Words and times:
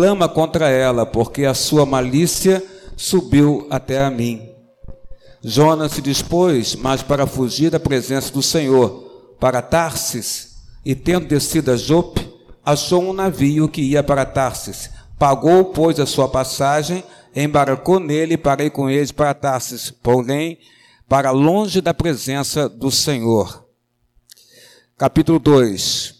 clama 0.00 0.26
contra 0.26 0.70
ela, 0.70 1.04
porque 1.04 1.44
a 1.44 1.52
sua 1.52 1.84
malícia 1.84 2.64
subiu 2.96 3.66
até 3.68 4.02
a 4.02 4.10
mim. 4.10 4.48
Jonas 5.44 5.92
se 5.92 6.00
dispôs, 6.00 6.74
mas 6.74 7.02
para 7.02 7.26
fugir 7.26 7.70
da 7.70 7.78
presença 7.78 8.32
do 8.32 8.42
Senhor, 8.42 9.34
para 9.38 9.60
Tarsis, 9.60 10.56
e 10.86 10.94
tendo 10.94 11.26
descido 11.26 11.70
a 11.70 11.76
Jope, 11.76 12.26
achou 12.64 13.02
um 13.02 13.12
navio 13.12 13.68
que 13.68 13.82
ia 13.82 14.02
para 14.02 14.24
Tarsis. 14.24 14.88
Pagou, 15.18 15.66
pois, 15.66 16.00
a 16.00 16.06
sua 16.06 16.30
passagem, 16.30 17.04
embarcou 17.36 18.00
nele 18.00 18.34
e 18.34 18.38
parei 18.38 18.70
com 18.70 18.88
eles 18.88 19.12
para 19.12 19.34
Tarsis, 19.34 19.90
porém, 19.90 20.56
para 21.06 21.30
longe 21.30 21.82
da 21.82 21.92
presença 21.92 22.70
do 22.70 22.90
Senhor. 22.90 23.66
Capítulo 24.96 25.38
2, 25.38 26.14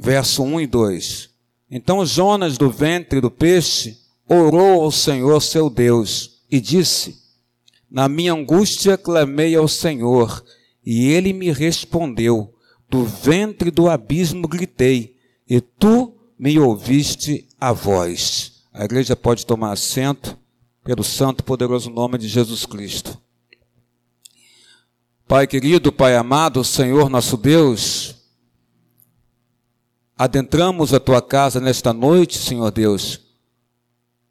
verso 0.00 0.42
1 0.42 0.62
e 0.62 0.66
2. 0.66 1.33
Então 1.70 2.04
Jonas, 2.04 2.58
do 2.58 2.70
ventre 2.70 3.20
do 3.20 3.30
peixe, 3.30 3.98
orou 4.28 4.82
ao 4.82 4.90
Senhor 4.90 5.40
seu 5.40 5.68
Deus 5.70 6.42
e 6.50 6.60
disse: 6.60 7.16
Na 7.90 8.08
minha 8.08 8.32
angústia 8.32 8.96
clamei 8.96 9.54
ao 9.54 9.68
Senhor, 9.68 10.44
e 10.84 11.06
ele 11.08 11.32
me 11.32 11.50
respondeu. 11.50 12.50
Do 12.88 13.04
ventre 13.04 13.70
do 13.70 13.88
abismo 13.88 14.46
gritei, 14.46 15.16
e 15.48 15.60
tu 15.60 16.14
me 16.38 16.58
ouviste 16.58 17.48
a 17.58 17.72
voz. 17.72 18.62
A 18.72 18.84
igreja 18.84 19.16
pode 19.16 19.46
tomar 19.46 19.72
assento 19.72 20.38
pelo 20.84 21.02
santo 21.02 21.40
e 21.40 21.44
poderoso 21.44 21.90
nome 21.90 22.18
de 22.18 22.28
Jesus 22.28 22.66
Cristo. 22.66 23.18
Pai 25.26 25.46
querido, 25.46 25.90
Pai 25.90 26.14
amado, 26.14 26.62
Senhor 26.62 27.08
nosso 27.08 27.36
Deus, 27.36 28.14
adentramos 30.16 30.94
a 30.94 31.00
tua 31.00 31.20
casa 31.20 31.60
nesta 31.60 31.92
noite, 31.92 32.38
Senhor 32.38 32.70
Deus, 32.70 33.20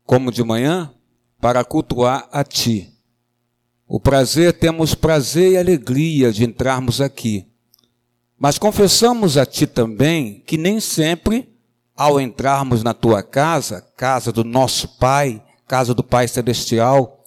como 0.05 0.31
de 0.31 0.43
manhã, 0.43 0.93
para 1.39 1.63
cultuar 1.63 2.27
a 2.31 2.43
ti. 2.43 2.89
O 3.85 3.99
prazer, 3.99 4.53
temos 4.53 4.95
prazer 4.95 5.51
e 5.51 5.57
alegria 5.57 6.31
de 6.31 6.45
entrarmos 6.45 7.01
aqui. 7.01 7.47
Mas 8.39 8.57
confessamos 8.57 9.37
a 9.37 9.45
ti 9.45 9.67
também 9.67 10.41
que 10.47 10.57
nem 10.57 10.79
sempre, 10.79 11.49
ao 11.95 12.19
entrarmos 12.19 12.81
na 12.81 12.93
tua 12.93 13.21
casa, 13.21 13.81
casa 13.95 14.31
do 14.31 14.43
nosso 14.43 14.97
Pai, 14.97 15.43
casa 15.67 15.93
do 15.93 16.03
Pai 16.03 16.27
Celestial, 16.27 17.23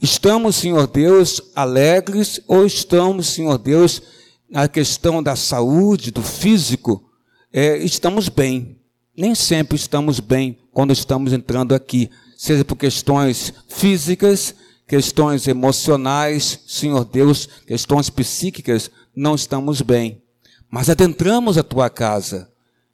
estamos, 0.00 0.56
Senhor 0.56 0.86
Deus, 0.88 1.40
alegres 1.54 2.40
ou 2.46 2.66
estamos, 2.66 3.28
Senhor 3.28 3.56
Deus, 3.56 4.02
na 4.50 4.68
questão 4.68 5.22
da 5.22 5.36
saúde, 5.36 6.10
do 6.10 6.22
físico, 6.22 7.09
é, 7.52 7.78
estamos 7.78 8.28
bem. 8.28 8.78
Nem 9.16 9.34
sempre 9.34 9.76
estamos 9.76 10.20
bem 10.20 10.58
quando 10.72 10.92
estamos 10.92 11.32
entrando 11.32 11.74
aqui, 11.74 12.10
seja 12.36 12.64
por 12.64 12.76
questões 12.76 13.52
físicas, 13.68 14.54
questões 14.86 15.46
emocionais, 15.46 16.60
Senhor 16.66 17.04
Deus, 17.04 17.48
questões 17.66 18.08
psíquicas, 18.08 18.90
não 19.14 19.34
estamos 19.34 19.82
bem. 19.82 20.22
Mas 20.70 20.88
adentramos 20.88 21.58
a 21.58 21.62
tua 21.62 21.90
casa, 21.90 22.50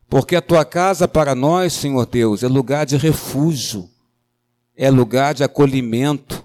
porque 0.09 0.35
a 0.35 0.43
tua 0.43 0.65
casa 0.65 1.07
para 1.07 1.35
nós, 1.35 1.75
Senhor 1.75 2.07
Deus, 2.07 2.43
é 2.43 2.49
lugar 2.49 2.87
de 2.87 2.97
refúgio, 2.97 3.89
é 4.75 4.91
lugar 4.91 5.35
de 5.35 5.45
acolhimento, 5.45 6.45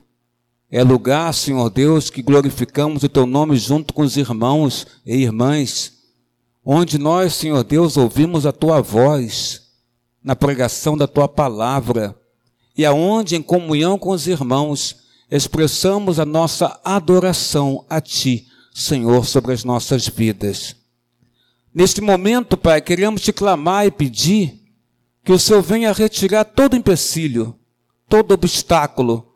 é 0.70 0.84
lugar, 0.84 1.34
Senhor 1.34 1.70
Deus, 1.70 2.10
que 2.10 2.22
glorificamos 2.22 3.04
o 3.04 3.10
teu 3.10 3.26
nome 3.26 3.58
junto 3.58 3.94
com 3.94 4.04
os 4.04 4.16
irmãos 4.16 4.86
e 5.06 5.16
irmãs 5.16 6.01
onde 6.66 6.98
nós, 6.98 7.34
Senhor 7.34 7.64
Deus, 7.64 7.98
ouvimos 7.98 8.46
a 8.46 8.52
tua 8.52 8.82
voz 8.82 9.62
na 10.24 10.36
pregação 10.36 10.96
da 10.96 11.08
tua 11.08 11.28
palavra 11.28 12.16
e 12.78 12.86
aonde, 12.86 13.36
em 13.36 13.42
comunhão 13.42 13.98
com 13.98 14.12
os 14.12 14.28
irmãos, 14.28 14.98
expressamos 15.30 16.20
a 16.20 16.26
nossa 16.26 16.80
adoração 16.84 17.86
a 17.90 18.00
ti, 18.00 18.48
Senhor, 18.74 19.26
sobre 19.26 19.54
as 19.54 19.64
nossas 19.64 20.08
vidas. 20.08 20.76
Neste 21.74 22.02
momento, 22.02 22.58
Pai, 22.58 22.82
queremos 22.82 23.22
te 23.22 23.32
clamar 23.32 23.86
e 23.86 23.92
pedir 23.92 24.62
que 25.24 25.32
o 25.32 25.40
Senhor 25.40 25.62
venha 25.62 25.94
retirar 25.94 26.44
todo 26.44 26.76
empecilho, 26.76 27.56
todo 28.10 28.34
obstáculo 28.34 29.28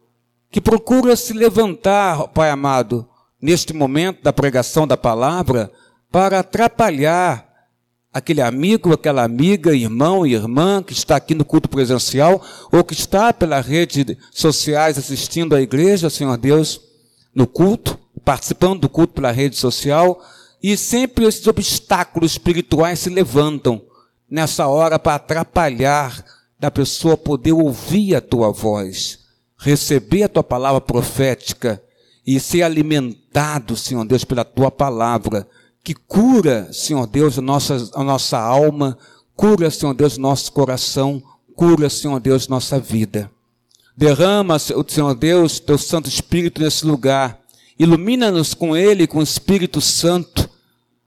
que 0.52 0.62
procura 0.62 1.16
se 1.16 1.34
levantar, 1.34 2.30
Pai 2.30 2.50
amado, 2.50 3.08
neste 3.42 3.74
momento 3.74 4.24
da 4.24 4.32
pregação 4.32 4.88
da 4.88 4.96
palavra, 4.96 5.72
para 6.12 6.40
atrapalhar 6.40 7.46
aquele 8.16 8.42
amigo, 8.42 8.94
aquela 8.94 9.24
amiga, 9.24 9.76
irmão 9.76 10.26
e 10.26 10.34
irmã 10.34 10.82
que 10.82 10.94
está 10.94 11.18
aqui 11.18 11.36
no 11.36 11.44
culto 11.44 11.68
presencial 11.68 12.42
ou 12.72 12.82
que 12.82 12.94
está 12.94 13.34
pelas 13.34 13.66
redes 13.66 14.16
sociais 14.32 14.98
assistindo 14.98 15.54
à 15.54 15.62
igreja, 15.62 16.10
Senhor 16.10 16.38
Deus, 16.38 16.80
no 17.34 17.46
culto, 17.46 18.00
participando 18.24 18.80
do 18.80 18.90
culto 18.90 19.16
pela 19.16 19.32
rede 19.32 19.58
social, 19.58 20.24
e 20.64 20.78
sempre 20.78 21.26
esses 21.26 21.46
obstáculos 21.46 22.32
espirituais 22.32 23.00
se 23.00 23.10
levantam 23.10 23.82
nessa 24.30 24.66
hora 24.68 24.98
para 24.98 25.16
atrapalhar 25.16 26.24
da 26.58 26.72
pessoa 26.72 27.18
poder 27.18 27.52
ouvir 27.52 28.16
a 28.16 28.22
tua 28.22 28.50
voz, 28.50 29.20
receber 29.58 30.24
a 30.24 30.30
tua 30.30 30.44
palavra 30.44 30.80
profética 30.80 31.84
e 32.26 32.40
ser 32.40 32.64
alimentado, 32.64 33.76
Senhor 33.76 34.06
Deus, 34.06 34.24
pela 34.24 34.46
tua 34.46 34.72
palavra 34.72 35.46
que 35.86 35.94
cura, 35.94 36.68
Senhor 36.74 37.06
Deus, 37.06 37.38
a 37.38 37.42
nossa, 37.44 37.92
a 37.94 38.04
nossa 38.04 38.40
alma, 38.40 38.98
cura, 39.36 39.70
Senhor 39.70 39.94
Deus, 39.94 40.18
nosso 40.18 40.52
coração, 40.52 41.22
cura, 41.56 41.92
Senhor 41.92 42.20
Deus, 42.20 42.48
nossa 42.48 42.80
vida. 42.80 43.30
Derrama, 43.96 44.58
Senhor 44.58 45.14
Deus, 45.14 45.60
teu 45.60 45.78
Santo 45.78 46.10
Espírito 46.10 46.60
nesse 46.60 46.88
lugar. 46.88 47.40
Ilumina-nos 47.78 48.56
com 48.56 48.76
ele, 48.76 49.06
com 49.06 49.20
o 49.20 49.24
Espírito 49.24 49.80
Santo, 49.80 50.50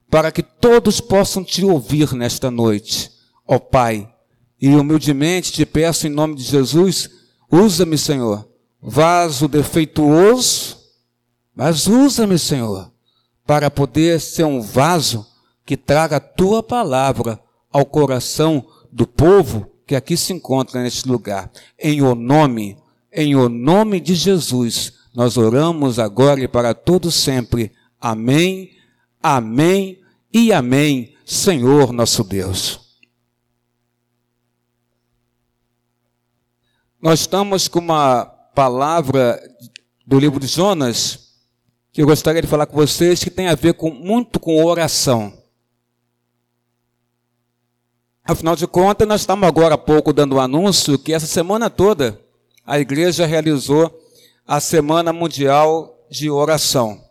para 0.09 0.31
que 0.31 0.45
todos 0.45 1.01
possam 1.01 1.43
te 1.43 1.65
ouvir 1.65 2.15
nesta 2.15 2.49
noite. 2.49 3.11
Ó 3.49 3.59
Pai, 3.59 4.09
e 4.61 4.69
humildemente 4.69 5.51
te 5.51 5.67
peço 5.67 6.07
em 6.07 6.11
nome 6.11 6.37
de 6.37 6.45
Jesus, 6.45 7.11
usa-me, 7.51 7.99
Senhor, 7.99 8.49
vaso 8.81 9.49
defeituoso, 9.49 10.77
mas 11.53 11.89
usa-me, 11.89 12.39
Senhor, 12.39 12.93
para 13.49 13.71
poder 13.71 14.21
ser 14.21 14.45
um 14.45 14.61
vaso 14.61 15.27
que 15.65 15.75
traga 15.75 16.17
a 16.17 16.21
tua 16.21 16.63
palavra 16.63 17.41
ao 17.73 17.87
coração 17.87 18.63
do 18.93 19.07
povo 19.07 19.73
que 19.87 19.97
aqui 19.97 20.19
se 20.19 20.35
encontra 20.35 20.83
neste 20.83 21.09
lugar. 21.09 21.51
Em 21.79 22.03
o 22.03 22.15
nome, 22.15 22.77
em 23.11 23.35
o 23.35 23.49
nome 23.49 24.01
de 24.01 24.15
Jesus, 24.15 24.93
nós 25.15 25.39
oramos 25.39 25.99
agora 25.99 26.43
e 26.43 26.47
para 26.47 26.75
todos 26.75 27.15
sempre. 27.15 27.73
Amém, 27.99 28.77
amém 29.23 29.99
e 30.31 30.53
amém, 30.53 31.17
Senhor 31.25 31.91
nosso 31.91 32.23
Deus. 32.23 32.99
Nós 37.01 37.21
estamos 37.21 37.67
com 37.67 37.79
uma 37.79 38.27
palavra 38.27 39.41
do 40.07 40.19
livro 40.19 40.39
de 40.39 40.47
Jonas, 40.47 41.28
que 41.99 42.03
eu 42.03 42.07
gostaria 42.07 42.41
de 42.41 42.47
falar 42.47 42.65
com 42.67 42.77
vocês 42.77 43.25
que 43.25 43.29
tem 43.29 43.49
a 43.49 43.57
ver 43.57 43.75
com, 43.75 43.91
muito 43.91 44.39
com 44.39 44.65
oração. 44.65 45.37
Afinal 48.23 48.55
de 48.55 48.69
contas, 48.69 49.09
nós 49.09 49.23
estamos 49.23 49.49
agora 49.49 49.75
há 49.75 49.79
pouco 49.79 50.13
dando 50.13 50.35
o 50.35 50.37
um 50.37 50.41
anúncio 50.41 50.97
que 50.97 51.13
essa 51.13 51.27
semana 51.27 51.69
toda 51.69 52.17
a 52.65 52.79
igreja 52.79 53.27
realizou 53.27 53.93
a 54.47 54.61
Semana 54.61 55.13
Mundial 55.13 56.07
de 56.09 56.31
Oração. 56.31 57.03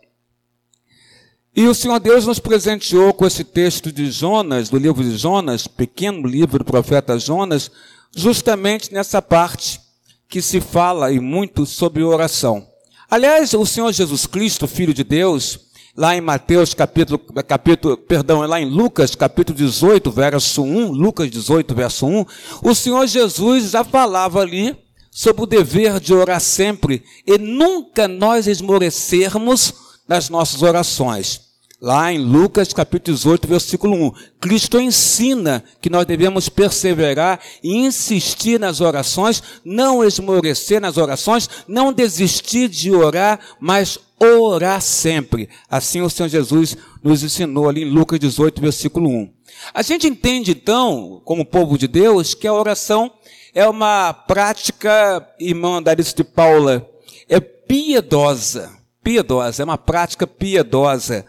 E 1.53 1.67
o 1.67 1.75
Senhor 1.75 1.99
Deus 1.99 2.25
nos 2.25 2.39
presenteou 2.39 3.13
com 3.13 3.27
esse 3.27 3.43
texto 3.43 3.91
de 3.91 4.09
Jonas, 4.09 4.69
do 4.69 4.77
livro 4.77 5.03
de 5.03 5.17
Jonas, 5.17 5.67
pequeno 5.67 6.25
livro 6.25 6.59
do 6.59 6.63
profeta 6.63 7.19
Jonas, 7.19 7.69
justamente 8.15 8.93
nessa 8.93 9.21
parte 9.21 9.81
que 10.29 10.41
se 10.41 10.61
fala 10.61 11.11
e 11.11 11.19
muito 11.19 11.65
sobre 11.65 12.03
oração. 12.03 12.76
Aliás, 13.09 13.53
o 13.53 13.65
Senhor 13.65 13.93
Jesus 13.93 14.25
Cristo, 14.25 14.67
Filho 14.67 14.93
de 14.93 15.01
Deus, 15.01 15.57
lá 15.95 16.13
em 16.13 16.19
Mateus 16.19 16.73
capítulo, 16.73 17.17
capítulo, 17.47 17.95
perdão, 17.95 18.41
lá 18.41 18.59
em 18.59 18.69
Lucas 18.69 19.15
capítulo 19.15 19.57
18, 19.57 20.11
verso 20.11 20.61
1, 20.61 20.91
Lucas 20.91 21.31
18, 21.31 21.73
verso 21.73 22.05
1, 22.05 22.25
o 22.61 22.75
Senhor 22.75 23.07
Jesus 23.07 23.71
já 23.71 23.85
falava 23.85 24.41
ali 24.41 24.77
sobre 25.09 25.41
o 25.41 25.45
dever 25.45 26.01
de 26.01 26.13
orar 26.13 26.41
sempre 26.41 27.01
e 27.25 27.37
nunca 27.37 28.09
nós 28.09 28.45
esmorecermos 28.45 29.73
nas 30.05 30.29
nossas 30.29 30.61
orações. 30.61 31.46
Lá 31.79 32.11
em 32.11 32.17
Lucas 32.17 32.73
capítulo 32.73 33.15
18, 33.15 33.47
versículo 33.47 33.93
1, 34.07 34.11
Cristo 34.39 34.79
ensina 34.79 35.63
que 35.79 35.91
nós 35.91 36.07
devemos 36.07 36.49
perseverar 36.49 37.39
e 37.63 37.77
insistir 37.77 38.59
nas 38.59 38.81
orações, 38.81 39.43
não 39.63 40.03
esmorecer 40.03 40.81
nas 40.81 40.97
orações, 40.97 41.47
não 41.67 41.93
desistir 41.93 42.67
de 42.67 42.91
orar, 42.91 43.39
mas 43.59 43.99
orar 44.19 44.81
sempre. 44.81 45.49
Assim 45.69 46.01
o 46.01 46.09
Senhor 46.09 46.29
Jesus 46.29 46.75
nos 47.03 47.21
ensinou 47.21 47.69
ali 47.69 47.83
em 47.83 47.91
Lucas 47.91 48.19
18, 48.19 48.59
versículo 48.59 49.07
1. 49.07 49.33
A 49.71 49.83
gente 49.83 50.07
entende 50.07 50.53
então, 50.53 51.21
como 51.23 51.45
povo 51.45 51.77
de 51.77 51.87
Deus, 51.87 52.33
que 52.33 52.47
a 52.47 52.53
oração 52.53 53.11
é 53.53 53.67
uma 53.67 54.13
prática, 54.13 55.27
irmã 55.39 55.81
Darice 55.83 56.15
de 56.15 56.23
Paula, 56.23 56.89
é 57.29 57.39
piedosa. 57.39 58.75
Piedosa, 59.03 59.61
é 59.61 59.63
uma 59.63 59.77
prática 59.77 60.25
piedosa. 60.25 61.23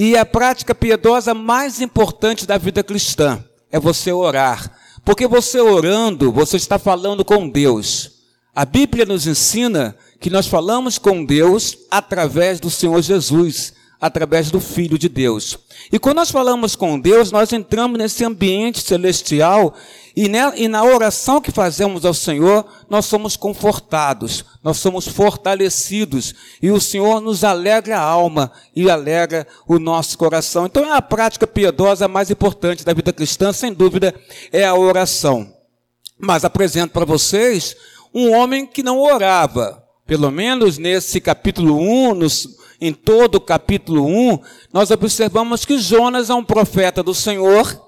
E 0.00 0.16
a 0.16 0.24
prática 0.24 0.76
piedosa 0.76 1.34
mais 1.34 1.80
importante 1.80 2.46
da 2.46 2.56
vida 2.56 2.84
cristã 2.84 3.44
é 3.68 3.80
você 3.80 4.12
orar. 4.12 4.70
Porque 5.04 5.26
você 5.26 5.58
orando, 5.60 6.30
você 6.30 6.56
está 6.56 6.78
falando 6.78 7.24
com 7.24 7.48
Deus. 7.48 8.12
A 8.54 8.64
Bíblia 8.64 9.04
nos 9.04 9.26
ensina 9.26 9.96
que 10.20 10.30
nós 10.30 10.46
falamos 10.46 10.98
com 10.98 11.24
Deus 11.24 11.76
através 11.90 12.60
do 12.60 12.70
Senhor 12.70 13.02
Jesus, 13.02 13.72
através 14.00 14.50
do 14.50 14.60
Filho 14.60 14.98
de 14.98 15.08
Deus. 15.08 15.58
E 15.92 15.98
quando 15.98 16.16
nós 16.16 16.30
falamos 16.30 16.76
com 16.76 16.98
Deus, 16.98 17.32
nós 17.32 17.52
entramos 17.52 17.98
nesse 17.98 18.24
ambiente 18.24 18.80
celestial 18.80 19.74
e, 20.20 20.28
na 20.68 20.82
oração 20.82 21.40
que 21.40 21.52
fazemos 21.52 22.04
ao 22.04 22.12
Senhor, 22.12 22.66
nós 22.90 23.06
somos 23.06 23.36
confortados, 23.36 24.44
nós 24.64 24.76
somos 24.78 25.06
fortalecidos 25.06 26.34
e 26.60 26.72
o 26.72 26.80
Senhor 26.80 27.20
nos 27.20 27.44
alegra 27.44 27.98
a 27.98 28.02
alma 28.02 28.50
e 28.74 28.90
alegra 28.90 29.46
o 29.66 29.78
nosso 29.78 30.18
coração. 30.18 30.66
Então 30.66 30.84
é 30.84 30.96
a 30.96 31.02
prática 31.02 31.46
piedosa 31.46 32.08
mais 32.08 32.30
importante 32.30 32.84
da 32.84 32.92
vida 32.92 33.12
cristã, 33.12 33.52
sem 33.52 33.72
dúvida, 33.72 34.12
é 34.52 34.64
a 34.64 34.74
oração. 34.74 35.54
Mas 36.18 36.44
apresento 36.44 36.92
para 36.92 37.04
vocês 37.04 37.76
um 38.12 38.32
homem 38.32 38.66
que 38.66 38.82
não 38.82 38.98
orava. 38.98 39.84
Pelo 40.04 40.32
menos 40.32 40.78
nesse 40.78 41.20
capítulo 41.20 41.78
1, 41.78 42.14
nos, 42.14 42.57
em 42.80 42.92
todo 42.92 43.36
o 43.36 43.40
capítulo 43.40 44.06
1, 44.06 44.38
nós 44.72 44.90
observamos 44.90 45.64
que 45.64 45.78
Jonas 45.78 46.30
é 46.30 46.34
um 46.34 46.44
profeta 46.44 47.02
do 47.02 47.14
Senhor, 47.14 47.86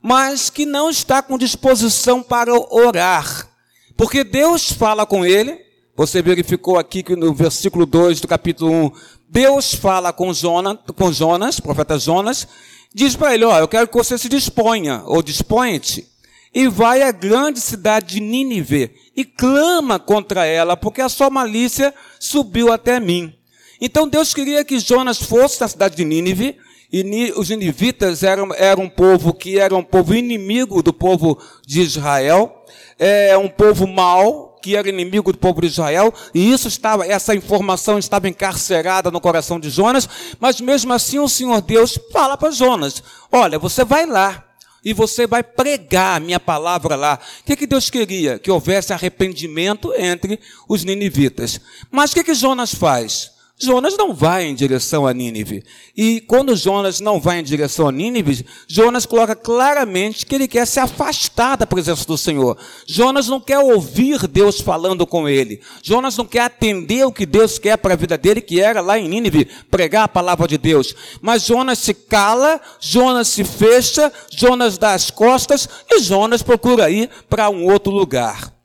mas 0.00 0.48
que 0.48 0.64
não 0.64 0.90
está 0.90 1.22
com 1.22 1.36
disposição 1.36 2.22
para 2.22 2.52
orar. 2.54 3.48
Porque 3.96 4.22
Deus 4.22 4.70
fala 4.70 5.04
com 5.04 5.26
ele, 5.26 5.58
você 5.96 6.22
verificou 6.22 6.78
aqui 6.78 7.02
que 7.02 7.16
no 7.16 7.34
versículo 7.34 7.84
2 7.84 8.20
do 8.20 8.28
capítulo 8.28 8.70
1, 8.70 8.92
Deus 9.28 9.74
fala 9.74 10.12
com 10.12 10.32
Jonas, 10.32 10.78
com 10.96 11.12
Jonas 11.12 11.58
profeta 11.58 11.98
Jonas, 11.98 12.46
diz 12.94 13.16
para 13.16 13.34
ele, 13.34 13.44
ó, 13.44 13.58
eu 13.58 13.68
quero 13.68 13.88
que 13.88 13.96
você 13.96 14.16
se 14.16 14.28
disponha, 14.28 15.02
ou 15.04 15.22
dispõe-te, 15.22 16.06
e 16.54 16.68
vai 16.68 17.02
à 17.02 17.10
grande 17.10 17.60
cidade 17.60 18.14
de 18.14 18.20
Nínive 18.20 18.94
e 19.14 19.24
clama 19.24 19.98
contra 19.98 20.46
ela, 20.46 20.76
porque 20.76 21.00
a 21.00 21.08
sua 21.08 21.28
malícia 21.28 21.92
subiu 22.18 22.72
até 22.72 23.00
mim. 23.00 23.37
Então 23.80 24.08
Deus 24.08 24.34
queria 24.34 24.64
que 24.64 24.78
Jonas 24.78 25.18
fosse 25.18 25.60
na 25.60 25.68
cidade 25.68 25.96
de 25.96 26.04
Nínive, 26.04 26.56
e 26.90 27.32
os 27.36 27.50
ninivitas 27.50 28.22
eram, 28.22 28.48
eram 28.54 28.84
um 28.84 28.88
povo 28.88 29.34
que 29.34 29.58
era 29.58 29.76
um 29.76 29.82
povo 29.82 30.14
inimigo 30.14 30.82
do 30.82 30.92
povo 30.92 31.38
de 31.66 31.82
Israel, 31.82 32.64
é 32.98 33.36
um 33.36 33.48
povo 33.48 33.86
mau, 33.86 34.58
que 34.62 34.74
era 34.74 34.88
inimigo 34.88 35.30
do 35.30 35.38
povo 35.38 35.60
de 35.60 35.66
Israel, 35.66 36.12
e 36.34 36.50
isso 36.50 36.66
estava, 36.66 37.06
essa 37.06 37.34
informação 37.34 37.98
estava 37.98 38.28
encarcerada 38.28 39.10
no 39.10 39.20
coração 39.20 39.60
de 39.60 39.68
Jonas, 39.68 40.08
mas 40.40 40.60
mesmo 40.60 40.92
assim 40.92 41.18
o 41.18 41.28
Senhor 41.28 41.60
Deus 41.60 41.98
fala 42.10 42.36
para 42.36 42.50
Jonas: 42.50 43.02
olha, 43.30 43.58
você 43.58 43.84
vai 43.84 44.06
lá, 44.06 44.46
e 44.82 44.94
você 44.94 45.26
vai 45.26 45.42
pregar 45.42 46.16
a 46.16 46.20
minha 46.20 46.40
palavra 46.40 46.96
lá. 46.96 47.18
O 47.40 47.44
que, 47.44 47.56
que 47.56 47.66
Deus 47.66 47.90
queria? 47.90 48.38
Que 48.38 48.50
houvesse 48.50 48.92
arrependimento 48.92 49.92
entre 49.94 50.40
os 50.68 50.84
ninivitas. 50.84 51.60
Mas 51.90 52.10
o 52.10 52.14
que, 52.14 52.24
que 52.24 52.34
Jonas 52.34 52.74
faz? 52.74 53.37
Jonas 53.60 53.96
não 53.96 54.14
vai 54.14 54.44
em 54.44 54.54
direção 54.54 55.04
a 55.04 55.12
Nínive. 55.12 55.64
E 55.96 56.20
quando 56.20 56.54
Jonas 56.54 57.00
não 57.00 57.20
vai 57.20 57.40
em 57.40 57.42
direção 57.42 57.88
a 57.88 57.92
Nínive, 57.92 58.46
Jonas 58.68 59.04
coloca 59.04 59.34
claramente 59.34 60.24
que 60.24 60.36
ele 60.36 60.46
quer 60.46 60.64
se 60.64 60.78
afastar 60.78 61.56
da 61.56 61.66
presença 61.66 62.06
do 62.06 62.16
Senhor. 62.16 62.56
Jonas 62.86 63.26
não 63.26 63.40
quer 63.40 63.58
ouvir 63.58 64.28
Deus 64.28 64.60
falando 64.60 65.04
com 65.04 65.28
ele. 65.28 65.60
Jonas 65.82 66.16
não 66.16 66.24
quer 66.24 66.42
atender 66.42 67.04
o 67.04 67.12
que 67.12 67.26
Deus 67.26 67.58
quer 67.58 67.76
para 67.76 67.94
a 67.94 67.96
vida 67.96 68.16
dele, 68.16 68.40
que 68.40 68.60
era 68.60 68.80
lá 68.80 68.96
em 68.96 69.08
Nínive, 69.08 69.48
pregar 69.68 70.04
a 70.04 70.08
palavra 70.08 70.46
de 70.46 70.56
Deus. 70.56 70.94
Mas 71.20 71.44
Jonas 71.44 71.80
se 71.80 71.92
cala, 71.92 72.60
Jonas 72.78 73.26
se 73.26 73.42
fecha, 73.42 74.12
Jonas 74.30 74.78
dá 74.78 74.94
as 74.94 75.10
costas 75.10 75.68
e 75.90 75.98
Jonas 76.00 76.44
procura 76.44 76.88
ir 76.90 77.10
para 77.28 77.50
um 77.50 77.64
outro 77.64 77.92
lugar. 77.92 78.56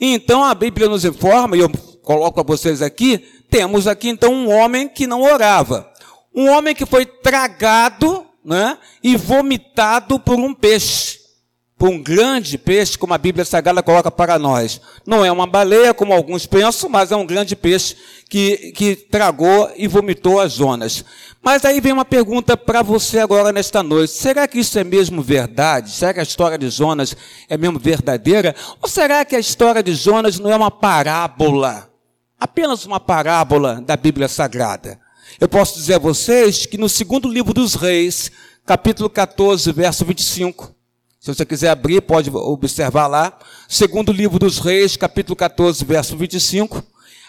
Então 0.00 0.42
a 0.42 0.54
Bíblia 0.54 0.88
nos 0.88 1.04
informa, 1.04 1.56
e 1.56 1.60
eu 1.60 1.70
coloco 2.02 2.34
para 2.34 2.56
vocês 2.56 2.82
aqui, 2.82 3.24
temos 3.50 3.86
aqui 3.86 4.08
então 4.08 4.32
um 4.32 4.50
homem 4.50 4.88
que 4.88 5.06
não 5.06 5.22
orava. 5.22 5.90
Um 6.34 6.48
homem 6.50 6.74
que 6.74 6.84
foi 6.84 7.06
tragado 7.06 8.26
né, 8.44 8.78
e 9.02 9.16
vomitado 9.16 10.20
por 10.20 10.36
um 10.36 10.54
peixe. 10.54 11.24
Por 11.78 11.90
um 11.90 12.02
grande 12.02 12.56
peixe, 12.56 12.96
como 12.96 13.12
a 13.12 13.18
Bíblia 13.18 13.44
Sagrada 13.44 13.82
coloca 13.82 14.10
para 14.10 14.38
nós. 14.38 14.80
Não 15.06 15.22
é 15.22 15.30
uma 15.30 15.46
baleia, 15.46 15.92
como 15.92 16.12
alguns 16.12 16.46
pensam, 16.46 16.88
mas 16.88 17.12
é 17.12 17.16
um 17.16 17.26
grande 17.26 17.54
peixe 17.54 17.96
que, 18.30 18.72
que 18.72 18.96
tragou 18.96 19.70
e 19.76 19.86
vomitou 19.86 20.40
as 20.40 20.52
zonas. 20.52 21.04
Mas 21.42 21.64
aí 21.64 21.80
vem 21.80 21.92
uma 21.92 22.04
pergunta 22.04 22.56
para 22.56 22.82
você 22.82 23.18
agora 23.18 23.52
nesta 23.52 23.82
noite. 23.82 24.12
Será 24.12 24.48
que 24.48 24.58
isso 24.58 24.78
é 24.78 24.84
mesmo 24.84 25.20
verdade? 25.20 25.90
Será 25.90 26.14
que 26.14 26.20
a 26.20 26.22
história 26.22 26.56
de 26.56 26.70
Jonas 26.70 27.14
é 27.48 27.58
mesmo 27.58 27.78
verdadeira? 27.78 28.54
Ou 28.80 28.88
será 28.88 29.24
que 29.24 29.36
a 29.36 29.38
história 29.38 29.82
de 29.82 29.94
Jonas 29.94 30.38
não 30.38 30.50
é 30.50 30.56
uma 30.56 30.70
parábola? 30.70 31.90
Apenas 32.38 32.84
uma 32.84 33.00
parábola 33.00 33.80
da 33.80 33.96
Bíblia 33.96 34.28
Sagrada. 34.28 35.00
Eu 35.40 35.48
posso 35.48 35.74
dizer 35.74 35.94
a 35.94 35.98
vocês 35.98 36.66
que 36.66 36.78
no 36.78 36.88
segundo 36.88 37.28
livro 37.28 37.52
dos 37.52 37.74
Reis, 37.74 38.30
capítulo 38.64 39.08
14, 39.10 39.72
verso 39.72 40.04
25, 40.04 40.74
se 41.18 41.34
você 41.34 41.44
quiser 41.44 41.70
abrir, 41.70 42.00
pode 42.02 42.30
observar 42.30 43.06
lá. 43.08 43.36
Segundo 43.68 44.12
livro 44.12 44.38
dos 44.38 44.58
Reis, 44.58 44.96
capítulo 44.96 45.34
14, 45.34 45.84
verso 45.84 46.16
25. 46.16 46.82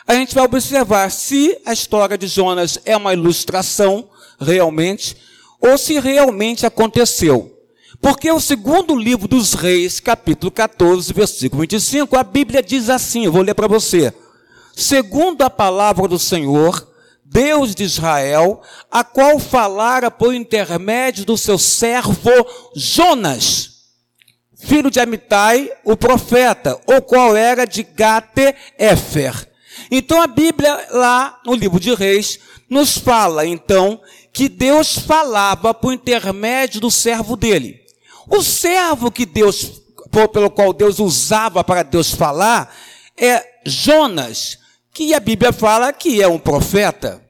A 0.05 0.13
gente 0.13 0.35
vai 0.35 0.45
observar 0.45 1.09
se 1.09 1.57
a 1.65 1.73
história 1.73 2.17
de 2.17 2.27
Jonas 2.27 2.79
é 2.85 2.95
uma 2.95 3.13
ilustração, 3.13 4.07
realmente, 4.39 5.17
ou 5.59 5.77
se 5.77 5.99
realmente 5.99 6.65
aconteceu. 6.65 7.53
Porque 7.99 8.31
o 8.31 8.39
segundo 8.39 8.95
livro 8.95 9.27
dos 9.27 9.55
Reis, 9.55 9.99
capítulo 9.99 10.51
14, 10.51 11.11
versículo 11.11 11.61
25, 11.61 12.15
a 12.15 12.23
Bíblia 12.23 12.61
diz 12.61 12.89
assim, 12.89 13.25
eu 13.25 13.31
vou 13.31 13.41
ler 13.41 13.55
para 13.55 13.67
você 13.67 14.13
segundo 14.77 15.41
a 15.41 15.49
palavra 15.49 16.07
do 16.07 16.19
Senhor, 16.19 16.87
Deus 17.25 17.73
de 17.73 17.83
Israel, 17.83 18.61
a 18.91 19.03
qual 19.03 19.39
falara 19.39 20.11
por 20.11 20.35
intermédio 20.35 21.25
do 21.25 21.35
seu 21.35 21.57
servo 21.57 22.31
Jonas, 22.75 23.71
filho 24.55 24.91
de 24.91 24.99
Amitai, 24.99 25.71
o 25.83 25.97
profeta, 25.97 26.79
o 26.85 27.01
qual 27.01 27.35
era 27.35 27.65
de 27.65 27.81
Gate-Efer. 27.81 29.51
Então 29.89 30.21
a 30.21 30.27
Bíblia, 30.27 30.87
lá 30.91 31.41
no 31.43 31.55
livro 31.55 31.79
de 31.79 31.95
Reis, 31.95 32.39
nos 32.69 32.99
fala 32.99 33.47
então 33.47 33.99
que 34.31 34.47
Deus 34.47 34.95
falava 34.95 35.73
por 35.73 35.91
intermédio 35.91 36.79
do 36.79 36.91
servo 36.91 37.35
dele. 37.35 37.81
O 38.29 38.43
servo 38.43 39.09
que 39.09 39.25
Deus, 39.25 39.81
pelo 40.31 40.51
qual 40.51 40.71
Deus 40.71 40.99
usava 40.99 41.63
para 41.63 41.81
Deus 41.81 42.13
falar, 42.13 42.71
é 43.17 43.43
Jonas, 43.65 44.59
que 44.97 45.13
a 45.13 45.19
Bíblia 45.19 45.53
fala 45.53 45.93
que 45.93 46.23
é 46.23 46.27
um 46.27 46.39
profeta. 46.39 47.21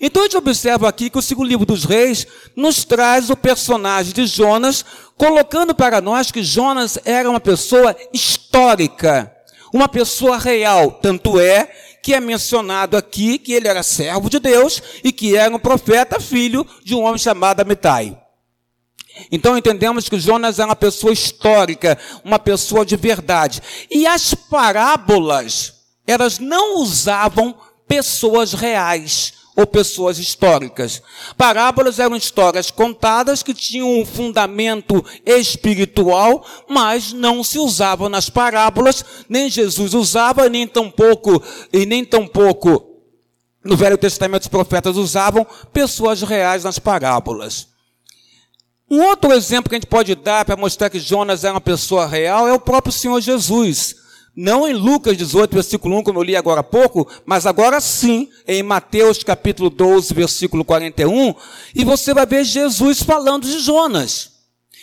Então 0.00 0.22
a 0.22 0.24
gente 0.24 0.38
observa 0.38 0.88
aqui 0.88 1.10
que 1.10 1.18
o 1.18 1.22
segundo 1.22 1.48
livro 1.48 1.66
dos 1.66 1.84
reis 1.84 2.26
nos 2.56 2.82
traz 2.82 3.28
o 3.28 3.36
personagem 3.36 4.14
de 4.14 4.26
Jonas, 4.26 4.82
colocando 5.18 5.74
para 5.74 6.00
nós 6.00 6.32
que 6.32 6.42
Jonas 6.42 6.98
era 7.04 7.28
uma 7.28 7.38
pessoa 7.38 7.94
histórica, 8.10 9.30
uma 9.70 9.86
pessoa 9.86 10.38
real. 10.38 10.92
Tanto 10.92 11.38
é 11.38 11.70
que 12.02 12.14
é 12.14 12.20
mencionado 12.20 12.96
aqui 12.96 13.36
que 13.36 13.52
ele 13.52 13.68
era 13.68 13.82
servo 13.82 14.30
de 14.30 14.38
Deus 14.38 14.82
e 15.04 15.12
que 15.12 15.36
era 15.36 15.54
um 15.54 15.58
profeta, 15.58 16.18
filho 16.18 16.66
de 16.82 16.94
um 16.94 17.02
homem 17.02 17.18
chamado 17.18 17.60
Amitai. 17.60 18.18
Então 19.30 19.58
entendemos 19.58 20.08
que 20.08 20.18
Jonas 20.18 20.58
é 20.58 20.64
uma 20.64 20.74
pessoa 20.74 21.12
histórica, 21.12 21.98
uma 22.24 22.38
pessoa 22.38 22.86
de 22.86 22.96
verdade. 22.96 23.60
E 23.90 24.06
as 24.06 24.32
parábolas 24.32 25.79
elas 26.10 26.38
não 26.38 26.78
usavam 26.78 27.54
pessoas 27.86 28.52
reais 28.52 29.34
ou 29.56 29.66
pessoas 29.66 30.18
históricas. 30.18 31.02
Parábolas 31.36 31.98
eram 31.98 32.16
histórias 32.16 32.70
contadas 32.70 33.42
que 33.42 33.52
tinham 33.52 34.00
um 34.00 34.06
fundamento 34.06 35.04
espiritual, 35.26 36.46
mas 36.68 37.12
não 37.12 37.42
se 37.42 37.58
usavam 37.58 38.08
nas 38.08 38.30
parábolas, 38.30 39.04
nem 39.28 39.50
Jesus 39.50 39.92
usava, 39.94 40.48
nem 40.48 40.66
tampouco, 40.66 41.42
e 41.72 41.84
nem 41.84 42.04
tampouco 42.04 42.90
no 43.64 43.76
Velho 43.76 43.98
Testamento 43.98 44.42
os 44.42 44.48
profetas 44.48 44.96
usavam 44.96 45.46
pessoas 45.72 46.22
reais 46.22 46.64
nas 46.64 46.78
parábolas. 46.78 47.68
Um 48.90 49.02
outro 49.02 49.32
exemplo 49.32 49.68
que 49.68 49.76
a 49.76 49.78
gente 49.78 49.86
pode 49.86 50.14
dar 50.14 50.44
para 50.44 50.56
mostrar 50.56 50.90
que 50.90 50.98
Jonas 50.98 51.44
é 51.44 51.50
uma 51.50 51.60
pessoa 51.60 52.06
real 52.06 52.48
é 52.48 52.52
o 52.52 52.58
próprio 52.58 52.92
Senhor 52.92 53.20
Jesus. 53.20 53.94
Não 54.36 54.66
em 54.66 54.72
Lucas 54.72 55.16
18, 55.16 55.52
versículo 55.52 55.98
1, 55.98 56.02
como 56.04 56.18
eu 56.18 56.22
li 56.22 56.36
agora 56.36 56.60
há 56.60 56.64
pouco, 56.64 57.06
mas 57.26 57.46
agora 57.46 57.80
sim, 57.80 58.28
em 58.46 58.62
Mateus 58.62 59.22
capítulo 59.22 59.68
12, 59.68 60.14
versículo 60.14 60.64
41, 60.64 61.34
e 61.74 61.84
você 61.84 62.14
vai 62.14 62.24
ver 62.24 62.44
Jesus 62.44 63.02
falando 63.02 63.44
de 63.44 63.58
Jonas. 63.58 64.30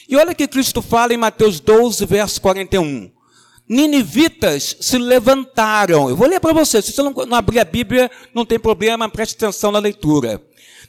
E 0.10 0.16
olha 0.16 0.36
que 0.36 0.48
Cristo 0.48 0.82
fala 0.82 1.13
em 1.13 1.18
Mateus 1.18 1.60
12, 1.60 2.06
verso 2.06 2.42
41. 2.42 3.12
ninivitas 3.70 4.77
se 4.80 4.98
levantaram. 4.98 6.10
Eu 6.10 6.16
vou 6.16 6.27
ler 6.27 6.39
para 6.39 6.54
você. 6.54 6.82
Se 6.82 6.94
você 6.94 7.04
não, 7.04 7.12
não 7.12 7.38
abrir 7.38 7.60
a 7.60 7.66
Bíblia, 7.66 8.10
não 8.34 8.46
tem 8.46 8.58
problema, 8.58 9.10
preste 9.10 9.36
atenção 9.36 9.72
na 9.72 9.80
leitura. 9.80 10.42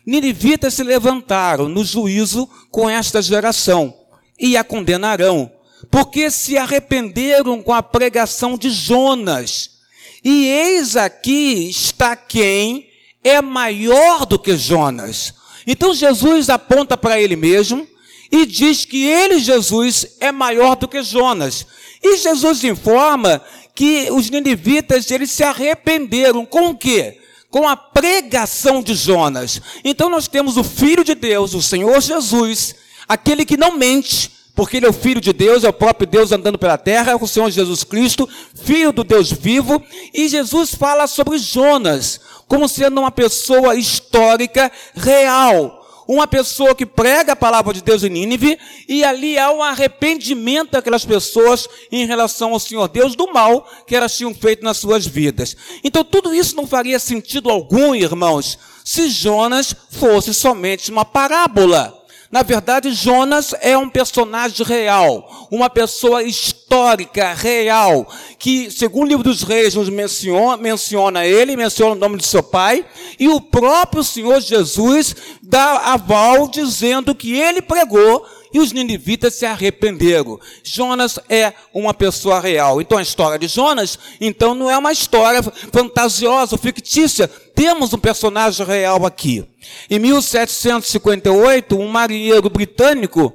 Ninivitas 0.07 0.75
se 0.75 0.83
levantaram 0.85 1.69
no 1.69 1.85
juízo 1.85 2.49
com 2.71 2.89
esta 2.89 3.21
geração 3.21 3.93
e 4.39 4.57
a 4.57 4.63
condenarão, 4.63 5.51
porque 5.91 6.31
se 6.31 6.57
arrependeram 6.57 7.63
com 7.63 7.73
a 7.73 7.83
pregação 7.83 8.57
de 8.57 8.71
Jonas. 8.71 9.79
E 10.25 10.47
eis 10.47 10.97
aqui 10.97 11.69
está 11.69 12.17
quem 12.17 12.89
é 13.23 13.41
maior 13.41 14.27
do 14.27 14.39
que 14.39 14.57
Jonas. 14.57 15.35
Então 15.67 15.95
Jesus 15.95 16.49
aponta 16.49 16.97
para 16.97 17.21
ele 17.21 17.37
mesmo 17.37 17.87
e 18.31 18.45
diz 18.45 18.85
que 18.85 19.05
ele, 19.05 19.39
Jesus, 19.39 20.17
é 20.21 20.31
maior 20.31 20.77
do 20.77 20.89
que 20.89 21.03
Jonas. 21.03 21.67
E 22.03 22.17
Jesus 22.17 22.63
informa 22.65 23.43
que 23.75 24.09
os 24.11 24.29
ninivitas, 24.29 25.11
eles 25.11 25.31
se 25.31 25.43
arrependeram 25.43 26.45
com 26.45 26.71
o 26.71 26.77
quê? 26.77 27.19
Com 27.51 27.67
a 27.67 27.77
pregação 27.77 28.83
de 28.83 28.95
Jonas. 28.95 29.61
Então 29.85 30.11
nós 30.11 30.29
temos 30.29 30.57
o 30.57 30.65
Filho 30.65 31.05
de 31.05 31.15
Deus, 31.15 31.55
o 31.55 31.63
Senhor 31.63 32.01
Jesus, 32.01 32.75
aquele 33.07 33.45
que 33.45 33.57
não 33.57 33.77
mente, 33.77 34.31
porque 34.59 34.79
ele 34.79 34.87
é 34.87 34.89
o 34.89 34.93
Filho 34.93 35.21
de 35.21 35.33
Deus, 35.33 35.63
é 35.63 35.69
o 35.69 35.73
próprio 35.73 36.05
Deus 36.05 36.33
andando 36.33 36.59
pela 36.59 36.77
terra, 36.77 37.13
é 37.13 37.15
o 37.15 37.29
Senhor 37.29 37.49
Jesus 37.49 37.85
Cristo, 37.85 38.29
Filho 38.57 38.91
do 38.91 39.05
Deus 39.05 39.31
vivo, 39.31 39.81
e 40.13 40.29
Jesus 40.29 40.75
fala 40.75 41.07
sobre 41.07 41.39
Jonas, 41.39 42.21
como 42.49 42.69
sendo 42.69 43.01
uma 43.01 43.13
pessoa 43.13 43.77
histórica 43.77 44.69
real, 44.97 45.87
uma 46.09 46.27
pessoa 46.27 46.75
que 46.75 46.85
prega 46.85 47.35
a 47.35 47.37
palavra 47.37 47.73
de 47.73 47.81
Deus 47.81 48.03
em 48.03 48.09
Nínive, 48.09 48.59
e 48.89 49.05
ali 49.05 49.39
há 49.39 49.53
um 49.53 49.63
arrependimento 49.63 50.73
daquelas 50.73 51.05
pessoas 51.05 51.69
em 51.93 52.05
relação 52.05 52.53
ao 52.53 52.59
Senhor 52.59 52.89
Deus 52.89 53.15
do 53.15 53.33
mal 53.33 53.65
que 53.87 53.95
elas 53.95 54.17
tinham 54.17 54.35
feito 54.35 54.65
nas 54.65 54.79
suas 54.79 55.07
vidas. 55.07 55.57
Então 55.85 56.03
tudo 56.03 56.35
isso 56.35 56.57
não 56.57 56.67
faria 56.67 56.99
sentido 56.99 57.49
algum, 57.49 57.95
irmãos, 57.95 58.59
se 58.85 59.09
Jonas 59.09 59.73
fosse 59.89 60.35
somente 60.35 60.91
uma 60.91 61.05
parábola. 61.05 61.98
Na 62.31 62.43
verdade, 62.43 62.93
Jonas 62.93 63.55
é 63.63 63.77
um 63.79 63.89
personagem 63.89 64.65
real, 64.67 65.49
uma 65.51 65.71
pessoa 65.71 66.23
histórica, 66.23 67.33
real, 67.33 68.07
que, 68.39 68.71
segundo 68.71 69.07
o 69.07 69.09
livro 69.09 69.25
dos 69.25 69.43
reis, 69.43 69.75
nos 69.75 69.89
menciona, 69.89 70.59
menciona 70.59 71.25
ele, 71.25 71.57
menciona 71.57 71.93
o 71.93 71.99
nome 71.99 72.19
de 72.19 72.27
seu 72.27 72.43
pai, 72.43 72.85
e 73.19 73.29
o 73.29 73.41
próprio 73.41 74.05
Senhor 74.05 74.41
Jesus 74.43 75.17
dá 75.43 75.93
aval 75.95 76.49
dizendo 76.49 77.15
que 77.15 77.33
ele 77.33 77.63
pregou 77.63 78.23
e 78.53 78.59
os 78.59 78.73
ninivitas 78.73 79.35
se 79.35 79.47
arrependeram. 79.47 80.39
Jonas 80.63 81.19
é 81.29 81.53
uma 81.73 81.93
pessoa 81.93 82.41
real. 82.41 82.81
Então 82.81 82.99
a 82.99 83.03
história 83.03 83.39
de 83.39 83.49
Jonas, 83.49 83.99
então 84.21 84.55
não 84.55 84.71
é 84.71 84.77
uma 84.77 84.93
história 84.93 85.43
fantasiosa, 85.43 86.57
fictícia. 86.57 87.29
Temos 87.55 87.93
um 87.93 87.99
personagem 87.99 88.67
real 88.67 89.05
aqui. 89.05 89.45
Em 89.91 89.99
1758, 89.99 91.79
um 91.79 91.89
marinheiro 91.89 92.49
britânico 92.49 93.35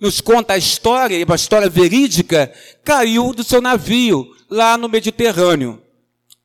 nos 0.00 0.20
conta 0.20 0.54
a 0.54 0.58
história, 0.58 1.24
uma 1.24 1.36
história 1.36 1.68
verídica, 1.68 2.52
caiu 2.84 3.32
do 3.32 3.44
seu 3.44 3.60
navio 3.60 4.26
lá 4.50 4.76
no 4.76 4.88
Mediterrâneo. 4.88 5.80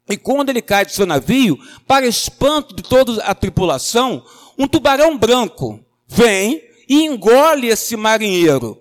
E 0.09 0.17
quando 0.17 0.49
ele 0.49 0.61
cai 0.61 0.85
do 0.85 0.91
seu 0.91 1.05
navio, 1.05 1.59
para 1.87 2.07
espanto 2.07 2.75
de 2.75 2.81
toda 2.81 3.23
a 3.23 3.35
tripulação, 3.35 4.23
um 4.57 4.67
tubarão 4.67 5.17
branco 5.17 5.79
vem 6.07 6.68
e 6.89 7.05
engole 7.05 7.67
esse 7.67 7.95
marinheiro. 7.95 8.77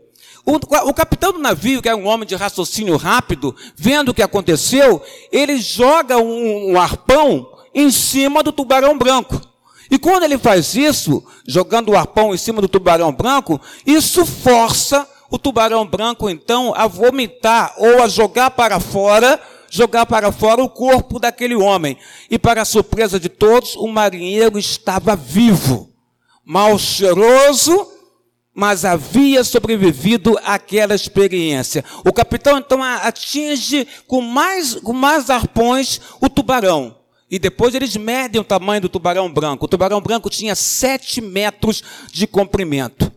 O, 0.46 0.54
o, 0.54 0.94
capitão 0.94 1.30
do 1.30 1.38
navio, 1.38 1.82
que 1.82 1.90
é 1.90 1.94
um 1.94 2.06
homem 2.06 2.26
de 2.26 2.34
raciocínio 2.34 2.96
rápido, 2.96 3.54
vendo 3.76 4.08
o 4.08 4.14
que 4.14 4.22
aconteceu, 4.22 5.02
ele 5.30 5.60
joga 5.60 6.16
um, 6.16 6.72
um 6.72 6.80
arpão 6.80 7.46
em 7.74 7.90
cima 7.90 8.42
do 8.42 8.50
tubarão 8.50 8.96
branco. 8.96 9.38
E 9.90 9.98
quando 9.98 10.22
ele 10.22 10.38
faz 10.38 10.74
isso, 10.74 11.22
jogando 11.46 11.90
o 11.90 11.96
arpão 11.98 12.34
em 12.34 12.38
cima 12.38 12.62
do 12.62 12.68
tubarão 12.68 13.12
branco, 13.12 13.60
isso 13.86 14.24
força 14.24 15.06
o 15.30 15.38
tubarão 15.38 15.86
branco 15.86 16.30
então 16.30 16.72
a 16.74 16.86
vomitar 16.86 17.74
ou 17.76 18.02
a 18.02 18.08
jogar 18.08 18.50
para 18.52 18.80
fora, 18.80 19.38
jogar 19.68 20.06
para 20.06 20.32
fora 20.32 20.62
o 20.62 20.70
corpo 20.70 21.18
daquele 21.18 21.54
homem. 21.54 21.98
E 22.30 22.38
para 22.38 22.64
surpresa 22.64 23.20
de 23.20 23.28
todos, 23.28 23.76
o 23.76 23.86
marinheiro 23.86 24.58
estava 24.58 25.14
vivo, 25.14 25.90
mal 26.42 26.78
cheiroso 26.78 27.97
mas 28.58 28.84
havia 28.84 29.44
sobrevivido 29.44 30.36
àquela 30.42 30.92
experiência. 30.92 31.84
O 32.04 32.12
capitão 32.12 32.58
então 32.58 32.82
atinge 32.82 33.86
com 34.04 34.20
mais, 34.20 34.74
com 34.74 34.92
mais 34.92 35.30
arpões 35.30 36.00
o 36.20 36.28
tubarão. 36.28 36.96
E 37.30 37.38
depois 37.38 37.72
eles 37.72 37.96
medem 37.96 38.40
o 38.40 38.44
tamanho 38.44 38.80
do 38.80 38.88
tubarão 38.88 39.32
branco. 39.32 39.66
O 39.66 39.68
tubarão 39.68 40.00
branco 40.00 40.28
tinha 40.28 40.56
sete 40.56 41.20
metros 41.20 41.84
de 42.10 42.26
comprimento. 42.26 43.12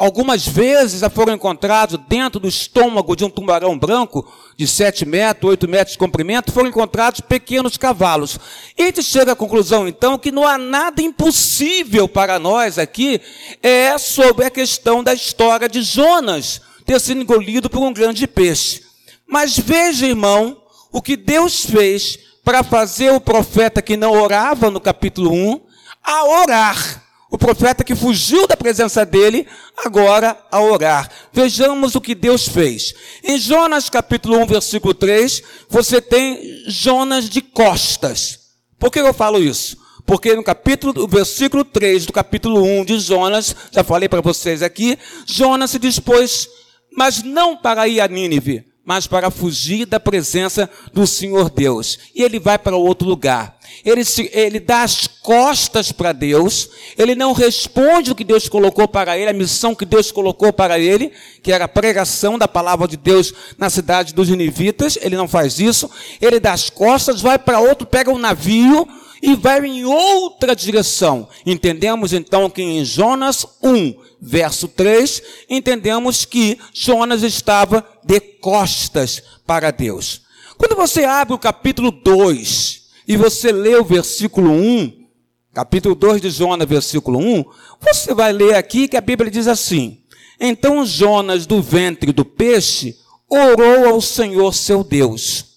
Algumas 0.00 0.48
vezes 0.48 1.00
já 1.00 1.10
foram 1.10 1.34
encontrados 1.34 2.00
dentro 2.08 2.40
do 2.40 2.48
estômago 2.48 3.14
de 3.14 3.22
um 3.22 3.28
tubarão 3.28 3.78
branco, 3.78 4.26
de 4.56 4.66
7 4.66 5.04
metros, 5.04 5.50
8 5.50 5.68
metros 5.68 5.92
de 5.92 5.98
comprimento, 5.98 6.50
foram 6.52 6.70
encontrados 6.70 7.20
pequenos 7.20 7.76
cavalos. 7.76 8.38
E 8.78 8.82
a 8.82 8.86
gente 8.86 9.02
chega 9.02 9.32
à 9.32 9.36
conclusão, 9.36 9.86
então, 9.86 10.16
que 10.16 10.32
não 10.32 10.48
há 10.48 10.56
nada 10.56 11.02
impossível 11.02 12.08
para 12.08 12.38
nós 12.38 12.78
aqui, 12.78 13.20
é 13.62 13.98
sobre 13.98 14.46
a 14.46 14.50
questão 14.50 15.04
da 15.04 15.12
história 15.12 15.68
de 15.68 15.82
Jonas 15.82 16.62
ter 16.86 16.98
sido 16.98 17.20
engolido 17.20 17.68
por 17.68 17.82
um 17.82 17.92
grande 17.92 18.26
peixe. 18.26 18.80
Mas 19.26 19.58
veja, 19.58 20.06
irmão, 20.06 20.62
o 20.90 21.02
que 21.02 21.14
Deus 21.14 21.66
fez 21.66 22.18
para 22.42 22.62
fazer 22.62 23.12
o 23.12 23.20
profeta 23.20 23.82
que 23.82 23.98
não 23.98 24.12
orava 24.12 24.70
no 24.70 24.80
capítulo 24.80 25.30
1 25.30 25.60
a 26.02 26.24
orar. 26.40 27.09
O 27.30 27.38
profeta 27.38 27.84
que 27.84 27.94
fugiu 27.94 28.48
da 28.48 28.56
presença 28.56 29.06
dele, 29.06 29.46
agora 29.84 30.36
a 30.50 30.60
orar. 30.60 31.08
Vejamos 31.32 31.94
o 31.94 32.00
que 32.00 32.12
Deus 32.14 32.48
fez. 32.48 32.92
Em 33.22 33.38
Jonas 33.38 33.88
capítulo 33.88 34.36
1, 34.38 34.46
versículo 34.46 34.92
3, 34.92 35.42
você 35.68 36.02
tem 36.02 36.64
Jonas 36.66 37.30
de 37.30 37.40
costas. 37.40 38.40
Por 38.80 38.90
que 38.90 38.98
eu 38.98 39.14
falo 39.14 39.38
isso? 39.38 39.78
Porque 40.04 40.34
no 40.34 40.42
capítulo, 40.42 41.06
versículo 41.06 41.64
3 41.64 42.06
do 42.06 42.12
capítulo 42.12 42.64
1 42.64 42.84
de 42.84 42.98
Jonas, 42.98 43.54
já 43.70 43.84
falei 43.84 44.08
para 44.08 44.20
vocês 44.20 44.60
aqui, 44.60 44.98
Jonas 45.24 45.70
se 45.70 45.78
dispôs, 45.78 46.48
mas 46.96 47.22
não 47.22 47.56
para 47.56 47.86
ir 47.86 48.00
a 48.00 48.08
Nínive, 48.08 48.64
mas 48.90 49.06
para 49.06 49.30
fugir 49.30 49.86
da 49.86 50.00
presença 50.00 50.68
do 50.92 51.06
Senhor 51.06 51.48
Deus. 51.48 51.96
E 52.12 52.24
ele 52.24 52.40
vai 52.40 52.58
para 52.58 52.76
outro 52.76 53.06
lugar. 53.06 53.56
Ele, 53.84 54.04
se, 54.04 54.28
ele 54.32 54.58
dá 54.58 54.82
as 54.82 55.06
costas 55.06 55.92
para 55.92 56.10
Deus, 56.10 56.68
ele 56.98 57.14
não 57.14 57.32
responde 57.32 58.10
o 58.10 58.16
que 58.16 58.24
Deus 58.24 58.48
colocou 58.48 58.88
para 58.88 59.16
ele, 59.16 59.30
a 59.30 59.32
missão 59.32 59.76
que 59.76 59.84
Deus 59.84 60.10
colocou 60.10 60.52
para 60.52 60.76
ele, 60.76 61.12
que 61.40 61.52
era 61.52 61.66
a 61.66 61.68
pregação 61.68 62.36
da 62.36 62.48
palavra 62.48 62.88
de 62.88 62.96
Deus 62.96 63.32
na 63.56 63.70
cidade 63.70 64.12
dos 64.12 64.28
Ninivitas, 64.28 64.98
ele 65.00 65.16
não 65.16 65.28
faz 65.28 65.60
isso, 65.60 65.88
ele 66.20 66.40
dá 66.40 66.52
as 66.52 66.68
costas, 66.68 67.20
vai 67.20 67.38
para 67.38 67.60
outro, 67.60 67.86
pega 67.86 68.10
um 68.10 68.18
navio 68.18 68.88
e 69.22 69.34
vai 69.34 69.64
em 69.66 69.84
outra 69.84 70.54
direção. 70.54 71.28
Entendemos 71.44 72.12
então 72.12 72.48
que 72.48 72.62
em 72.62 72.84
Jonas 72.84 73.46
1, 73.62 73.94
verso 74.20 74.68
3, 74.68 75.22
entendemos 75.48 76.24
que 76.24 76.58
Jonas 76.72 77.22
estava 77.22 77.86
de 78.04 78.20
costas 78.20 79.22
para 79.46 79.70
Deus. 79.70 80.22
Quando 80.56 80.76
você 80.76 81.04
abre 81.04 81.34
o 81.34 81.38
capítulo 81.38 81.90
2, 81.90 82.80
e 83.10 83.16
você 83.16 83.50
lê 83.50 83.74
o 83.74 83.84
versículo 83.84 84.52
1, 84.52 85.06
capítulo 85.52 85.94
2 85.96 86.22
de 86.22 86.30
Jonas, 86.30 86.68
versículo 86.68 87.18
1, 87.18 87.44
você 87.80 88.14
vai 88.14 88.32
ler 88.32 88.54
aqui 88.54 88.86
que 88.86 88.96
a 88.96 89.00
Bíblia 89.00 89.30
diz 89.30 89.48
assim: 89.48 90.02
Então 90.38 90.86
Jonas, 90.86 91.44
do 91.44 91.60
ventre 91.60 92.12
do 92.12 92.24
peixe, 92.24 92.96
orou 93.28 93.88
ao 93.88 94.00
Senhor 94.00 94.54
seu 94.54 94.84
Deus. 94.84 95.49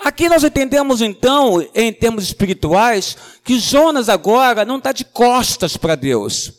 Aqui 0.00 0.28
nós 0.28 0.44
entendemos 0.44 1.00
então, 1.00 1.64
em 1.74 1.92
termos 1.92 2.24
espirituais, 2.24 3.16
que 3.44 3.58
Jonas 3.58 4.08
agora 4.08 4.64
não 4.64 4.78
está 4.78 4.92
de 4.92 5.04
costas 5.04 5.76
para 5.76 5.94
Deus, 5.94 6.52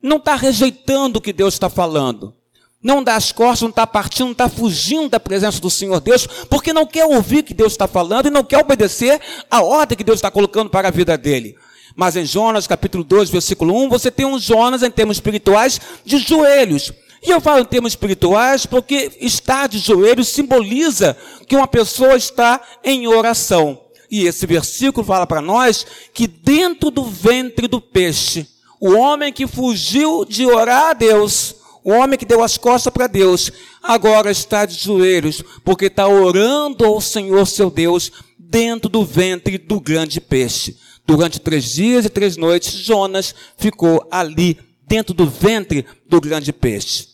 não 0.00 0.16
está 0.16 0.34
rejeitando 0.34 1.16
o 1.16 1.20
que 1.20 1.32
Deus 1.32 1.54
está 1.54 1.68
falando 1.68 2.34
não 2.82 3.02
dá 3.02 3.14
as 3.14 3.30
costas, 3.30 3.62
não 3.62 3.70
está 3.70 3.86
partindo, 3.86 4.26
não 4.26 4.32
está 4.32 4.48
fugindo 4.48 5.08
da 5.08 5.20
presença 5.20 5.60
do 5.60 5.70
Senhor 5.70 6.00
Deus, 6.00 6.26
porque 6.50 6.72
não 6.72 6.84
quer 6.84 7.04
ouvir 7.04 7.38
o 7.38 7.44
que 7.44 7.54
Deus 7.54 7.72
está 7.72 7.86
falando 7.86 8.26
e 8.26 8.30
não 8.30 8.42
quer 8.42 8.58
obedecer 8.58 9.20
a 9.48 9.62
ordem 9.62 9.96
que 9.96 10.02
Deus 10.02 10.18
está 10.18 10.30
colocando 10.30 10.68
para 10.68 10.88
a 10.88 10.90
vida 10.90 11.16
dele. 11.16 11.56
Mas 11.94 12.16
em 12.16 12.24
Jonas, 12.24 12.66
capítulo 12.66 13.04
2, 13.04 13.30
versículo 13.30 13.74
1, 13.84 13.88
você 13.88 14.10
tem 14.10 14.26
um 14.26 14.38
Jonas, 14.38 14.82
em 14.82 14.90
termos 14.90 15.18
espirituais, 15.18 15.80
de 16.04 16.18
joelhos. 16.18 16.90
E 17.22 17.30
eu 17.30 17.40
falo 17.40 17.60
em 17.60 17.64
termos 17.64 17.92
espirituais 17.92 18.66
porque 18.66 19.12
estar 19.20 19.68
de 19.68 19.78
joelhos 19.78 20.28
simboliza 20.28 21.16
que 21.46 21.54
uma 21.54 21.68
pessoa 21.68 22.16
está 22.16 22.60
em 22.82 23.06
oração. 23.06 23.80
E 24.10 24.26
esse 24.26 24.44
versículo 24.46 25.06
fala 25.06 25.26
para 25.26 25.40
nós 25.40 25.86
que 26.12 26.26
dentro 26.26 26.90
do 26.90 27.04
ventre 27.04 27.68
do 27.68 27.80
peixe, 27.80 28.46
o 28.80 28.92
homem 28.92 29.32
que 29.32 29.46
fugiu 29.46 30.24
de 30.24 30.44
orar 30.44 30.90
a 30.90 30.92
Deus, 30.92 31.54
O 31.84 31.90
homem 31.90 32.16
que 32.16 32.24
deu 32.24 32.42
as 32.42 32.56
costas 32.56 32.92
para 32.92 33.08
Deus, 33.08 33.50
agora 33.82 34.30
está 34.30 34.64
de 34.64 34.74
joelhos, 34.74 35.42
porque 35.64 35.86
está 35.86 36.06
orando 36.06 36.84
ao 36.84 37.00
Senhor 37.00 37.44
seu 37.46 37.70
Deus 37.70 38.12
dentro 38.38 38.88
do 38.88 39.04
ventre 39.04 39.58
do 39.58 39.80
grande 39.80 40.20
peixe. 40.20 40.76
Durante 41.04 41.40
três 41.40 41.72
dias 41.72 42.04
e 42.04 42.08
três 42.08 42.36
noites, 42.36 42.72
Jonas 42.72 43.34
ficou 43.56 44.06
ali, 44.10 44.58
dentro 44.86 45.12
do 45.12 45.28
ventre 45.28 45.84
do 46.06 46.20
grande 46.20 46.52
peixe. 46.52 47.08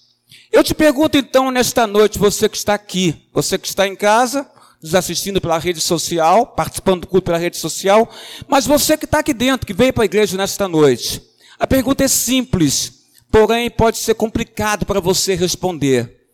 Eu 0.51 0.65
te 0.65 0.75
pergunto 0.75 1.17
então, 1.17 1.51
nesta 1.51 1.87
noite, 1.87 2.19
você 2.19 2.49
que 2.49 2.57
está 2.57 2.75
aqui, 2.75 3.29
você 3.33 3.59
que 3.59 3.69
está 3.69 3.87
em 3.87 3.95
casa, 3.95 4.49
nos 4.83 4.95
assistindo 4.95 5.41
pela 5.41 5.59
rede 5.59 5.81
social, 5.81 6.47
participando 6.47 7.03
do 7.03 7.07
culto 7.07 7.27
pela 7.27 7.39
rede 7.39 7.57
social, 7.57 8.09
mas 8.47 8.67
você 8.67 8.97
que 8.97 9.05
está 9.05 9.19
aqui 9.19 9.35
dentro, 9.35 9.67
que 9.67 9.75
veio 9.75 9.93
para 9.93 10.05
a 10.05 10.07
igreja 10.07 10.37
nesta 10.37 10.67
noite. 10.67 11.23
A 11.59 11.67
pergunta 11.67 12.05
é 12.05 12.09
simples, 12.09 13.05
porém 13.31 13.71
pode 13.71 13.99
ser 13.99 14.15
complicado 14.15 14.87
para 14.87 15.01
você 15.01 15.35
responder, 15.35 16.29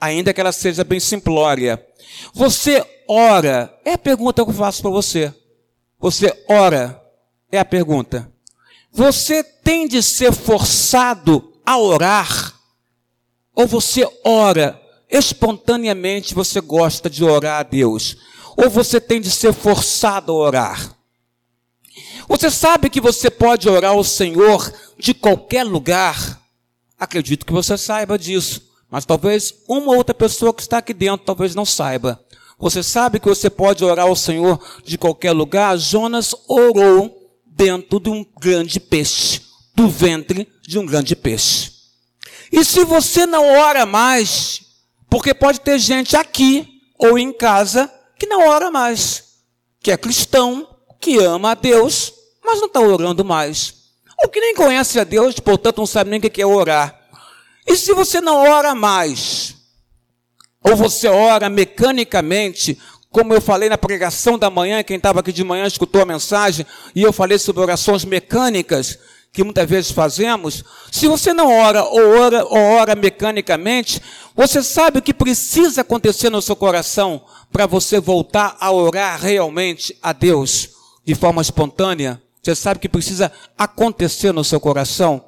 ainda 0.00 0.32
que 0.32 0.40
ela 0.40 0.52
seja 0.52 0.82
bem 0.82 0.98
simplória. 0.98 1.84
Você 2.34 2.84
ora? 3.08 3.72
É 3.84 3.92
a 3.92 3.98
pergunta 3.98 4.42
que 4.44 4.50
eu 4.50 4.54
faço 4.54 4.82
para 4.82 4.90
você. 4.90 5.32
Você 5.98 6.44
ora? 6.48 7.00
É 7.52 7.58
a 7.58 7.64
pergunta. 7.64 8.32
Você 8.92 9.44
tem 9.44 9.86
de 9.86 10.02
ser 10.02 10.32
forçado 10.32 11.52
a 11.64 11.78
orar? 11.78 12.59
Ou 13.60 13.66
você 13.66 14.08
ora 14.24 14.80
espontaneamente, 15.10 16.34
você 16.34 16.62
gosta 16.62 17.10
de 17.10 17.22
orar 17.22 17.60
a 17.60 17.62
Deus? 17.62 18.16
Ou 18.56 18.70
você 18.70 18.98
tem 18.98 19.20
de 19.20 19.30
ser 19.30 19.52
forçado 19.52 20.32
a 20.32 20.34
orar? 20.34 20.96
Você 22.26 22.50
sabe 22.50 22.88
que 22.88 23.02
você 23.02 23.30
pode 23.30 23.68
orar 23.68 23.90
ao 23.90 24.02
Senhor 24.02 24.72
de 24.98 25.12
qualquer 25.12 25.64
lugar? 25.64 26.40
Acredito 26.98 27.44
que 27.44 27.52
você 27.52 27.76
saiba 27.76 28.18
disso, 28.18 28.62
mas 28.90 29.04
talvez 29.04 29.52
uma 29.68 29.94
outra 29.94 30.14
pessoa 30.14 30.54
que 30.54 30.62
está 30.62 30.78
aqui 30.78 30.94
dentro 30.94 31.26
talvez 31.26 31.54
não 31.54 31.66
saiba. 31.66 32.18
Você 32.58 32.82
sabe 32.82 33.20
que 33.20 33.28
você 33.28 33.50
pode 33.50 33.84
orar 33.84 34.06
ao 34.06 34.16
Senhor 34.16 34.58
de 34.86 34.96
qualquer 34.96 35.32
lugar? 35.32 35.76
Jonas 35.76 36.34
orou 36.48 37.30
dentro 37.44 38.00
de 38.00 38.08
um 38.08 38.24
grande 38.40 38.80
peixe, 38.80 39.42
do 39.74 39.86
ventre 39.86 40.48
de 40.66 40.78
um 40.78 40.86
grande 40.86 41.14
peixe. 41.14 41.79
E 42.50 42.64
se 42.64 42.84
você 42.84 43.26
não 43.26 43.46
ora 43.46 43.86
mais, 43.86 44.62
porque 45.08 45.32
pode 45.34 45.60
ter 45.60 45.78
gente 45.78 46.16
aqui 46.16 46.80
ou 46.98 47.18
em 47.18 47.32
casa 47.32 47.92
que 48.18 48.26
não 48.26 48.48
ora 48.48 48.70
mais, 48.70 49.24
que 49.80 49.90
é 49.90 49.96
cristão, 49.96 50.68
que 51.00 51.18
ama 51.18 51.52
a 51.52 51.54
Deus, 51.54 52.12
mas 52.44 52.60
não 52.60 52.66
está 52.66 52.80
orando 52.80 53.24
mais. 53.24 53.74
Ou 54.22 54.28
que 54.28 54.40
nem 54.40 54.54
conhece 54.54 55.00
a 55.00 55.04
Deus, 55.04 55.40
portanto 55.40 55.78
não 55.78 55.86
sabe 55.86 56.10
nem 56.10 56.18
o 56.18 56.22
que 56.22 56.42
é 56.42 56.46
orar. 56.46 57.00
E 57.66 57.76
se 57.76 57.94
você 57.94 58.20
não 58.20 58.36
ora 58.36 58.74
mais, 58.74 59.54
ou 60.62 60.76
você 60.76 61.08
ora 61.08 61.48
mecanicamente, 61.48 62.78
como 63.10 63.32
eu 63.32 63.40
falei 63.40 63.68
na 63.68 63.78
pregação 63.78 64.38
da 64.38 64.50
manhã, 64.50 64.82
quem 64.82 64.96
estava 64.96 65.20
aqui 65.20 65.32
de 65.32 65.42
manhã 65.42 65.66
escutou 65.66 66.02
a 66.02 66.06
mensagem, 66.06 66.66
e 66.94 67.02
eu 67.02 67.12
falei 67.12 67.38
sobre 67.38 67.62
orações 67.62 68.04
mecânicas, 68.04 68.98
que 69.32 69.44
muitas 69.44 69.68
vezes 69.68 69.90
fazemos. 69.90 70.64
Se 70.90 71.06
você 71.06 71.32
não 71.32 71.52
ora 71.52 71.84
ou 71.84 72.18
ora, 72.18 72.44
ou 72.44 72.58
ora 72.58 72.94
mecanicamente, 72.94 74.02
você 74.34 74.62
sabe 74.62 74.98
o 74.98 75.02
que 75.02 75.14
precisa 75.14 75.82
acontecer 75.82 76.30
no 76.30 76.42
seu 76.42 76.56
coração 76.56 77.24
para 77.52 77.66
você 77.66 78.00
voltar 78.00 78.56
a 78.60 78.72
orar 78.72 79.20
realmente 79.20 79.96
a 80.02 80.12
Deus 80.12 80.70
de 81.04 81.14
forma 81.14 81.42
espontânea? 81.42 82.20
Você 82.42 82.54
sabe 82.54 82.78
o 82.78 82.80
que 82.80 82.88
precisa 82.88 83.30
acontecer 83.56 84.32
no 84.32 84.42
seu 84.42 84.58
coração? 84.58 85.24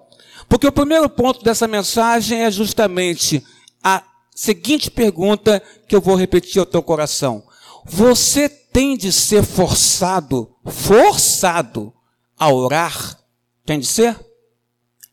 Porque 0.49 0.67
o 0.67 0.73
primeiro 0.73 1.09
ponto 1.09 1.45
dessa 1.45 1.69
mensagem 1.69 2.43
é 2.43 2.51
justamente 2.51 3.45
a 3.83 4.03
seguinte 4.35 4.91
pergunta 4.91 5.63
que 5.87 5.95
eu 5.95 6.01
vou 6.01 6.17
repetir 6.17 6.59
ao 6.59 6.67
teu 6.67 6.83
coração. 6.83 7.45
Você 7.85 8.49
tem 8.49 8.97
de 8.97 9.13
ser 9.13 9.43
forçado, 9.43 10.55
forçado 10.67 11.93
a 12.39 12.53
orar? 12.53 13.22
Tem 13.65 13.79
de 13.79 13.87
ser? 13.87 14.19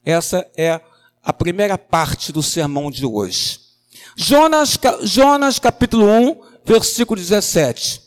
Essa 0.03 0.45
é 0.57 0.81
a 1.23 1.31
primeira 1.31 1.77
parte 1.77 2.31
do 2.31 2.41
sermão 2.41 2.89
de 2.89 3.05
hoje. 3.05 3.59
Jonas, 4.15 4.77
Jonas 5.03 5.59
capítulo 5.59 6.05
1, 6.05 6.41
versículo 6.65 7.19
17. 7.19 8.01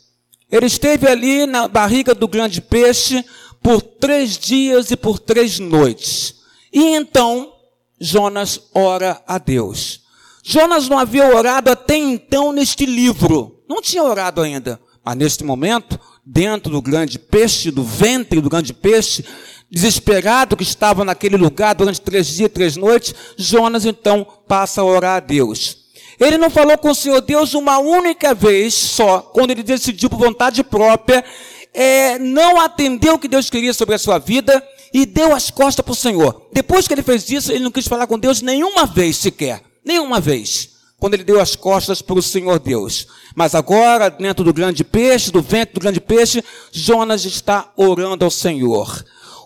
Ele 0.51 0.65
esteve 0.65 1.07
ali 1.07 1.45
na 1.45 1.67
barriga 1.67 2.13
do 2.13 2.27
grande 2.27 2.61
peixe 2.61 3.23
por 3.61 3.81
três 3.81 4.37
dias 4.37 4.91
e 4.91 4.97
por 4.97 5.17
três 5.17 5.59
noites. 5.59 6.35
E 6.71 6.95
então, 6.95 7.53
Jonas 7.99 8.59
ora 8.73 9.21
a 9.25 9.37
Deus. 9.37 10.01
Jonas 10.43 10.89
não 10.89 10.99
havia 10.99 11.33
orado 11.33 11.71
até 11.71 11.95
então 11.95 12.51
neste 12.51 12.85
livro. 12.85 13.63
Não 13.67 13.81
tinha 13.81 14.03
orado 14.03 14.41
ainda. 14.41 14.79
Mas 15.03 15.15
neste 15.15 15.43
momento, 15.43 15.99
dentro 16.25 16.71
do 16.71 16.81
grande 16.81 17.17
peixe, 17.17 17.71
do 17.71 17.83
ventre 17.83 18.41
do 18.41 18.49
grande 18.49 18.73
peixe, 18.73 19.25
desesperado 19.73 20.55
que 20.55 20.61
estava 20.61 21.03
naquele 21.03 21.35
lugar 21.35 21.73
durante 21.73 21.99
três 21.99 22.27
dias 22.27 22.45
e 22.47 22.49
três 22.49 22.77
noites, 22.77 23.15
Jonas 23.35 23.85
então 23.85 24.25
passa 24.47 24.81
a 24.81 24.85
orar 24.85 25.17
a 25.17 25.19
Deus. 25.19 25.77
Ele 26.19 26.37
não 26.37 26.51
falou 26.51 26.77
com 26.77 26.91
o 26.91 26.95
Senhor 26.95 27.19
Deus 27.21 27.55
uma 27.55 27.79
única 27.79 28.35
vez 28.35 28.75
só, 28.75 29.19
quando 29.19 29.49
ele 29.49 29.63
decidiu 29.63 30.11
por 30.11 30.19
vontade 30.19 30.63
própria, 30.63 31.25
é, 31.73 32.19
não 32.19 32.61
atendeu 32.61 33.15
o 33.15 33.19
que 33.19 33.27
Deus 33.27 33.49
queria 33.49 33.73
sobre 33.73 33.95
a 33.95 33.97
sua 33.97 34.19
vida 34.19 34.63
e 34.93 35.07
deu 35.07 35.33
as 35.33 35.49
costas 35.49 35.83
para 35.83 35.91
o 35.91 35.95
Senhor. 35.95 36.49
Depois 36.53 36.87
que 36.87 36.93
ele 36.93 37.01
fez 37.01 37.27
isso, 37.31 37.51
ele 37.51 37.63
não 37.63 37.71
quis 37.71 37.87
falar 37.87 38.05
com 38.05 38.19
Deus 38.19 38.43
nenhuma 38.43 38.85
vez 38.85 39.17
sequer. 39.17 39.63
Nenhuma 39.83 40.21
vez. 40.21 40.69
Quando 40.99 41.15
ele 41.15 41.23
deu 41.23 41.41
as 41.41 41.55
costas 41.55 41.99
para 41.99 42.19
o 42.19 42.21
Senhor 42.21 42.59
Deus. 42.59 43.07
Mas 43.35 43.55
agora, 43.55 44.09
dentro 44.09 44.45
do 44.45 44.53
grande 44.53 44.83
peixe, 44.83 45.31
do 45.31 45.41
vento 45.41 45.73
do 45.73 45.79
grande 45.79 45.99
peixe, 45.99 46.43
Jonas 46.71 47.25
está 47.25 47.73
orando 47.75 48.23
ao 48.23 48.29
Senhor. 48.29 49.03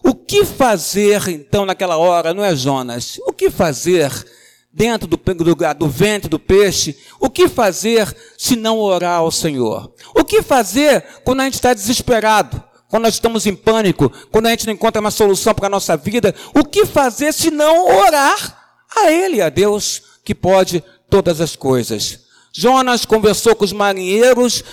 O 0.08 0.16
que 0.16 0.46
fazer 0.46 1.28
então 1.28 1.66
naquela 1.66 1.98
hora, 1.98 2.34
não 2.34 2.42
é 2.42 2.56
Jonas? 2.56 3.20
O 3.28 3.34
que 3.34 3.50
fazer 3.50 4.10
dentro 4.72 5.06
do, 5.06 5.18
do, 5.18 5.56
do 5.78 5.90
ventre 5.90 6.30
do 6.30 6.40
peixe? 6.40 6.98
O 7.20 7.30
que 7.30 7.50
fazer 7.50 8.16
se 8.38 8.56
não 8.56 8.80
orar 8.80 9.18
ao 9.18 9.30
Senhor? 9.30 9.94
O 10.16 10.24
que 10.24 10.42
fazer 10.42 11.04
quando 11.26 11.42
a 11.42 11.44
gente 11.44 11.56
está 11.56 11.74
desesperado? 11.74 12.64
Quando 12.88 13.04
nós 13.04 13.16
estamos 13.16 13.46
em 13.46 13.54
pânico? 13.54 14.10
Quando 14.32 14.46
a 14.46 14.52
gente 14.52 14.66
não 14.66 14.74
encontra 14.74 15.02
uma 15.02 15.12
solução 15.12 15.54
para 15.54 15.66
a 15.66 15.70
nossa 15.70 15.98
vida? 15.98 16.34
O 16.56 16.64
que 16.64 16.86
fazer 16.86 17.34
se 17.34 17.52
não 17.52 17.86
orar 18.00 18.80
a 18.96 19.12
Ele, 19.12 19.42
a 19.42 19.50
Deus, 19.50 20.02
que 20.24 20.34
pode 20.34 20.82
todas 21.10 21.42
as 21.42 21.54
coisas? 21.54 22.27
Jonas 22.60 23.06
conversou 23.06 23.56
com 23.56 23.64
os 23.64 23.72
marinheiros 23.72 24.64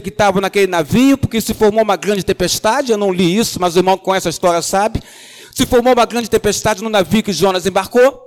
que 0.00 0.10
estavam 0.10 0.40
naquele 0.40 0.68
navio, 0.68 1.18
porque 1.18 1.40
se 1.40 1.52
formou 1.52 1.82
uma 1.82 1.96
grande 1.96 2.22
tempestade. 2.22 2.92
Eu 2.92 2.96
não 2.96 3.10
li 3.10 3.36
isso, 3.36 3.60
mas 3.60 3.74
o 3.74 3.80
irmão 3.80 3.98
que 3.98 4.04
conhece 4.04 4.28
a 4.28 4.30
história 4.30 4.62
sabe. 4.62 5.02
Se 5.52 5.66
formou 5.66 5.92
uma 5.92 6.06
grande 6.06 6.30
tempestade 6.30 6.84
no 6.84 6.88
navio 6.88 7.20
que 7.20 7.32
Jonas 7.32 7.66
embarcou. 7.66 8.22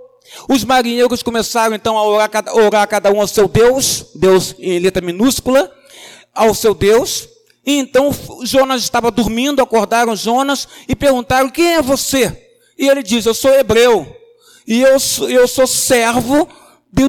Os 0.49 0.65
marinheiros 0.65 1.23
começaram 1.23 1.73
então 1.73 1.97
a 1.97 2.03
orar, 2.03 2.29
orar 2.51 2.85
cada 2.89 3.09
um 3.09 3.21
ao 3.21 3.27
seu 3.27 3.47
Deus, 3.47 4.07
Deus 4.13 4.53
em 4.59 4.79
letra 4.79 5.01
minúscula, 5.01 5.71
ao 6.33 6.53
seu 6.53 6.73
Deus. 6.73 7.29
E 7.65 7.77
então 7.77 8.13
Jonas 8.43 8.83
estava 8.83 9.09
dormindo, 9.11 9.61
acordaram 9.61 10.13
Jonas 10.13 10.67
e 10.89 10.93
perguntaram: 10.93 11.49
Quem 11.49 11.75
é 11.75 11.81
você? 11.81 12.49
E 12.77 12.89
ele 12.89 13.01
diz: 13.01 13.25
Eu 13.25 13.33
sou 13.33 13.51
hebreu. 13.51 14.13
E 14.67 14.81
eu, 14.81 14.97
eu 15.29 15.47
sou 15.47 15.65
servo 15.65 16.49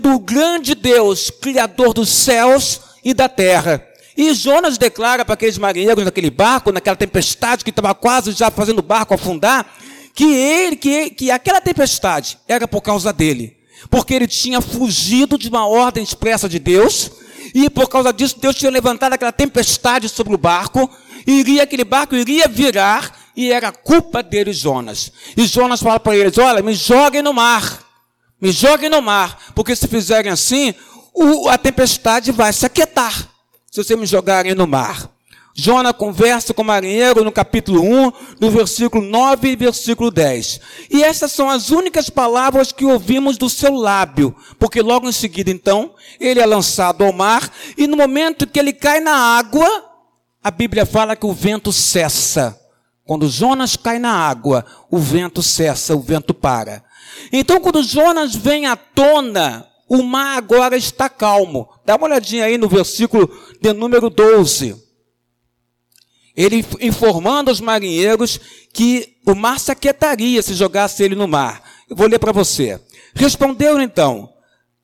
do 0.01 0.19
grande 0.19 0.75
Deus, 0.75 1.31
Criador 1.31 1.95
dos 1.95 2.09
céus 2.09 2.81
e 3.05 3.15
da 3.15 3.29
terra. 3.29 3.87
E 4.17 4.33
Jonas 4.35 4.79
declara 4.79 5.25
para 5.25 5.35
aqueles 5.35 5.59
marinheiros 5.59 6.05
naquele 6.05 6.31
barco, 6.31 6.73
naquela 6.73 6.97
tempestade 6.97 7.63
que 7.63 7.71
estava 7.71 7.95
quase 7.95 8.33
já 8.33 8.51
fazendo 8.51 8.79
o 8.79 8.83
barco 8.83 9.15
afundar, 9.15 9.67
que 10.15 10.25
ele, 10.25 10.77
que, 10.77 11.11
que 11.11 11.31
aquela 11.31 11.61
tempestade 11.61 12.39
era 12.49 12.67
por 12.67 12.81
causa 12.81 13.13
dele. 13.13 13.57
Porque 13.91 14.15
ele 14.15 14.27
tinha 14.27 14.61
fugido 14.61 15.37
de 15.37 15.49
uma 15.49 15.67
ordem 15.67 16.03
expressa 16.03 16.49
de 16.49 16.59
Deus, 16.59 17.11
e 17.55 17.69
por 17.69 17.89
causa 17.89 18.13
disso 18.13 18.41
Deus 18.41 18.57
tinha 18.57 18.71
levantado 18.71 19.13
aquela 19.13 19.33
tempestade 19.33 20.09
sobre 20.09 20.35
o 20.35 20.39
barco, 20.39 20.91
e 21.27 21.41
iria, 21.41 21.63
aquele 21.63 21.85
barco 21.85 22.17
iria 22.17 22.49
virar, 22.49 23.13
e 23.37 23.53
era 23.53 23.71
culpa 23.71 24.23
dele, 24.23 24.53
Jonas. 24.53 25.13
E 25.37 25.45
Jonas 25.45 25.81
fala 25.81 26.01
para 26.01 26.17
eles: 26.17 26.39
Olha, 26.39 26.63
me 26.63 26.73
joguem 26.73 27.21
no 27.21 27.35
mar. 27.35 27.86
Me 28.41 28.53
joguem 28.53 28.91
no 28.91 29.01
mar, 29.01 29.53
porque 29.55 29.75
se 29.75 29.89
fizerem 29.89 30.31
assim, 30.31 30.75
o, 31.15 31.49
a 31.49 31.57
tempestade 31.57 32.31
vai 32.33 32.53
se 32.53 32.67
aquietar. 32.67 33.29
Se 33.71 33.83
vocês 33.83 33.99
me 33.99 34.07
jogarem 34.07 34.55
no 34.55 34.67
mar. 34.67 35.11
Jonas 35.59 35.93
conversa 35.97 36.53
com 36.53 36.61
o 36.61 36.65
marinheiro 36.67 37.25
no 37.25 37.33
capítulo 37.33 37.81
1, 37.81 38.13
no 38.39 38.51
versículo 38.51 39.03
9 39.03 39.49
e 39.49 39.57
versículo 39.57 40.11
10. 40.11 40.61
E 40.91 41.03
essas 41.03 41.33
são 41.33 41.49
as 41.49 41.71
únicas 41.71 42.11
palavras 42.11 42.73
que 42.73 42.85
ouvimos 42.85 43.39
do 43.39 43.49
seu 43.49 43.75
lábio, 43.75 44.37
porque 44.59 44.83
logo 44.83 45.09
em 45.09 45.13
seguida, 45.13 45.51
então, 45.51 45.95
ele 46.21 46.41
é 46.41 46.45
lançado 46.45 47.03
ao 47.03 47.13
mar, 47.13 47.51
e 47.79 47.87
no 47.87 47.97
momento 47.97 48.47
que 48.47 48.59
ele 48.59 48.75
cai 48.75 49.01
na 49.01 49.17
água, 49.17 49.67
a 50.45 50.51
Bíblia 50.51 50.85
fala 50.85 51.17
que 51.17 51.25
o 51.25 51.33
vento 51.33 51.73
cessa. 51.73 52.61
Quando 53.07 53.27
Jonas 53.27 53.77
cai 53.77 53.99
na 53.99 54.13
água, 54.13 54.67
o 54.91 54.99
vento 54.99 55.43
cessa, 55.43 55.97
o 55.97 56.01
vento 56.01 56.35
para. 56.35 56.85
Então, 57.33 57.61
quando 57.61 57.83
Jonas 57.83 58.35
vem 58.35 58.67
à 58.67 58.77
tona, 58.77 59.67
o 59.89 60.03
mar 60.03 60.37
agora 60.37 60.77
está 60.77 61.09
calmo. 61.09 61.69
Dá 61.85 61.97
uma 61.97 62.07
olhadinha 62.07 62.45
aí 62.45 62.59
no 62.59 62.69
versículo 62.69 63.31
de 63.61 63.73
número 63.73 64.11
12. 64.11 64.85
Ele 66.37 66.65
informando 66.81 67.51
os 67.51 67.61
marinheiros 67.61 68.39
que 68.73 69.17
o 69.27 69.35
mar 69.35 69.59
se 69.59 69.73
aquietaria 69.73 70.43
se 70.43 70.55
jogasse 70.55 71.03
ele 71.03 71.15
no 71.15 71.27
mar. 71.27 71.63
Eu 71.89 71.97
vou 71.97 72.07
ler 72.07 72.19
para 72.19 72.33
você. 72.33 72.81
Respondeu 73.15 73.81
então: 73.81 74.29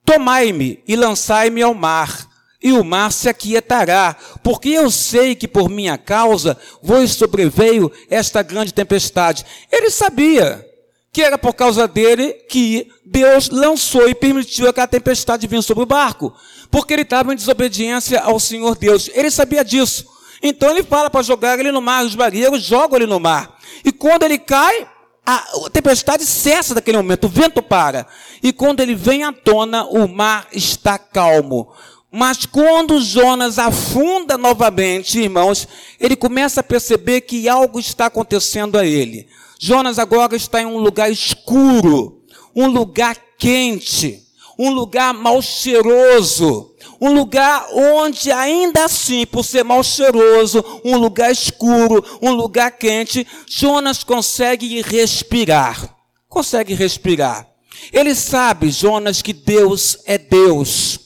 Tomai-me 0.05 0.83
e 0.87 0.97
lançai-me 0.97 1.63
ao 1.63 1.75
mar, 1.75 2.27
e 2.63 2.73
o 2.73 2.83
mar 2.83 3.13
se 3.13 3.29
aquietará, 3.29 4.17
porque 4.43 4.71
eu 4.71 4.91
sei 4.91 5.35
que 5.35 5.47
por 5.47 5.69
minha 5.69 5.99
causa 5.99 6.57
vos 6.83 7.13
sobreveio 7.13 7.93
esta 8.09 8.43
grande 8.43 8.73
tempestade. 8.73 9.45
Ele 9.71 9.91
sabia 9.91 10.65
que 11.13 11.21
era 11.21 11.37
por 11.37 11.53
causa 11.53 11.87
dele 11.87 12.33
que 12.49 12.91
Deus 13.05 13.51
lançou 13.51 14.09
e 14.09 14.15
permitiu 14.15 14.69
aquela 14.69 14.87
tempestade 14.87 15.47
vir 15.47 15.63
sobre 15.63 15.83
o 15.83 15.87
barco, 15.87 16.35
porque 16.71 16.95
ele 16.95 17.03
estava 17.03 17.33
em 17.33 17.37
desobediência 17.37 18.21
ao 18.21 18.41
Senhor 18.41 18.77
Deus. 18.77 19.11
Ele 19.13 19.31
sabia 19.31 19.63
disso. 19.63 20.07
Então 20.43 20.71
ele 20.71 20.83
fala 20.83 21.11
para 21.11 21.23
jogar 21.23 21.59
ele 21.59 21.71
no 21.71 21.83
mar, 21.83 22.05
os 22.05 22.17
marinheiros 22.17 22.63
jogam 22.63 22.97
ele 22.97 23.07
no 23.07 23.21
mar. 23.21 23.59
E 23.85 23.93
quando 23.93 24.23
ele 24.23 24.39
cai, 24.39 24.89
a 25.25 25.45
tempestade 25.71 26.25
cessa 26.25 26.75
daquele 26.75 26.97
momento, 26.97 27.27
o 27.27 27.31
vento 27.31 27.63
para. 27.63 28.07
E 28.43 28.53
quando 28.53 28.81
ele 28.81 28.95
vem 28.95 29.23
à 29.23 29.33
tona, 29.33 29.85
o 29.85 30.09
mar 30.09 30.49
está 30.51 30.99
calmo. 30.99 31.73
Mas 32.11 32.45
quando 32.45 33.01
Jonas 33.01 33.59
afunda 33.59 34.37
novamente, 34.37 35.21
irmãos, 35.21 35.69
ele 36.01 36.17
começa 36.17 36.61
a 36.61 36.65
perceber 36.65 37.21
que 37.21 37.49
algo 37.49 37.79
está 37.79 38.07
acontecendo 38.07 38.79
a 38.79 38.85
ele. 38.85 39.29
Jonas 39.65 39.97
agora 40.01 40.35
está 40.35 40.61
em 40.61 40.67
um 40.67 40.79
lugar 40.79 41.09
escuro, 41.09 42.25
um 42.53 42.67
lugar 42.67 43.17
quente, 43.39 44.21
um 44.59 44.71
lugar 44.71 45.15
mal 45.15 45.41
cheiroso, 45.41 46.75
um 47.01 47.13
lugar 47.13 47.69
onde 47.73 48.33
ainda 48.33 48.87
assim, 48.87 49.25
por 49.25 49.45
ser 49.45 49.63
mal 49.63 49.85
cheiroso, 49.85 50.65
um 50.85 50.97
lugar 50.97 51.31
escuro, 51.31 52.05
um 52.21 52.33
lugar 52.33 52.73
quente, 52.73 53.25
Jonas 53.47 54.03
consegue 54.03 54.83
respirar. 54.83 55.97
Consegue 56.29 56.75
respirar. 56.75 57.49
Ele 57.93 58.17
sabe, 58.17 58.69
Jonas, 58.69 59.23
que 59.23 59.33
Deus 59.33 59.99
é 60.07 60.19
Deus. 60.19 60.99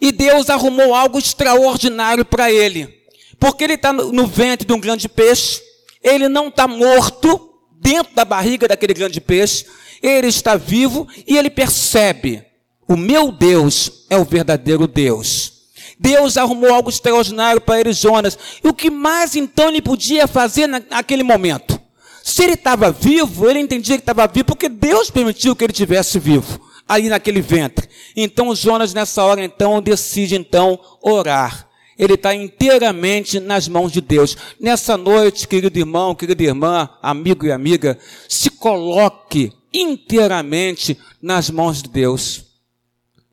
E 0.00 0.10
Deus 0.10 0.50
arrumou 0.50 0.92
algo 0.92 1.20
extraordinário 1.20 2.24
para 2.24 2.50
ele. 2.50 2.92
Porque 3.38 3.62
ele 3.62 3.74
está 3.74 3.92
no 3.92 4.26
ventre 4.26 4.66
de 4.66 4.72
um 4.72 4.80
grande 4.80 5.08
peixe 5.08 5.62
ele 6.04 6.28
não 6.28 6.48
está 6.48 6.68
morto 6.68 7.50
dentro 7.80 8.14
da 8.14 8.24
barriga 8.24 8.68
daquele 8.68 8.92
grande 8.92 9.20
peixe, 9.20 9.64
ele 10.02 10.26
está 10.26 10.54
vivo 10.54 11.08
e 11.26 11.36
ele 11.38 11.48
percebe: 11.48 12.44
o 12.86 12.96
meu 12.96 13.32
Deus 13.32 14.04
é 14.10 14.16
o 14.18 14.24
verdadeiro 14.24 14.86
Deus. 14.86 15.52
Deus 15.98 16.36
arrumou 16.36 16.72
algo 16.74 16.90
extraordinário 16.90 17.60
para 17.60 17.80
ele, 17.80 17.92
Jonas. 17.92 18.36
E 18.62 18.68
o 18.68 18.74
que 18.74 18.90
mais 18.90 19.34
então 19.34 19.68
ele 19.68 19.80
podia 19.80 20.26
fazer 20.26 20.66
naquele 20.66 21.22
momento? 21.22 21.80
Se 22.22 22.42
ele 22.42 22.54
estava 22.54 22.90
vivo, 22.90 23.48
ele 23.48 23.60
entendia 23.60 23.96
que 23.96 24.02
estava 24.02 24.26
vivo 24.26 24.46
porque 24.46 24.68
Deus 24.68 25.10
permitiu 25.10 25.54
que 25.54 25.64
ele 25.64 25.72
tivesse 25.72 26.18
vivo 26.18 26.60
ali 26.86 27.08
naquele 27.08 27.40
ventre. 27.40 27.88
Então 28.16 28.54
Jonas 28.54 28.92
nessa 28.92 29.22
hora 29.24 29.42
então 29.42 29.80
decide 29.80 30.36
então 30.36 30.78
orar 31.00 31.68
ele 31.98 32.14
está 32.14 32.34
inteiramente 32.34 33.38
nas 33.38 33.68
mãos 33.68 33.92
de 33.92 34.00
Deus. 34.00 34.36
Nessa 34.58 34.96
noite, 34.96 35.46
querido 35.46 35.78
irmão, 35.78 36.14
querida 36.14 36.42
irmã, 36.42 36.88
amigo 37.02 37.46
e 37.46 37.52
amiga, 37.52 37.98
se 38.28 38.50
coloque 38.50 39.52
inteiramente 39.72 40.98
nas 41.20 41.50
mãos 41.50 41.82
de 41.82 41.88
Deus. 41.88 42.44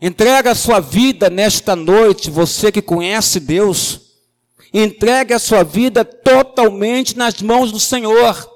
Entrega 0.01 0.51
a 0.51 0.55
sua 0.55 0.79
vida 0.79 1.29
nesta 1.29 1.75
noite, 1.75 2.31
você 2.31 2.71
que 2.71 2.81
conhece 2.81 3.39
Deus. 3.39 4.01
Entregue 4.73 5.33
a 5.33 5.39
sua 5.39 5.63
vida 5.63 6.03
totalmente 6.03 7.17
nas 7.17 7.41
mãos 7.41 7.71
do 7.71 7.79
Senhor. 7.79 8.49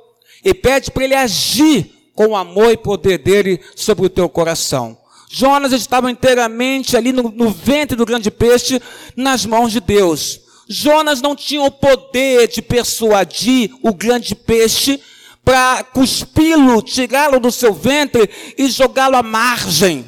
E 0.43 0.53
pede 0.53 0.89
para 0.89 1.03
Ele 1.03 1.15
agir 1.15 1.91
com 2.15 2.27
o 2.27 2.35
amor 2.35 2.71
e 2.71 2.77
poder 2.77 3.19
dele 3.19 3.59
sobre 3.75 4.05
o 4.05 4.09
teu 4.09 4.29
coração. 4.29 4.97
Jonas 5.29 5.71
estava 5.73 6.09
inteiramente 6.11 6.95
ali 6.95 7.11
no, 7.11 7.23
no 7.31 7.49
ventre 7.49 7.97
do 7.97 8.05
grande 8.05 8.29
peixe, 8.31 8.81
nas 9.15 9.45
mãos 9.45 9.71
de 9.71 9.79
Deus. 9.79 10.41
Jonas 10.67 11.21
não 11.21 11.35
tinha 11.35 11.61
o 11.61 11.71
poder 11.71 12.47
de 12.47 12.61
persuadir 12.61 13.71
o 13.81 13.93
grande 13.93 14.33
peixe 14.33 14.99
para 15.43 15.83
cuspi-lo, 15.83 16.81
tirá-lo 16.81 17.39
do 17.39 17.51
seu 17.51 17.73
ventre 17.73 18.29
e 18.57 18.67
jogá-lo 18.67 19.15
à 19.15 19.21
margem. 19.21 20.05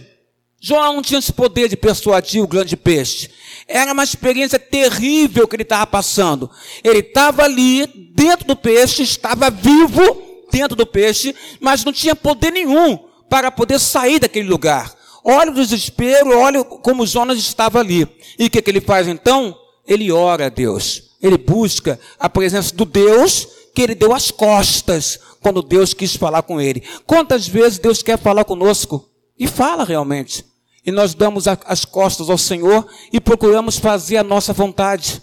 Jonas 0.60 0.96
não 0.96 1.02
tinha 1.04 1.20
esse 1.20 1.32
poder 1.32 1.70
de 1.70 1.78
persuadir 1.78 2.42
o 2.42 2.48
grande 2.48 2.76
peixe. 2.76 3.30
Era 3.68 3.94
uma 3.94 4.04
experiência 4.04 4.58
terrível 4.58 5.48
que 5.48 5.56
ele 5.56 5.64
estava 5.64 5.86
passando. 5.86 6.50
Ele 6.84 7.00
estava 7.00 7.44
ali, 7.44 7.86
dentro 8.16 8.48
do 8.48 8.56
peixe, 8.56 9.04
estava 9.04 9.52
vivo 9.52 10.24
dentro 10.52 10.76
do 10.76 10.86
peixe, 10.86 11.36
mas 11.60 11.86
não 11.86 11.94
tinha 11.94 12.16
poder 12.16 12.52
nenhum 12.52 12.98
para 13.30 13.52
poder 13.52 13.78
sair 13.80 14.20
daquele 14.20 14.48
lugar. 14.48 14.96
Olha 15.30 15.52
o 15.52 15.54
desespero, 15.54 16.40
olha 16.40 16.64
como 16.64 17.06
Jonas 17.06 17.38
estava 17.38 17.82
ali. 17.82 18.08
E 18.40 18.46
o 18.46 18.50
que, 18.50 18.62
que 18.62 18.72
ele 18.72 18.80
faz 18.80 19.10
então? 19.10 19.54
Ele 19.86 20.10
ora 20.10 20.46
a 20.46 20.50
Deus. 20.50 21.18
Ele 21.22 21.38
busca 21.38 22.00
a 22.18 22.30
presença 22.30 22.74
do 22.74 22.86
Deus 22.86 23.46
que 23.76 23.82
ele 23.82 23.94
deu 23.94 24.14
as 24.14 24.32
costas 24.32 25.20
quando 25.42 25.62
Deus 25.62 25.94
quis 25.94 26.16
falar 26.16 26.44
com 26.44 26.62
ele. 26.62 26.82
Quantas 27.06 27.46
vezes 27.46 27.78
Deus 27.78 28.02
quer 28.02 28.18
falar 28.18 28.46
conosco? 28.46 29.06
E 29.38 29.48
fala 29.48 29.84
realmente. 29.84 30.46
E 30.86 30.92
nós 30.92 31.14
damos 31.14 31.46
as 31.46 31.84
costas 31.84 32.30
ao 32.30 32.38
Senhor 32.38 32.88
e 33.12 33.20
procuramos 33.20 33.78
fazer 33.78 34.16
a 34.16 34.24
nossa 34.24 34.54
vontade. 34.54 35.22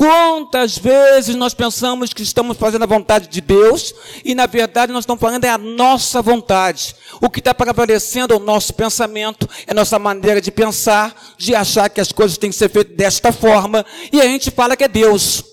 Quantas 0.00 0.78
vezes 0.78 1.36
nós 1.36 1.52
pensamos 1.52 2.14
que 2.14 2.22
estamos 2.22 2.56
fazendo 2.56 2.84
a 2.84 2.86
vontade 2.86 3.28
de 3.28 3.38
Deus 3.42 3.94
e 4.24 4.34
na 4.34 4.46
verdade 4.46 4.94
nós 4.94 5.02
estamos 5.02 5.20
fazendo 5.20 5.44
é 5.44 5.50
a 5.50 5.58
nossa 5.58 6.22
vontade. 6.22 6.96
O 7.20 7.28
que 7.28 7.38
está 7.38 7.52
prevalecendo 7.52 8.32
é 8.32 8.36
o 8.38 8.40
nosso 8.40 8.72
pensamento, 8.72 9.46
é 9.66 9.72
a 9.72 9.74
nossa 9.74 9.98
maneira 9.98 10.40
de 10.40 10.50
pensar, 10.50 11.14
de 11.36 11.54
achar 11.54 11.90
que 11.90 12.00
as 12.00 12.12
coisas 12.12 12.38
têm 12.38 12.48
que 12.48 12.56
ser 12.56 12.70
feitas 12.70 12.96
desta 12.96 13.30
forma 13.30 13.84
e 14.10 14.22
a 14.22 14.24
gente 14.24 14.50
fala 14.50 14.74
que 14.74 14.84
é 14.84 14.88
Deus. 14.88 15.44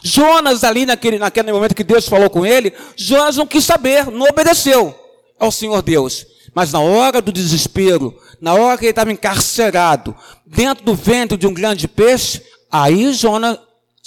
Jonas 0.00 0.62
ali 0.62 0.86
naquele, 0.86 1.18
naquele 1.18 1.50
momento 1.50 1.74
que 1.74 1.82
Deus 1.82 2.08
falou 2.08 2.30
com 2.30 2.46
ele, 2.46 2.72
Jonas 2.94 3.36
não 3.36 3.48
quis 3.48 3.64
saber, 3.64 4.06
não 4.12 4.28
obedeceu 4.28 4.96
ao 5.40 5.50
Senhor 5.50 5.82
Deus. 5.82 6.24
Mas 6.54 6.70
na 6.70 6.78
hora 6.78 7.20
do 7.20 7.32
desespero, 7.32 8.16
na 8.40 8.54
hora 8.54 8.78
que 8.78 8.84
ele 8.84 8.90
estava 8.90 9.10
encarcerado, 9.10 10.14
dentro 10.46 10.84
do 10.84 10.94
ventre 10.94 11.36
de 11.36 11.48
um 11.48 11.52
grande 11.52 11.88
peixe, 11.88 12.40
aí 12.70 13.12
Jonas 13.12 13.58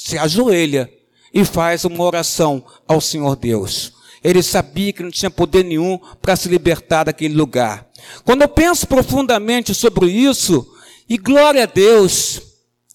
se 0.04 0.18
ajoelha 0.18 0.92
e 1.32 1.46
faz 1.46 1.86
uma 1.86 2.04
oração 2.04 2.66
ao 2.88 3.00
Senhor 3.00 3.36
Deus. 3.36 3.94
Ele 4.24 4.42
sabia 4.42 4.92
que 4.92 5.04
não 5.04 5.12
tinha 5.12 5.30
poder 5.30 5.64
nenhum 5.64 6.00
para 6.22 6.36
se 6.36 6.50
libertar 6.50 7.04
daquele 7.04 7.36
lugar. 7.36 7.88
Quando 8.24 8.42
eu 8.42 8.48
penso 8.48 8.88
profundamente 8.88 9.76
sobre 9.76 10.08
isso, 10.10 10.68
e 11.08 11.18
glória 11.18 11.64
a 11.64 11.68
Deus, 11.68 12.42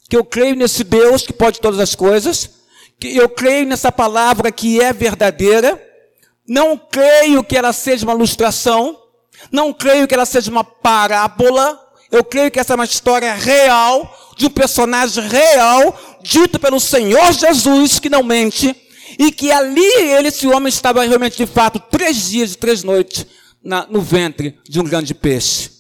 que 0.09 0.17
eu 0.17 0.25
creio 0.25 0.57
nesse 0.57 0.83
Deus 0.83 1.23
que 1.23 1.33
pode 1.33 1.61
todas 1.61 1.79
as 1.79 1.95
coisas, 1.95 2.51
que 2.99 3.17
eu 3.17 3.29
creio 3.29 3.67
nessa 3.67 3.93
palavra 3.93 4.51
que 4.51 4.81
é 4.81 4.93
verdadeira, 4.93 5.81
não 6.47 6.77
creio 6.77 7.45
que 7.45 7.57
ela 7.57 7.73
seja 7.73 8.05
uma 8.05 8.15
ilustração, 8.15 8.99
não 9.51 9.73
creio 9.73 10.09
que 10.09 10.15
ela 10.15 10.27
seja 10.27 10.51
uma 10.51 10.65
parábola, 10.65 11.81
eu 12.11 12.25
creio 12.25 12.51
que 12.51 12.59
essa 12.59 12.73
é 12.73 12.77
uma 12.77 12.85
história 12.85 13.33
real, 13.35 14.35
de 14.37 14.47
um 14.47 14.51
personagem 14.51 15.27
real, 15.29 15.99
dito 16.23 16.59
pelo 16.59 16.79
Senhor 16.79 17.33
Jesus, 17.33 17.99
que 17.99 18.09
não 18.09 18.23
mente, 18.23 18.75
e 19.19 19.33
que 19.33 19.51
ali 19.51 19.85
ele, 20.01 20.29
esse 20.29 20.47
homem, 20.47 20.69
estava 20.69 21.05
realmente 21.05 21.37
de 21.37 21.47
fato 21.47 21.79
três 21.79 22.29
dias 22.29 22.53
e 22.53 22.59
três 22.59 22.83
noites 22.83 23.27
na, 23.63 23.87
no 23.87 24.01
ventre 24.01 24.59
de 24.69 24.81
um 24.81 24.85
grande 24.85 25.15
peixe. 25.15 25.71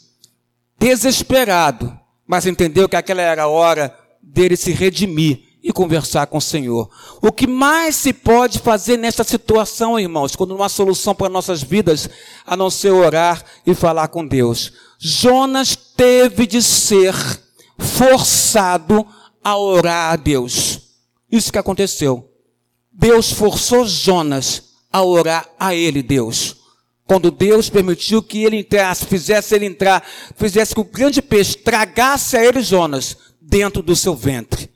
Desesperado, 0.78 1.98
mas 2.26 2.46
entendeu 2.46 2.88
que 2.88 2.96
aquela 2.96 3.22
era 3.22 3.44
a 3.44 3.48
hora 3.48 3.96
dele 4.22 4.56
se 4.56 4.72
redimir 4.72 5.46
e 5.62 5.72
conversar 5.72 6.26
com 6.28 6.38
o 6.38 6.40
Senhor. 6.40 6.88
O 7.20 7.32
que 7.32 7.46
mais 7.46 7.96
se 7.96 8.12
pode 8.12 8.60
fazer 8.60 8.96
nesta 8.96 9.24
situação, 9.24 9.98
irmãos, 9.98 10.36
quando 10.36 10.54
não 10.54 10.62
há 10.62 10.68
solução 10.68 11.14
para 11.14 11.28
nossas 11.28 11.62
vidas, 11.62 12.08
a 12.46 12.56
não 12.56 12.70
ser 12.70 12.90
orar 12.90 13.44
e 13.66 13.74
falar 13.74 14.08
com 14.08 14.26
Deus? 14.26 14.72
Jonas 14.98 15.76
teve 15.76 16.46
de 16.46 16.62
ser 16.62 17.14
forçado 17.78 19.06
a 19.42 19.56
orar 19.56 20.12
a 20.12 20.16
Deus. 20.16 20.80
Isso 21.30 21.52
que 21.52 21.58
aconteceu. 21.58 22.30
Deus 22.92 23.30
forçou 23.30 23.86
Jonas 23.86 24.62
a 24.92 25.02
orar 25.02 25.48
a 25.58 25.74
ele, 25.74 26.02
Deus. 26.02 26.56
Quando 27.06 27.30
Deus 27.30 27.68
permitiu 27.68 28.22
que 28.22 28.42
ele 28.42 28.56
entrasse, 28.56 29.06
fizesse 29.06 29.54
ele 29.54 29.66
entrar, 29.66 30.02
fizesse 30.34 30.74
que 30.74 30.80
o 30.80 30.84
grande 30.84 31.22
peixe 31.22 31.56
tragasse 31.56 32.36
a 32.36 32.44
ele, 32.44 32.62
Jonas, 32.62 33.16
dentro 33.40 33.82
do 33.82 33.94
seu 33.94 34.14
ventre. 34.14 34.70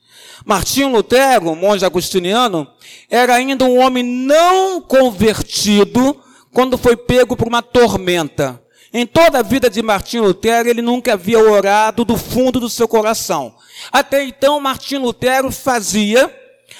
Martinho 0.45 0.91
Lutero, 0.91 1.55
monge 1.57 1.85
agostiniano, 1.85 2.67
era 3.09 3.35
ainda 3.35 3.65
um 3.65 3.79
homem 3.79 4.03
não 4.03 4.81
convertido 4.81 6.17
quando 6.53 6.79
foi 6.79 6.97
pego 6.97 7.37
por 7.37 7.49
uma 7.49 7.63
tormenta. 7.63 8.63
Em 8.93 9.07
toda 9.07 9.39
a 9.39 9.43
vida 9.43 9.71
de 9.71 9.81
Martinho 9.83 10.25
Lutero, 10.25 10.69
ele 10.69 10.83
nunca 10.83 11.13
havia 11.13 11.39
orado 11.39 12.05
do 12.05 12.17
fundo 12.17 12.59
do 12.59 12.69
seu 12.69 12.89
coração. 12.89 13.55
Até 13.93 14.25
então, 14.25 14.59
Martinho 14.59 15.03
Lutero 15.03 15.53
fazia 15.53 16.35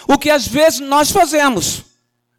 o 0.09 0.19
que 0.19 0.29
às 0.29 0.47
vezes 0.47 0.81
nós 0.81 1.11
fazemos, 1.13 1.85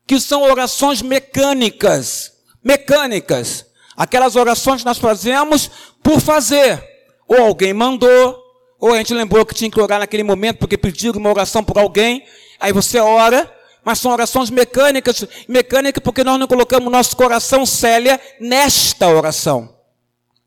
que 0.06 0.20
são 0.20 0.44
orações 0.44 1.02
mecânicas. 1.02 2.34
Mecânicas. 2.62 3.66
Aquelas 3.96 4.36
orações 4.36 4.82
que 4.82 4.86
nós 4.86 4.98
fazemos 4.98 5.72
por 6.04 6.20
fazer. 6.20 6.84
Ou 7.26 7.38
alguém 7.38 7.74
mandou, 7.74 8.38
ou 8.78 8.94
a 8.94 8.98
gente 8.98 9.14
lembrou 9.14 9.46
que 9.46 9.56
tinha 9.56 9.72
que 9.72 9.80
orar 9.80 10.00
naquele 10.00 10.24
momento 10.24 10.58
porque 10.58 10.78
pediram 10.78 11.18
uma 11.20 11.30
oração 11.30 11.64
por 11.64 11.78
alguém, 11.78 12.26
aí 12.60 12.74
você 12.74 13.00
ora, 13.00 13.50
mas 13.84 14.00
são 14.00 14.12
orações 14.12 14.50
mecânicas, 14.50 15.26
mecânicas 15.48 16.04
porque 16.04 16.24
nós 16.24 16.40
não 16.40 16.48
colocamos 16.48 16.92
nosso 16.92 17.16
coração, 17.16 17.66
Célia, 17.66 18.20
nesta 18.40 19.08
oração. 19.08 19.76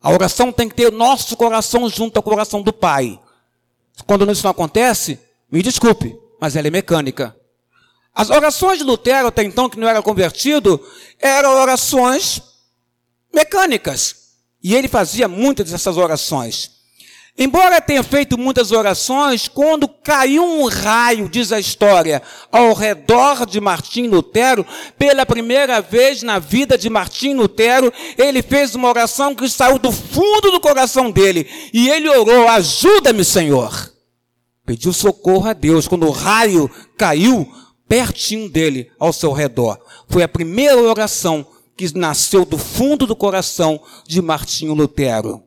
A 0.00 0.10
oração 0.10 0.52
tem 0.52 0.68
que 0.68 0.74
ter 0.74 0.88
o 0.88 0.96
nosso 0.96 1.36
coração 1.36 1.88
junto 1.88 2.16
ao 2.16 2.22
coração 2.22 2.62
do 2.62 2.72
Pai. 2.72 3.18
Quando 4.06 4.30
isso 4.30 4.44
não 4.44 4.50
acontece, 4.50 5.18
me 5.50 5.62
desculpe, 5.62 6.16
mas 6.40 6.56
ela 6.56 6.68
é 6.68 6.70
mecânica. 6.70 7.34
As 8.14 8.30
orações 8.30 8.78
de 8.78 8.84
Lutero, 8.84 9.28
até 9.28 9.42
então, 9.42 9.68
que 9.68 9.78
não 9.78 9.88
era 9.88 10.02
convertido, 10.02 10.80
eram 11.18 11.60
orações 11.60 12.42
mecânicas. 13.32 14.24
E 14.62 14.74
ele 14.74 14.88
fazia 14.88 15.26
muitas 15.26 15.70
dessas 15.70 15.96
orações. 15.96 16.73
Embora 17.36 17.80
tenha 17.80 18.02
feito 18.04 18.38
muitas 18.38 18.70
orações, 18.70 19.48
quando 19.48 19.88
caiu 19.88 20.44
um 20.44 20.68
raio, 20.68 21.28
diz 21.28 21.50
a 21.50 21.58
história, 21.58 22.22
ao 22.50 22.72
redor 22.72 23.44
de 23.44 23.60
Martim 23.60 24.06
Lutero, 24.06 24.64
pela 24.96 25.26
primeira 25.26 25.80
vez 25.80 26.22
na 26.22 26.38
vida 26.38 26.78
de 26.78 26.88
Martim 26.88 27.34
Lutero, 27.34 27.92
ele 28.16 28.40
fez 28.40 28.76
uma 28.76 28.88
oração 28.88 29.34
que 29.34 29.48
saiu 29.48 29.80
do 29.80 29.90
fundo 29.90 30.52
do 30.52 30.60
coração 30.60 31.10
dele. 31.10 31.48
E 31.72 31.88
ele 31.88 32.08
orou: 32.08 32.46
Ajuda-me, 32.46 33.24
Senhor. 33.24 33.92
Pediu 34.64 34.92
socorro 34.92 35.48
a 35.48 35.52
Deus 35.52 35.88
quando 35.88 36.06
o 36.06 36.12
raio 36.12 36.70
caiu 36.96 37.52
pertinho 37.88 38.48
dele, 38.48 38.92
ao 38.96 39.12
seu 39.12 39.32
redor. 39.32 39.78
Foi 40.08 40.22
a 40.22 40.28
primeira 40.28 40.80
oração 40.80 41.44
que 41.76 41.98
nasceu 41.98 42.44
do 42.44 42.56
fundo 42.56 43.08
do 43.08 43.16
coração 43.16 43.82
de 44.06 44.22
Martinho 44.22 44.72
Lutero 44.72 45.42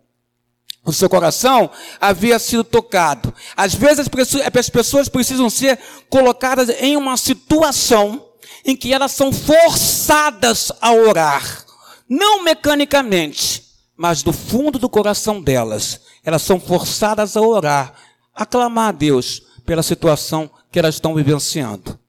o 0.88 0.94
seu 0.94 1.10
coração 1.10 1.70
havia 2.00 2.40
sido 2.40 2.64
tocado. 2.64 3.34
Às 3.58 3.76
vezes 3.76 4.08
as 4.56 4.70
pessoas 4.70 5.10
precisam 5.10 5.50
ser 5.50 5.78
colocadas 6.10 6.70
em 6.80 6.96
uma 6.96 7.18
situação 7.18 8.26
em 8.64 8.74
que 8.74 8.94
elas 8.94 9.12
são 9.12 9.34
forçadas 9.34 10.72
a 10.80 10.94
orar. 10.94 11.66
Não 12.08 12.42
mecanicamente, 12.42 13.66
mas 13.98 14.24
do 14.24 14.32
fundo 14.32 14.80
do 14.80 14.88
coração 14.88 15.42
delas. 15.42 16.00
Elas 16.24 16.42
são 16.42 16.58
forçadas 16.58 17.36
a 17.36 17.42
orar, 17.42 17.94
a 18.34 18.46
clamar 18.46 18.88
a 18.88 18.94
Deus 18.94 19.44
pela 19.66 19.84
situação 19.84 20.50
que 20.72 20.80
elas 20.80 20.96
estão 20.96 21.14
vivenciando. 21.14 22.00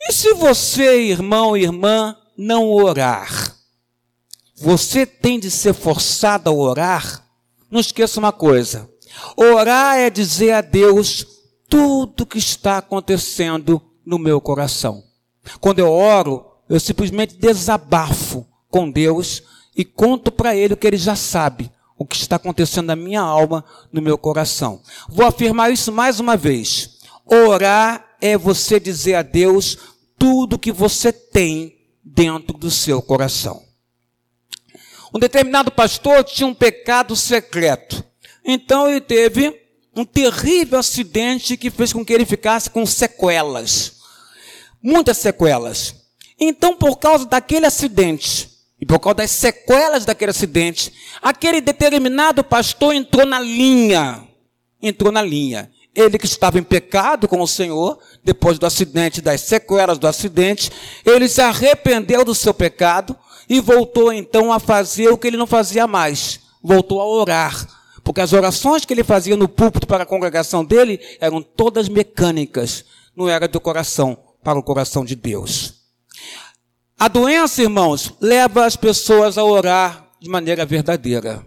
E 0.00 0.12
se 0.12 0.34
você, 0.34 1.02
irmão 1.02 1.56
e 1.56 1.62
irmã, 1.62 2.16
não 2.36 2.70
orar? 2.70 3.54
Você 4.56 5.06
tem 5.06 5.38
de 5.38 5.48
ser 5.48 5.74
forçado 5.74 6.50
a 6.50 6.52
orar? 6.52 7.29
Não 7.70 7.80
esqueça 7.80 8.18
uma 8.18 8.32
coisa: 8.32 8.90
orar 9.36 9.96
é 9.96 10.10
dizer 10.10 10.52
a 10.52 10.60
Deus 10.60 11.26
tudo 11.68 12.26
que 12.26 12.38
está 12.38 12.78
acontecendo 12.78 13.80
no 14.04 14.18
meu 14.18 14.40
coração. 14.40 15.04
Quando 15.60 15.78
eu 15.78 15.90
oro, 15.90 16.46
eu 16.68 16.80
simplesmente 16.80 17.36
desabafo 17.36 18.46
com 18.68 18.90
Deus 18.90 19.42
e 19.76 19.84
conto 19.84 20.32
para 20.32 20.54
Ele 20.54 20.74
o 20.74 20.76
que 20.76 20.86
Ele 20.86 20.96
já 20.96 21.14
sabe, 21.14 21.70
o 21.96 22.04
que 22.04 22.16
está 22.16 22.36
acontecendo 22.36 22.86
na 22.86 22.96
minha 22.96 23.20
alma, 23.20 23.64
no 23.92 24.02
meu 24.02 24.18
coração. 24.18 24.80
Vou 25.08 25.26
afirmar 25.26 25.72
isso 25.72 25.92
mais 25.92 26.18
uma 26.18 26.36
vez. 26.36 26.98
Orar 27.24 28.04
é 28.20 28.36
você 28.36 28.80
dizer 28.80 29.14
a 29.14 29.22
Deus 29.22 29.78
tudo 30.18 30.58
que 30.58 30.72
você 30.72 31.12
tem 31.12 31.76
dentro 32.04 32.58
do 32.58 32.70
seu 32.70 33.00
coração. 33.00 33.69
Um 35.14 35.18
determinado 35.18 35.70
pastor 35.70 36.24
tinha 36.24 36.46
um 36.46 36.54
pecado 36.54 37.16
secreto. 37.16 38.04
Então 38.44 38.88
ele 38.88 39.00
teve 39.00 39.60
um 39.94 40.04
terrível 40.04 40.78
acidente 40.78 41.56
que 41.56 41.70
fez 41.70 41.92
com 41.92 42.04
que 42.04 42.12
ele 42.12 42.24
ficasse 42.24 42.70
com 42.70 42.86
sequelas. 42.86 43.94
Muitas 44.82 45.18
sequelas. 45.18 45.94
Então, 46.38 46.74
por 46.74 46.98
causa 46.98 47.26
daquele 47.26 47.66
acidente, 47.66 48.48
e 48.80 48.86
por 48.86 48.98
causa 48.98 49.16
das 49.16 49.30
sequelas 49.30 50.06
daquele 50.06 50.30
acidente, 50.30 50.90
aquele 51.20 51.60
determinado 51.60 52.42
pastor 52.42 52.94
entrou 52.94 53.26
na 53.26 53.38
linha. 53.38 54.26
Entrou 54.82 55.12
na 55.12 55.20
linha. 55.20 55.70
Ele 55.94 56.18
que 56.18 56.24
estava 56.24 56.58
em 56.58 56.62
pecado 56.62 57.28
com 57.28 57.40
o 57.40 57.46
Senhor, 57.46 57.98
depois 58.24 58.58
do 58.58 58.64
acidente, 58.64 59.20
das 59.20 59.42
sequelas 59.42 59.98
do 59.98 60.06
acidente, 60.06 60.70
ele 61.04 61.28
se 61.28 61.42
arrependeu 61.42 62.24
do 62.24 62.34
seu 62.34 62.54
pecado, 62.54 63.14
e 63.50 63.58
voltou 63.60 64.12
então 64.12 64.52
a 64.52 64.60
fazer 64.60 65.08
o 65.08 65.18
que 65.18 65.26
ele 65.26 65.36
não 65.36 65.46
fazia 65.46 65.84
mais. 65.84 66.38
Voltou 66.62 67.00
a 67.00 67.04
orar. 67.04 67.66
Porque 68.04 68.20
as 68.20 68.32
orações 68.32 68.84
que 68.84 68.94
ele 68.94 69.02
fazia 69.02 69.36
no 69.36 69.48
púlpito 69.48 69.88
para 69.88 70.04
a 70.04 70.06
congregação 70.06 70.64
dele 70.64 71.00
eram 71.20 71.42
todas 71.42 71.88
mecânicas. 71.88 72.84
Não 73.14 73.28
era 73.28 73.48
do 73.48 73.60
coração 73.60 74.16
para 74.44 74.56
o 74.56 74.62
coração 74.62 75.04
de 75.04 75.16
Deus. 75.16 75.74
A 76.96 77.08
doença, 77.08 77.60
irmãos, 77.60 78.14
leva 78.20 78.64
as 78.64 78.76
pessoas 78.76 79.36
a 79.36 79.42
orar 79.42 80.08
de 80.20 80.30
maneira 80.30 80.64
verdadeira. 80.64 81.44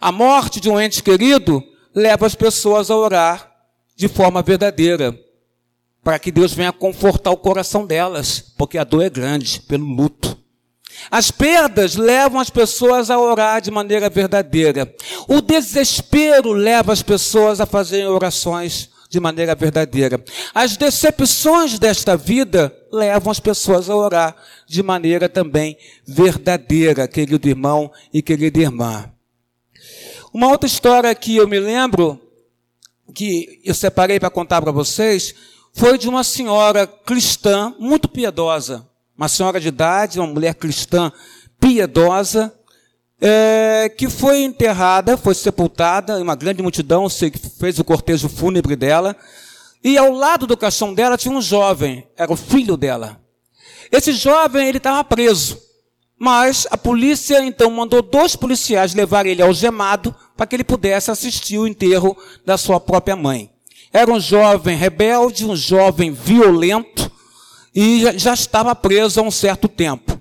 A 0.00 0.10
morte 0.10 0.58
de 0.58 0.70
um 0.70 0.80
ente 0.80 1.02
querido 1.02 1.62
leva 1.94 2.24
as 2.24 2.34
pessoas 2.34 2.90
a 2.90 2.96
orar 2.96 3.52
de 3.94 4.08
forma 4.08 4.42
verdadeira, 4.42 5.18
para 6.02 6.18
que 6.18 6.32
Deus 6.32 6.54
venha 6.54 6.72
confortar 6.72 7.30
o 7.30 7.36
coração 7.36 7.84
delas, 7.84 8.40
porque 8.56 8.78
a 8.78 8.84
dor 8.84 9.02
é 9.02 9.10
grande 9.10 9.60
pelo 9.60 9.84
luto. 9.84 10.45
As 11.10 11.30
perdas 11.30 11.96
levam 11.96 12.40
as 12.40 12.50
pessoas 12.50 13.10
a 13.10 13.18
orar 13.18 13.60
de 13.60 13.70
maneira 13.70 14.08
verdadeira. 14.08 14.92
O 15.28 15.40
desespero 15.40 16.52
leva 16.52 16.92
as 16.92 17.02
pessoas 17.02 17.60
a 17.60 17.66
fazerem 17.66 18.06
orações 18.06 18.90
de 19.08 19.20
maneira 19.20 19.54
verdadeira. 19.54 20.22
As 20.54 20.76
decepções 20.76 21.78
desta 21.78 22.16
vida 22.16 22.74
levam 22.92 23.30
as 23.30 23.40
pessoas 23.40 23.88
a 23.88 23.94
orar 23.94 24.36
de 24.66 24.82
maneira 24.82 25.28
também 25.28 25.76
verdadeira, 26.06 27.06
querido 27.06 27.48
irmão 27.48 27.90
e 28.12 28.20
querida 28.20 28.60
irmã. 28.60 29.10
Uma 30.32 30.48
outra 30.48 30.66
história 30.66 31.14
que 31.14 31.36
eu 31.36 31.46
me 31.46 31.58
lembro, 31.58 32.20
que 33.14 33.60
eu 33.64 33.74
separei 33.74 34.18
para 34.18 34.28
contar 34.28 34.60
para 34.60 34.72
vocês, 34.72 35.34
foi 35.72 35.96
de 35.96 36.08
uma 36.08 36.24
senhora 36.24 36.86
cristã 36.86 37.74
muito 37.78 38.08
piedosa 38.08 38.86
uma 39.16 39.28
senhora 39.28 39.60
de 39.60 39.68
idade, 39.68 40.20
uma 40.20 40.26
mulher 40.26 40.54
cristã 40.54 41.12
piedosa, 41.58 42.52
é, 43.20 43.90
que 43.96 44.10
foi 44.10 44.42
enterrada, 44.42 45.16
foi 45.16 45.34
sepultada, 45.34 46.18
uma 46.18 46.34
grande 46.34 46.62
multidão 46.62 47.08
fez 47.08 47.78
o 47.78 47.84
cortejo 47.84 48.28
fúnebre 48.28 48.76
dela, 48.76 49.16
e 49.82 49.96
ao 49.96 50.10
lado 50.10 50.46
do 50.46 50.56
caixão 50.56 50.92
dela 50.92 51.16
tinha 51.16 51.34
um 51.34 51.40
jovem, 51.40 52.06
era 52.16 52.32
o 52.32 52.36
filho 52.36 52.76
dela. 52.76 53.20
Esse 53.90 54.12
jovem, 54.12 54.68
ele 54.68 54.78
estava 54.78 55.02
preso, 55.04 55.58
mas 56.18 56.66
a 56.70 56.76
polícia 56.76 57.42
então 57.44 57.70
mandou 57.70 58.02
dois 58.02 58.34
policiais 58.34 58.94
levar 58.94 59.26
ele 59.26 59.42
algemado 59.42 60.14
para 60.36 60.46
que 60.46 60.56
ele 60.56 60.64
pudesse 60.64 61.10
assistir 61.10 61.58
o 61.58 61.66
enterro 61.66 62.16
da 62.44 62.58
sua 62.58 62.80
própria 62.80 63.16
mãe. 63.16 63.50
Era 63.92 64.10
um 64.10 64.20
jovem 64.20 64.76
rebelde, 64.76 65.46
um 65.46 65.56
jovem 65.56 66.10
violento, 66.12 67.10
e 67.76 68.18
já 68.18 68.32
estava 68.32 68.74
preso 68.74 69.20
há 69.20 69.22
um 69.22 69.30
certo 69.30 69.68
tempo. 69.68 70.18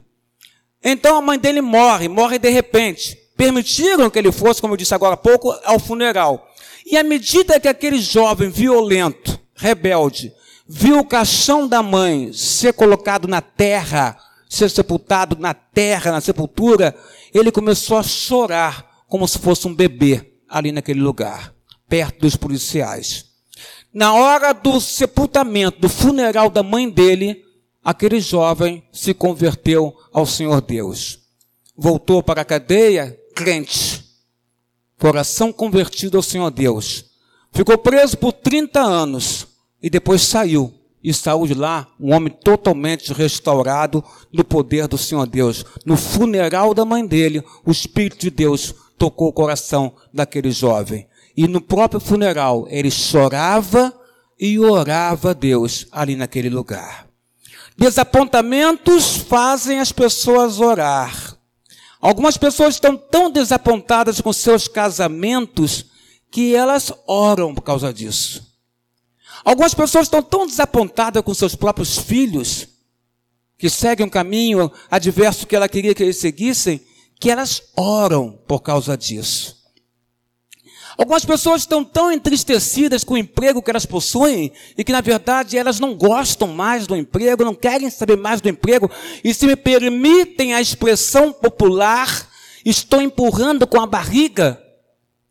Então 0.83 1.15
a 1.15 1.21
mãe 1.21 1.39
dele 1.39 1.61
morre, 1.61 2.09
morre 2.09 2.37
de 2.37 2.49
repente. 2.49 3.17
Permitiram 3.37 4.09
que 4.09 4.19
ele 4.19 4.31
fosse, 4.31 4.59
como 4.59 4.73
eu 4.73 4.77
disse 4.77 4.93
agora 4.93 5.13
há 5.13 5.17
pouco, 5.17 5.51
ao 5.63 5.79
funeral. 5.79 6.45
E 6.85 6.97
à 6.97 7.03
medida 7.03 7.57
que 7.57 7.69
aquele 7.69 7.97
jovem 7.97 8.49
violento, 8.49 9.39
rebelde, 9.55 10.33
viu 10.67 10.99
o 10.99 11.05
caixão 11.05 11.65
da 11.65 11.81
mãe 11.81 12.33
ser 12.33 12.73
colocado 12.73 13.25
na 13.25 13.39
terra, 13.39 14.17
ser 14.49 14.69
sepultado 14.69 15.37
na 15.39 15.53
terra, 15.53 16.11
na 16.11 16.19
sepultura, 16.19 16.93
ele 17.33 17.51
começou 17.51 17.97
a 17.97 18.03
chorar 18.03 18.85
como 19.07 19.27
se 19.27 19.39
fosse 19.39 19.65
um 19.65 19.73
bebê 19.73 20.33
ali 20.49 20.73
naquele 20.73 20.99
lugar, 20.99 21.53
perto 21.87 22.19
dos 22.19 22.35
policiais. 22.35 23.34
Na 23.95 24.13
hora 24.13 24.51
do 24.51 24.81
sepultamento, 24.81 25.79
do 25.79 25.87
funeral 25.87 26.49
da 26.49 26.61
mãe 26.61 26.89
dele, 26.89 27.45
aquele 27.81 28.19
jovem 28.19 28.83
se 28.91 29.13
converteu 29.13 29.95
ao 30.11 30.25
Senhor 30.25 30.59
Deus. 30.59 31.19
Voltou 31.77 32.21
para 32.21 32.41
a 32.41 32.45
cadeia 32.45 33.17
crente, 33.33 34.03
coração 34.99 35.53
convertido 35.53 36.17
ao 36.17 36.23
Senhor 36.23 36.51
Deus. 36.51 37.05
Ficou 37.53 37.77
preso 37.77 38.17
por 38.17 38.33
30 38.33 38.81
anos 38.81 39.47
e 39.81 39.89
depois 39.89 40.23
saiu 40.23 40.73
e 41.01 41.13
saiu 41.13 41.47
de 41.47 41.53
lá 41.53 41.87
um 41.97 42.13
homem 42.13 42.33
totalmente 42.43 43.13
restaurado 43.13 44.03
no 44.29 44.43
poder 44.43 44.89
do 44.89 44.97
Senhor 44.97 45.25
Deus. 45.25 45.63
No 45.85 45.95
funeral 45.95 46.73
da 46.73 46.83
mãe 46.83 47.07
dele, 47.07 47.41
o 47.65 47.71
Espírito 47.71 48.19
de 48.19 48.29
Deus 48.29 48.75
tocou 48.97 49.29
o 49.29 49.33
coração 49.33 49.95
daquele 50.13 50.51
jovem. 50.51 51.07
E 51.35 51.47
no 51.47 51.59
próprio 51.59 51.99
funeral, 51.99 52.65
ele 52.69 52.89
chorava 52.89 53.93
e 54.39 54.59
orava 54.59 55.31
a 55.31 55.33
Deus 55.33 55.87
ali 55.91 56.15
naquele 56.15 56.49
lugar. 56.49 57.07
Desapontamentos 57.77 59.17
fazem 59.17 59.79
as 59.79 59.91
pessoas 59.91 60.59
orar. 60.59 61.37
Algumas 61.99 62.37
pessoas 62.37 62.75
estão 62.75 62.95
tão 62.95 63.29
desapontadas 63.29 64.21
com 64.21 64.31
seus 64.31 64.67
casamentos 64.67 65.85
que 66.31 66.55
elas 66.55 66.91
oram 67.07 67.53
por 67.53 67.61
causa 67.61 67.93
disso. 67.93 68.55
Algumas 69.43 69.73
pessoas 69.73 70.07
estão 70.07 70.23
tão 70.23 70.45
desapontadas 70.47 71.21
com 71.23 71.33
seus 71.33 71.55
próprios 71.55 71.97
filhos, 71.97 72.67
que 73.57 73.69
seguem 73.69 74.05
um 74.05 74.09
caminho 74.09 74.71
adverso 74.89 75.47
que 75.47 75.55
ela 75.55 75.69
queria 75.69 75.93
que 75.93 76.03
eles 76.03 76.17
seguissem, 76.17 76.81
que 77.19 77.29
elas 77.29 77.61
oram 77.75 78.39
por 78.47 78.61
causa 78.61 78.97
disso. 78.97 79.54
Algumas 80.97 81.25
pessoas 81.25 81.61
estão 81.61 81.83
tão 81.83 82.11
entristecidas 82.11 83.03
com 83.03 83.15
o 83.15 83.17
emprego 83.17 83.61
que 83.61 83.69
elas 83.69 83.85
possuem 83.85 84.51
e 84.77 84.83
que, 84.83 84.91
na 84.91 85.01
verdade, 85.01 85.57
elas 85.57 85.79
não 85.79 85.93
gostam 85.93 86.47
mais 86.47 86.87
do 86.87 86.95
emprego, 86.95 87.43
não 87.43 87.53
querem 87.53 87.89
saber 87.89 88.17
mais 88.17 88.39
do 88.39 88.47
emprego, 88.47 88.89
e 89.23 89.33
se 89.33 89.45
me 89.45 89.55
permitem 89.55 90.53
a 90.53 90.61
expressão 90.61 91.33
popular, 91.33 92.29
estou 92.63 93.01
empurrando 93.01 93.67
com 93.67 93.79
a 93.81 93.85
barriga 93.85 94.61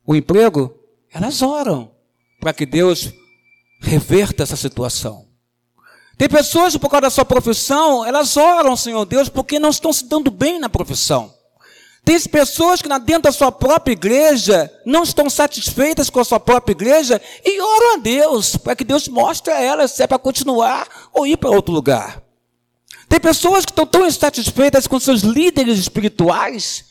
o 0.07 0.15
emprego, 0.15 0.79
elas 1.13 1.41
oram 1.41 1.93
para 2.39 2.53
que 2.53 2.67
Deus 2.67 3.11
reverta 3.81 4.43
essa 4.43 4.57
situação. 4.57 5.27
Tem 6.17 6.29
pessoas, 6.29 6.77
por 6.77 6.89
causa 6.89 7.03
da 7.03 7.11
sua 7.11 7.25
profissão, 7.25 8.05
elas 8.05 8.37
oram, 8.37 8.77
Senhor 8.77 9.05
Deus, 9.05 9.29
porque 9.29 9.59
não 9.59 9.71
estão 9.71 9.93
se 9.93 10.07
dando 10.07 10.31
bem 10.31 10.61
na 10.61 10.69
profissão. 10.69 11.34
Tem 12.05 12.21
pessoas 12.21 12.83
que 12.83 12.89
dentro 13.01 13.23
da 13.23 13.33
sua 13.33 13.51
própria 13.51 13.93
igreja 13.93 14.71
não 14.85 15.03
estão 15.03 15.31
satisfeitas 15.31 16.11
com 16.11 16.21
a 16.21 16.25
sua 16.25 16.39
própria 16.39 16.73
igreja 16.73 17.21
e 17.43 17.59
oram 17.59 17.95
a 17.95 17.97
Deus 17.97 18.57
para 18.57 18.77
que 18.77 18.85
Deus 18.85 19.09
mostre 19.09 19.51
a 19.51 19.61
elas 19.61 19.93
se 19.93 20.03
é 20.03 20.07
para 20.07 20.19
continuar 20.19 20.87
ou 21.15 21.27
ir 21.27 21.39
para 21.39 21.49
outro 21.49 21.73
lugar. 21.73 22.23
Tem 23.09 23.19
pessoas 23.19 23.65
que 23.65 23.73
estão 23.73 23.87
tão 23.87 24.07
insatisfeitas 24.07 24.87
com 24.87 25.01
seus 25.01 25.23
líderes 25.23 25.79
espirituais 25.79 26.85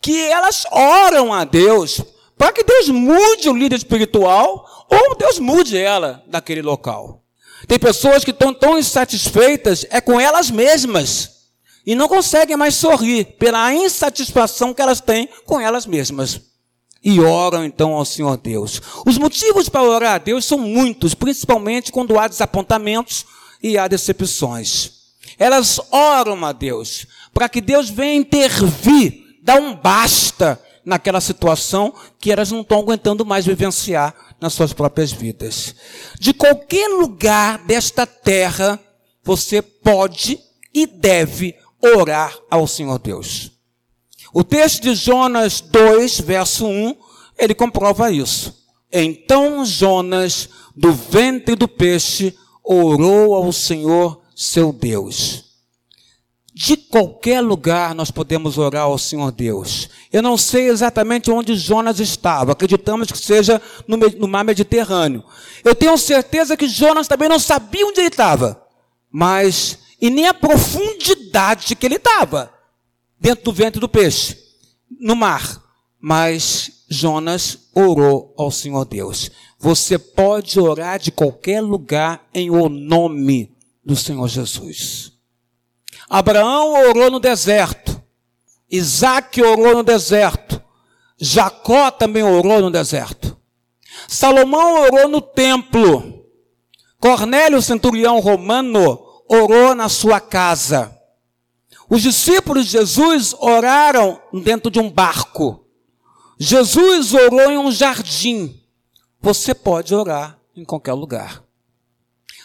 que 0.00 0.16
elas 0.28 0.64
oram 0.70 1.32
a 1.32 1.44
Deus 1.44 2.00
para 2.38 2.52
que 2.52 2.62
Deus 2.62 2.88
mude 2.88 3.50
o 3.50 3.56
líder 3.56 3.76
espiritual 3.76 4.86
ou 4.88 5.16
Deus 5.16 5.40
mude 5.40 5.76
ela 5.76 6.22
daquele 6.28 6.62
local. 6.62 7.24
Tem 7.66 7.78
pessoas 7.78 8.24
que 8.24 8.30
estão 8.30 8.54
tão 8.54 8.78
insatisfeitas 8.78 9.84
é 9.90 10.00
com 10.00 10.20
elas 10.20 10.48
mesmas 10.48 11.39
e 11.86 11.94
não 11.94 12.08
conseguem 12.08 12.56
mais 12.56 12.74
sorrir 12.74 13.24
pela 13.38 13.72
insatisfação 13.72 14.74
que 14.74 14.82
elas 14.82 15.00
têm 15.00 15.28
com 15.44 15.60
elas 15.60 15.86
mesmas. 15.86 16.40
E 17.02 17.18
oram 17.20 17.64
então 17.64 17.92
ao 17.94 18.04
Senhor 18.04 18.36
Deus. 18.36 18.80
Os 19.06 19.16
motivos 19.16 19.68
para 19.68 19.82
orar 19.82 20.14
a 20.16 20.18
Deus 20.18 20.44
são 20.44 20.58
muitos, 20.58 21.14
principalmente 21.14 21.90
quando 21.90 22.18
há 22.18 22.28
desapontamentos 22.28 23.24
e 23.62 23.78
há 23.78 23.88
decepções. 23.88 24.92
Elas 25.38 25.80
oram 25.90 26.44
a 26.44 26.52
Deus 26.52 27.06
para 27.32 27.48
que 27.48 27.60
Deus 27.60 27.88
venha 27.88 28.14
intervir, 28.14 29.38
dar 29.42 29.58
um 29.58 29.74
basta 29.74 30.60
naquela 30.84 31.20
situação 31.20 31.94
que 32.18 32.30
elas 32.30 32.50
não 32.50 32.60
estão 32.60 32.78
aguentando 32.78 33.24
mais 33.24 33.46
vivenciar 33.46 34.14
nas 34.40 34.52
suas 34.52 34.72
próprias 34.72 35.12
vidas. 35.12 35.74
De 36.18 36.34
qualquer 36.34 36.88
lugar 36.88 37.58
desta 37.58 38.06
terra, 38.06 38.78
você 39.22 39.62
pode 39.62 40.38
e 40.74 40.86
deve 40.86 41.54
orar 41.82 42.36
ao 42.50 42.66
Senhor 42.66 42.98
Deus. 42.98 43.52
O 44.32 44.44
texto 44.44 44.82
de 44.82 44.94
Jonas 44.94 45.60
2, 45.60 46.20
verso 46.20 46.66
1, 46.66 46.96
ele 47.38 47.54
comprova 47.54 48.10
isso. 48.10 48.54
Então 48.92 49.64
Jonas, 49.64 50.48
do 50.76 50.92
ventre 50.92 51.54
do 51.54 51.66
peixe, 51.66 52.36
orou 52.62 53.34
ao 53.34 53.52
Senhor 53.52 54.20
seu 54.34 54.72
Deus. 54.72 55.44
De 56.52 56.76
qualquer 56.76 57.40
lugar 57.40 57.94
nós 57.94 58.10
podemos 58.10 58.58
orar 58.58 58.82
ao 58.82 58.98
Senhor 58.98 59.32
Deus. 59.32 59.88
Eu 60.12 60.22
não 60.22 60.36
sei 60.36 60.68
exatamente 60.68 61.30
onde 61.30 61.56
Jonas 61.56 62.00
estava, 62.00 62.52
acreditamos 62.52 63.10
que 63.10 63.18
seja 63.18 63.62
no, 63.86 63.96
no 63.96 64.28
mar 64.28 64.44
Mediterrâneo. 64.44 65.24
Eu 65.64 65.74
tenho 65.74 65.96
certeza 65.96 66.56
que 66.56 66.68
Jonas 66.68 67.08
também 67.08 67.28
não 67.28 67.38
sabia 67.38 67.86
onde 67.86 68.00
ele 68.00 68.08
estava, 68.08 68.62
mas 69.10 69.78
e 70.00 70.08
nem 70.10 70.26
a 70.26 70.34
profundidade 70.34 71.76
que 71.76 71.86
ele 71.86 71.96
estava 71.96 72.52
dentro 73.18 73.44
do 73.44 73.52
ventre 73.52 73.80
do 73.80 73.88
peixe, 73.88 74.36
no 74.98 75.14
mar. 75.14 75.62
Mas 76.00 76.84
Jonas 76.88 77.68
orou 77.74 78.34
ao 78.38 78.50
Senhor 78.50 78.84
Deus. 78.86 79.30
Você 79.58 79.98
pode 79.98 80.58
orar 80.58 80.98
de 80.98 81.12
qualquer 81.12 81.60
lugar 81.60 82.26
em 82.32 82.50
o 82.50 82.68
nome 82.68 83.54
do 83.84 83.94
Senhor 83.94 84.26
Jesus. 84.26 85.12
Abraão 86.08 86.88
orou 86.88 87.10
no 87.10 87.20
deserto. 87.20 88.02
Isaac 88.70 89.42
orou 89.42 89.74
no 89.74 89.82
deserto. 89.82 90.62
Jacó 91.18 91.90
também 91.90 92.22
orou 92.22 92.60
no 92.62 92.70
deserto. 92.70 93.36
Salomão 94.08 94.82
orou 94.82 95.08
no 95.08 95.20
templo. 95.20 96.24
Cornélio, 96.98 97.60
centurião 97.60 98.18
romano, 98.20 98.98
orou 99.30 99.76
na 99.76 99.88
sua 99.88 100.18
casa. 100.18 100.96
Os 101.88 102.02
discípulos 102.02 102.66
de 102.66 102.72
Jesus 102.72 103.32
oraram 103.34 104.20
dentro 104.42 104.70
de 104.70 104.80
um 104.80 104.90
barco. 104.90 105.64
Jesus 106.36 107.14
orou 107.14 107.50
em 107.50 107.58
um 107.58 107.70
jardim. 107.70 108.60
Você 109.20 109.54
pode 109.54 109.94
orar 109.94 110.36
em 110.56 110.64
qualquer 110.64 110.94
lugar. 110.94 111.44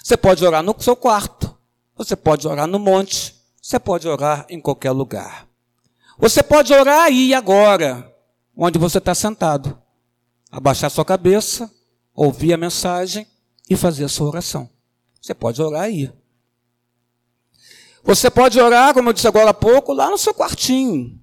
Você 0.03 0.15
pode 0.15 0.45
orar 0.45 0.61
no 0.61 0.75
seu 0.77 0.95
quarto. 0.95 1.57
Você 1.97 2.15
pode 2.15 2.47
orar 2.47 2.67
no 2.67 2.77
monte. 2.77 3.35
Você 3.59 3.79
pode 3.79 4.07
orar 4.07 4.45
em 4.47 4.61
qualquer 4.61 4.91
lugar. 4.91 5.47
Você 6.19 6.43
pode 6.43 6.71
orar 6.71 7.05
aí 7.05 7.33
agora, 7.33 8.13
onde 8.55 8.77
você 8.77 8.99
está 8.99 9.15
sentado. 9.15 9.77
Abaixar 10.51 10.89
sua 10.91 11.03
cabeça, 11.03 11.69
ouvir 12.13 12.53
a 12.53 12.57
mensagem 12.57 13.27
e 13.69 13.75
fazer 13.75 14.05
a 14.05 14.09
sua 14.09 14.27
oração. 14.27 14.69
Você 15.19 15.33
pode 15.33 15.61
orar 15.61 15.83
aí. 15.83 16.11
Você 18.05 18.29
pode 18.29 18.59
orar, 18.59 18.93
como 18.93 19.09
eu 19.09 19.13
disse 19.13 19.27
agora 19.27 19.49
há 19.49 19.53
pouco, 19.53 19.91
lá 19.91 20.11
no 20.11 20.17
seu 20.17 20.33
quartinho. 20.33 21.19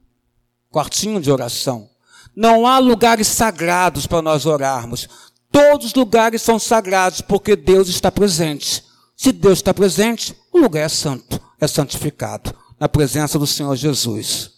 Quartinho 0.71 1.21
de 1.21 1.31
oração. 1.31 1.88
Não 2.35 2.66
há 2.66 2.79
lugares 2.79 3.29
sagrados 3.29 4.07
para 4.07 4.21
nós 4.21 4.47
orarmos. 4.47 5.09
Todos 5.51 5.88
os 5.88 5.95
lugares 5.95 6.42
são 6.42 6.59
sagrados 6.59 7.21
porque 7.21 7.55
Deus 7.55 7.88
está 7.88 8.11
presente. 8.11 8.85
Se 9.16 9.31
Deus 9.31 9.59
está 9.59 9.73
presente, 9.73 10.37
o 10.53 10.59
lugar 10.59 10.85
é 10.85 10.88
santo, 10.88 11.40
é 11.61 11.68
santificado, 11.68 12.53
na 12.81 12.88
presença 12.88 13.38
do 13.38 13.47
Senhor 13.47 13.77
Jesus. 13.77 14.51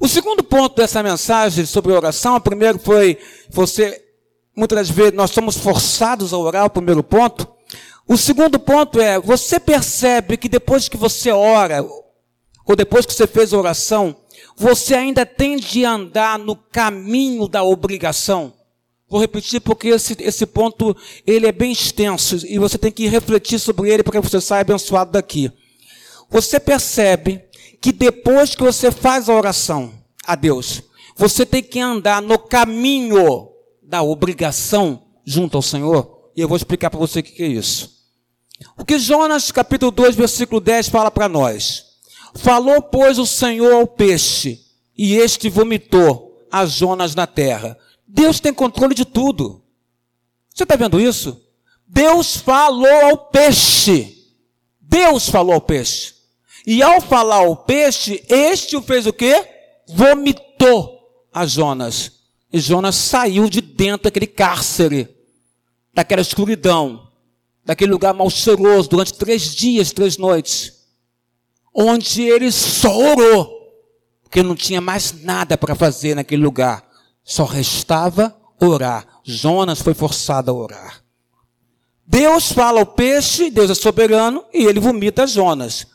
O 0.00 0.08
segundo 0.08 0.42
ponto 0.42 0.76
dessa 0.76 1.02
mensagem 1.02 1.66
sobre 1.66 1.92
oração, 1.92 2.36
o 2.36 2.40
primeiro 2.40 2.78
foi 2.78 3.18
você, 3.50 4.02
muitas 4.56 4.88
vezes 4.88 5.12
nós 5.12 5.30
somos 5.30 5.56
forçados 5.56 6.32
a 6.32 6.38
orar, 6.38 6.64
o 6.64 6.70
primeiro 6.70 7.02
ponto. 7.02 7.55
O 8.08 8.16
segundo 8.16 8.58
ponto 8.58 9.00
é, 9.00 9.18
você 9.18 9.58
percebe 9.58 10.36
que 10.36 10.48
depois 10.48 10.88
que 10.88 10.96
você 10.96 11.32
ora, 11.32 11.84
ou 12.64 12.76
depois 12.76 13.04
que 13.04 13.12
você 13.12 13.26
fez 13.26 13.52
a 13.52 13.58
oração, 13.58 14.16
você 14.56 14.94
ainda 14.94 15.26
tem 15.26 15.56
de 15.56 15.84
andar 15.84 16.38
no 16.38 16.54
caminho 16.54 17.48
da 17.48 17.64
obrigação. 17.64 18.52
Vou 19.08 19.20
repetir 19.20 19.60
porque 19.60 19.88
esse, 19.88 20.16
esse 20.20 20.46
ponto 20.46 20.96
ele 21.26 21.46
é 21.46 21.52
bem 21.52 21.72
extenso 21.72 22.44
e 22.46 22.58
você 22.58 22.78
tem 22.78 22.92
que 22.92 23.08
refletir 23.08 23.58
sobre 23.58 23.90
ele 23.90 24.02
para 24.02 24.20
que 24.20 24.28
você 24.28 24.40
saia 24.40 24.60
abençoado 24.60 25.12
daqui. 25.12 25.50
Você 26.30 26.60
percebe 26.60 27.44
que 27.80 27.92
depois 27.92 28.54
que 28.54 28.62
você 28.62 28.90
faz 28.90 29.28
a 29.28 29.34
oração 29.34 29.92
a 30.24 30.34
Deus, 30.34 30.82
você 31.16 31.46
tem 31.46 31.62
que 31.62 31.80
andar 31.80 32.20
no 32.20 32.38
caminho 32.38 33.48
da 33.82 34.02
obrigação 34.02 35.02
junto 35.24 35.56
ao 35.56 35.62
Senhor. 35.62 36.30
E 36.36 36.40
eu 36.40 36.48
vou 36.48 36.56
explicar 36.56 36.90
para 36.90 36.98
você 36.98 37.20
o 37.20 37.22
que 37.22 37.42
é 37.42 37.46
isso. 37.46 37.95
O 38.76 38.84
que 38.84 38.98
Jonas 38.98 39.50
capítulo 39.50 39.90
2, 39.90 40.14
versículo 40.14 40.60
10 40.60 40.88
fala 40.88 41.10
para 41.10 41.28
nós? 41.28 41.84
Falou, 42.34 42.82
pois, 42.82 43.18
o 43.18 43.26
Senhor 43.26 43.72
ao 43.72 43.86
peixe, 43.86 44.60
e 44.96 45.14
este 45.14 45.48
vomitou 45.48 46.46
a 46.50 46.64
Jonas 46.66 47.14
na 47.14 47.26
terra. 47.26 47.78
Deus 48.06 48.40
tem 48.40 48.52
controle 48.52 48.94
de 48.94 49.04
tudo. 49.04 49.62
Você 50.54 50.62
está 50.62 50.76
vendo 50.76 51.00
isso? 51.00 51.42
Deus 51.86 52.36
falou 52.36 53.06
ao 53.06 53.18
peixe. 53.28 54.16
Deus 54.80 55.28
falou 55.28 55.54
ao 55.54 55.60
peixe. 55.60 56.14
E 56.66 56.82
ao 56.82 57.00
falar 57.00 57.36
ao 57.36 57.56
peixe, 57.56 58.24
este 58.28 58.76
o 58.76 58.82
fez 58.82 59.06
o 59.06 59.12
quê? 59.12 59.46
Vomitou 59.88 60.98
a 61.32 61.46
Jonas. 61.46 62.12
E 62.52 62.58
Jonas 62.58 62.96
saiu 62.96 63.48
de 63.48 63.60
dentro 63.60 64.04
daquele 64.04 64.26
cárcere, 64.26 65.08
daquela 65.94 66.22
escuridão 66.22 67.05
daquele 67.66 67.90
lugar 67.90 68.14
mal 68.14 68.30
cheiroso 68.30 68.88
durante 68.88 69.12
três 69.12 69.54
dias, 69.54 69.92
três 69.92 70.16
noites, 70.16 70.72
onde 71.74 72.22
ele 72.22 72.50
só 72.52 72.96
orou, 72.96 73.50
porque 74.22 74.42
não 74.42 74.54
tinha 74.54 74.80
mais 74.80 75.12
nada 75.24 75.58
para 75.58 75.74
fazer 75.74 76.14
naquele 76.14 76.42
lugar, 76.42 76.88
só 77.24 77.44
restava 77.44 78.34
orar. 78.60 79.04
Jonas 79.24 79.82
foi 79.82 79.92
forçado 79.92 80.50
a 80.50 80.54
orar. 80.54 81.04
Deus 82.06 82.52
fala 82.52 82.78
ao 82.80 82.86
peixe, 82.86 83.50
Deus 83.50 83.68
é 83.68 83.74
soberano, 83.74 84.44
e 84.54 84.64
ele 84.64 84.78
vomita 84.78 85.26
Jonas. 85.26 85.88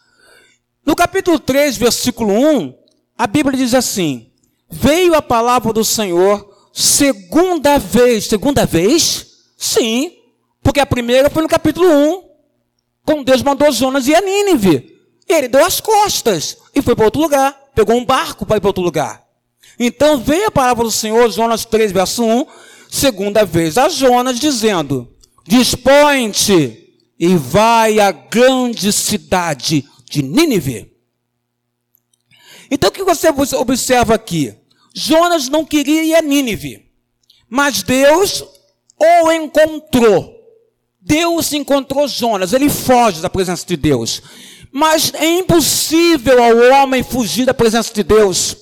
No 0.85 0.93
capítulo 0.93 1.39
3, 1.39 1.77
versículo 1.77 2.33
1, 2.33 2.75
a 3.17 3.25
Bíblia 3.25 3.57
diz 3.57 3.73
assim: 3.73 4.29
Veio 4.69 5.15
a 5.15 5.21
palavra 5.21 5.71
do 5.71 5.85
Senhor 5.85 6.69
segunda 6.73 7.77
vez. 7.77 8.25
Segunda 8.25 8.65
vez? 8.65 9.27
Sim, 9.57 10.11
porque 10.63 10.79
a 10.79 10.85
primeira 10.85 11.29
foi 11.29 11.41
no 11.41 11.49
capítulo 11.49 11.87
1, 11.87 12.23
quando 13.05 13.23
Deus 13.23 13.41
mandou 13.41 13.71
Jonas 13.71 14.07
ir 14.07 14.15
a 14.15 14.21
Nínive. 14.21 14.99
Ele 15.27 15.47
deu 15.47 15.65
as 15.65 15.79
costas 15.79 16.57
e 16.75 16.81
foi 16.81 16.95
para 16.95 17.05
outro 17.05 17.21
lugar. 17.21 17.57
Pegou 17.73 17.95
um 17.95 18.05
barco 18.05 18.45
para 18.45 18.57
ir 18.57 18.59
para 18.59 18.69
outro 18.69 18.83
lugar. 18.83 19.25
Então 19.79 20.17
veio 20.17 20.47
a 20.47 20.51
palavra 20.51 20.83
do 20.83 20.91
Senhor, 20.91 21.29
Jonas 21.31 21.65
3, 21.65 21.91
verso 21.91 22.23
1, 22.23 22.45
segunda 22.89 23.45
vez 23.45 23.77
a 23.77 23.89
Jonas, 23.89 24.39
dizendo: 24.39 25.11
Dispõe-te 25.47 26.95
e 27.17 27.35
vai 27.35 27.99
à 27.99 28.11
grande 28.11 28.91
cidade 28.91 29.87
de 30.09 30.21
Nínive. 30.21 30.91
Então 32.69 32.89
o 32.89 32.93
que 32.93 33.03
você 33.03 33.29
observa 33.55 34.15
aqui? 34.15 34.53
Jonas 34.93 35.47
não 35.47 35.65
queria 35.65 36.03
ir 36.03 36.15
a 36.15 36.21
Nínive, 36.21 36.89
mas 37.49 37.83
Deus 37.83 38.43
o 38.97 39.31
encontrou. 39.31 40.40
Deus 41.01 41.51
encontrou 41.51 42.07
Jonas, 42.07 42.53
ele 42.53 42.69
foge 42.69 43.21
da 43.21 43.29
presença 43.29 43.65
de 43.65 43.75
Deus. 43.75 44.21
Mas 44.71 45.11
é 45.15 45.25
impossível 45.25 46.41
ao 46.41 46.57
homem 46.71 47.03
fugir 47.03 47.45
da 47.45 47.53
presença 47.53 47.93
de 47.93 48.03
Deus. 48.03 48.55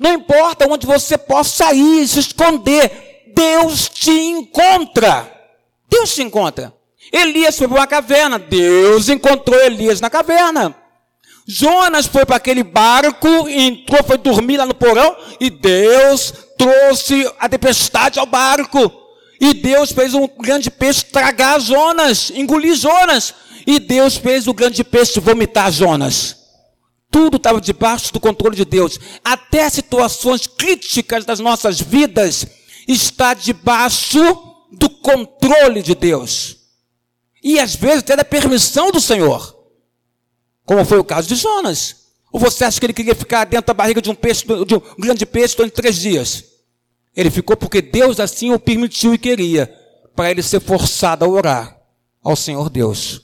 Não 0.00 0.14
importa 0.14 0.66
onde 0.68 0.86
você 0.86 1.18
possa 1.18 1.72
ir, 1.72 2.08
se 2.08 2.18
esconder, 2.18 3.32
Deus 3.34 3.88
te 3.88 4.10
encontra. 4.10 5.30
Deus 5.88 6.14
te 6.14 6.22
encontra. 6.22 6.74
Elias 7.12 7.56
foi 7.56 7.68
para 7.68 7.76
uma 7.76 7.86
caverna, 7.86 8.38
Deus 8.38 9.08
encontrou 9.08 9.60
Elias 9.60 10.00
na 10.00 10.08
caverna. 10.08 10.74
Jonas 11.46 12.06
foi 12.06 12.24
para 12.24 12.36
aquele 12.36 12.62
barco, 12.62 13.28
entrou, 13.48 14.02
foi 14.02 14.16
dormir 14.16 14.56
lá 14.56 14.64
no 14.64 14.74
porão, 14.74 15.14
e 15.38 15.50
Deus 15.50 16.32
trouxe 16.56 17.30
a 17.38 17.48
tempestade 17.48 18.18
ao 18.18 18.26
barco. 18.26 19.03
E 19.40 19.52
Deus 19.54 19.92
fez 19.92 20.14
um 20.14 20.26
grande 20.26 20.70
peixe 20.70 21.04
tragar 21.04 21.60
Jonas, 21.60 22.30
engolir 22.30 22.74
Jonas. 22.74 23.34
E 23.66 23.78
Deus 23.78 24.16
fez 24.16 24.46
o 24.46 24.54
grande 24.54 24.84
peixe 24.84 25.20
vomitar 25.20 25.72
Jonas. 25.72 26.36
Tudo 27.10 27.36
estava 27.36 27.60
debaixo 27.60 28.12
do 28.12 28.20
controle 28.20 28.56
de 28.56 28.64
Deus. 28.64 28.98
Até 29.24 29.68
situações 29.70 30.46
críticas 30.46 31.24
das 31.24 31.40
nossas 31.40 31.80
vidas 31.80 32.46
está 32.86 33.34
debaixo 33.34 34.20
do 34.72 34.90
controle 34.90 35.82
de 35.82 35.94
Deus. 35.94 36.56
E 37.42 37.58
às 37.58 37.74
vezes 37.74 38.00
até 38.00 38.16
da 38.16 38.24
permissão 38.24 38.90
do 38.90 39.00
Senhor. 39.00 39.54
Como 40.64 40.84
foi 40.84 40.98
o 40.98 41.04
caso 41.04 41.28
de 41.28 41.36
Jonas. 41.36 41.96
Ou 42.32 42.40
você 42.40 42.64
acha 42.64 42.80
que 42.80 42.86
ele 42.86 42.92
queria 42.92 43.14
ficar 43.14 43.44
dentro 43.44 43.66
da 43.66 43.74
barriga 43.74 44.02
de 44.02 44.10
um 44.10 44.14
peixe, 44.14 44.44
de 44.44 44.74
um 44.74 44.82
grande 44.98 45.24
peixe 45.24 45.56
durante 45.56 45.74
três 45.74 45.96
dias? 45.96 46.53
Ele 47.16 47.30
ficou 47.30 47.56
porque 47.56 47.80
Deus 47.80 48.18
assim 48.18 48.52
o 48.52 48.58
permitiu 48.58 49.14
e 49.14 49.18
queria, 49.18 49.72
para 50.14 50.30
ele 50.30 50.42
ser 50.42 50.60
forçado 50.60 51.24
a 51.24 51.28
orar 51.28 51.76
ao 52.22 52.34
Senhor 52.34 52.68
Deus. 52.70 53.22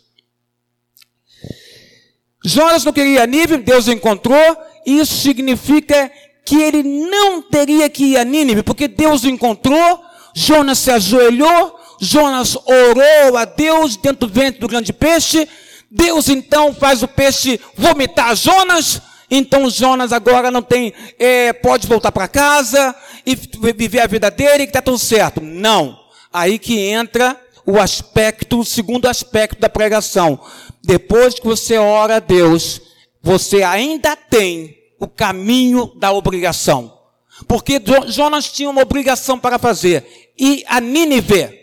Jonas 2.44 2.84
não 2.84 2.92
queria 2.92 3.26
Nínive, 3.26 3.58
Deus 3.58 3.86
o 3.86 3.92
encontrou, 3.92 4.56
isso 4.86 5.14
significa 5.16 6.10
que 6.44 6.56
ele 6.56 6.82
não 6.82 7.42
teria 7.42 7.88
que 7.88 8.04
ir 8.04 8.16
a 8.16 8.24
Nínive, 8.24 8.62
porque 8.62 8.88
Deus 8.88 9.24
o 9.24 9.28
encontrou, 9.28 10.00
Jonas 10.34 10.78
se 10.78 10.90
ajoelhou, 10.90 11.78
Jonas 12.00 12.56
orou 12.56 13.36
a 13.36 13.44
Deus 13.44 13.96
dentro 13.96 14.26
do 14.26 14.32
ventre 14.32 14.60
do 14.60 14.68
grande 14.68 14.92
peixe, 14.92 15.46
Deus 15.90 16.28
então 16.28 16.72
faz 16.74 17.02
o 17.02 17.08
peixe 17.08 17.60
vomitar 17.76 18.34
Jonas, 18.36 19.02
então 19.30 19.70
Jonas 19.70 20.12
agora 20.12 20.50
não 20.50 20.62
tem, 20.62 20.92
é, 21.18 21.52
pode 21.52 21.86
voltar 21.86 22.10
para 22.10 22.26
casa 22.26 22.94
e 23.24 23.36
viver 23.74 24.00
a 24.00 24.06
vida 24.06 24.30
dele, 24.30 24.64
que 24.64 24.70
está 24.70 24.82
tudo 24.82 24.98
certo. 24.98 25.40
Não. 25.40 25.98
Aí 26.32 26.58
que 26.58 26.78
entra 26.78 27.40
o 27.64 27.78
aspecto, 27.78 28.60
o 28.60 28.64
segundo 28.64 29.06
aspecto 29.06 29.60
da 29.60 29.68
pregação. 29.68 30.40
Depois 30.82 31.34
que 31.34 31.46
você 31.46 31.78
ora 31.78 32.16
a 32.16 32.20
Deus, 32.20 32.80
você 33.22 33.62
ainda 33.62 34.16
tem 34.16 34.76
o 34.98 35.06
caminho 35.06 35.92
da 35.96 36.12
obrigação. 36.12 36.98
Porque 37.46 37.80
Jonas 38.08 38.50
tinha 38.50 38.68
uma 38.68 38.82
obrigação 38.82 39.38
para 39.38 39.58
fazer. 39.58 40.32
E 40.38 40.64
a 40.66 40.80
Nínive. 40.80 41.58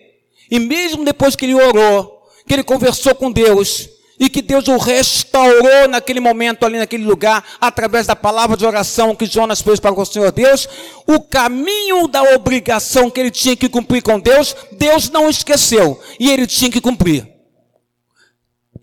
E 0.50 0.60
mesmo 0.60 1.04
depois 1.04 1.36
que 1.36 1.46
ele 1.46 1.54
orou, 1.54 2.24
que 2.48 2.54
ele 2.54 2.64
conversou 2.64 3.14
com 3.14 3.32
Deus, 3.32 3.90
e 4.20 4.30
que 4.30 4.42
Deus 4.42 4.68
o 4.68 4.78
restaurou 4.78 5.88
naquele 5.88 6.20
momento 6.20 6.66
ali 6.66 6.78
naquele 6.78 7.06
lugar, 7.06 7.44
através 7.62 8.08
da 8.08 8.16
palavra 8.16 8.58
de 8.58 8.66
oração 8.66 9.16
que 9.16 9.26
Jonas 9.26 9.62
fez 9.62 9.80
para 9.80 9.94
o 9.94 10.06
Senhor 10.06 10.32
Deus, 10.32 10.68
o 11.06 11.20
caminho 11.20 12.08
da 12.08 12.24
obrigação 12.36 13.10
que 13.10 13.20
ele 13.20 13.32
tinha 13.32 13.56
que 13.56 13.70
cumprir 13.70 14.02
com 14.02 14.20
Deus, 14.20 14.56
Deus 14.72 15.10
não 15.10 15.30
esqueceu, 15.30 16.02
e 16.20 16.32
ele 16.32 16.48
tinha 16.48 16.72
que 16.72 16.82
cumprir. 16.82 17.28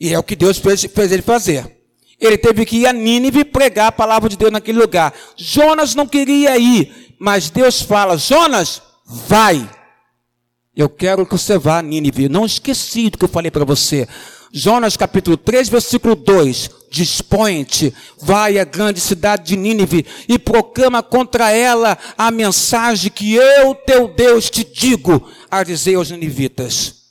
E 0.01 0.13
é 0.13 0.19
o 0.19 0.23
que 0.23 0.37
Deus 0.37 0.59
fez, 0.59 0.85
fez 0.85 1.13
ele 1.13 1.23
fazer. 1.23 1.75
Ele 2.21 2.39
teve 2.39 2.65
que 2.65 2.79
ir 2.79 2.87
a 2.87 2.93
Nínive 2.93 3.45
pregar 3.45 3.89
a 3.89 3.93
palavra 3.93 4.29
de 4.29 4.37
Deus 4.37 4.53
naquele 4.53 4.79
lugar. 4.79 5.13
Jonas 5.37 5.95
não 5.95 6.07
queria 6.07 6.57
ir, 6.57 7.17
mas 7.19 7.51
Deus 7.51 7.83
fala: 7.83 8.17
Jonas, 8.17 8.81
vai. 9.05 9.69
Eu 10.77 10.89
quero 10.89 11.25
que 11.25 11.33
você 11.33 11.57
vá 11.57 11.79
a 11.79 11.83
Nínive. 11.83 12.29
Não 12.29 12.45
esqueci 12.45 13.11
do 13.11 13.19
que 13.19 13.25
eu 13.25 13.29
falei 13.29 13.51
para 13.51 13.65
você. 13.65 14.09
Jonas 14.57 14.97
capítulo 14.97 15.37
3, 15.37 15.69
versículo 15.69 16.15
2. 16.15 16.71
Dispõe-te, 16.89 17.93
vai 18.21 18.57
à 18.57 18.63
grande 18.63 19.01
cidade 19.01 19.49
de 19.49 19.57
Nínive 19.57 20.07
e 20.29 20.39
proclama 20.39 21.03
contra 21.03 21.51
ela 21.51 21.99
a 22.17 22.31
mensagem 22.31 23.11
que 23.11 23.35
eu, 23.35 23.75
teu 23.75 24.07
Deus, 24.07 24.49
te 24.49 24.63
digo, 24.63 25.29
a 25.51 25.65
dizer 25.65 25.97
aos 25.97 26.13
ninivitas. 26.13 27.03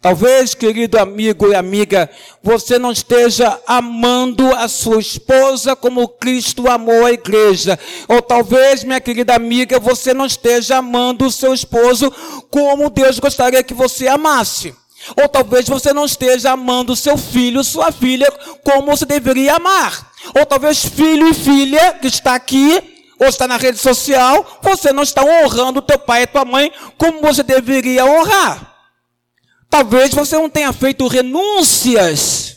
Talvez, 0.00 0.54
querido 0.54 0.98
amigo 0.98 1.48
e 1.48 1.54
amiga, 1.54 2.08
você 2.42 2.78
não 2.78 2.90
esteja 2.90 3.60
amando 3.66 4.54
a 4.54 4.66
sua 4.66 4.98
esposa 4.98 5.76
como 5.76 6.08
Cristo 6.08 6.70
amou 6.70 7.04
a 7.04 7.12
igreja. 7.12 7.78
Ou 8.08 8.22
talvez, 8.22 8.82
minha 8.82 9.00
querida 9.00 9.34
amiga, 9.34 9.78
você 9.78 10.14
não 10.14 10.24
esteja 10.24 10.78
amando 10.78 11.26
o 11.26 11.32
seu 11.32 11.52
esposo 11.52 12.10
como 12.50 12.88
Deus 12.88 13.18
gostaria 13.18 13.62
que 13.62 13.74
você 13.74 14.08
amasse. 14.08 14.72
Ou 15.16 15.28
talvez 15.28 15.68
você 15.68 15.92
não 15.92 16.04
esteja 16.04 16.52
amando 16.52 16.96
seu 16.96 17.16
filho, 17.16 17.62
sua 17.64 17.92
filha, 17.92 18.30
como 18.64 18.86
você 18.86 19.04
deveria 19.04 19.56
amar. 19.56 20.12
Ou 20.38 20.44
talvez 20.44 20.84
filho 20.84 21.28
e 21.28 21.34
filha 21.34 21.94
que 21.94 22.08
está 22.08 22.34
aqui, 22.34 22.98
ou 23.18 23.26
está 23.26 23.46
na 23.48 23.56
rede 23.56 23.78
social, 23.78 24.60
você 24.62 24.92
não 24.92 25.02
está 25.02 25.24
honrando 25.24 25.82
teu 25.82 25.98
pai 25.98 26.22
e 26.22 26.26
tua 26.26 26.44
mãe 26.44 26.72
como 26.96 27.20
você 27.20 27.42
deveria 27.42 28.04
honrar. 28.04 28.74
Talvez 29.68 30.14
você 30.14 30.36
não 30.36 30.48
tenha 30.48 30.72
feito 30.72 31.06
renúncias 31.06 32.56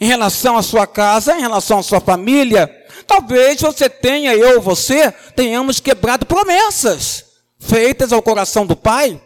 em 0.00 0.06
relação 0.06 0.56
à 0.56 0.62
sua 0.62 0.86
casa, 0.86 1.36
em 1.36 1.40
relação 1.40 1.80
à 1.80 1.82
sua 1.82 2.00
família. 2.00 2.70
Talvez 3.06 3.60
você 3.60 3.88
tenha, 3.88 4.34
eu, 4.34 4.60
você, 4.60 5.10
tenhamos 5.34 5.78
quebrado 5.80 6.24
promessas 6.24 7.24
feitas 7.58 8.12
ao 8.12 8.22
coração 8.22 8.64
do 8.64 8.74
pai. 8.74 9.20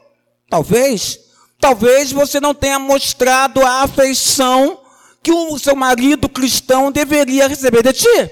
Talvez. 0.50 1.20
Talvez 1.64 2.12
você 2.12 2.40
não 2.40 2.52
tenha 2.52 2.78
mostrado 2.78 3.64
a 3.64 3.84
afeição 3.84 4.80
que 5.22 5.32
o 5.32 5.58
seu 5.58 5.74
marido 5.74 6.28
cristão 6.28 6.92
deveria 6.92 7.48
receber 7.48 7.82
de 7.82 7.94
ti. 7.94 8.30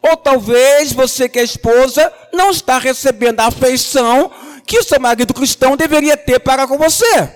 Ou 0.00 0.16
talvez 0.16 0.92
você 0.92 1.28
que 1.28 1.40
é 1.40 1.42
esposa 1.42 2.12
não 2.32 2.52
está 2.52 2.78
recebendo 2.78 3.40
a 3.40 3.46
afeição 3.46 4.30
que 4.64 4.78
o 4.78 4.84
seu 4.84 5.00
marido 5.00 5.34
cristão 5.34 5.76
deveria 5.76 6.16
ter 6.16 6.38
para 6.38 6.68
com 6.68 6.78
você. 6.78 7.28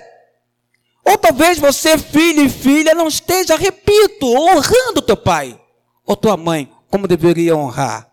Ou 1.04 1.18
talvez 1.18 1.58
você, 1.58 1.98
filho 1.98 2.44
e 2.44 2.48
filha, 2.48 2.94
não 2.94 3.08
esteja, 3.08 3.56
repito, 3.56 4.24
honrando 4.24 5.02
teu 5.02 5.16
pai 5.16 5.60
ou 6.06 6.14
tua 6.14 6.36
mãe 6.36 6.72
como 6.88 7.08
deveria 7.08 7.56
honrar. 7.56 8.08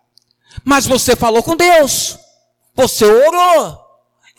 Mas 0.66 0.88
você 0.88 1.16
falou 1.16 1.44
com 1.44 1.56
Deus. 1.56 2.18
Você 2.74 3.06
orou. 3.06 3.89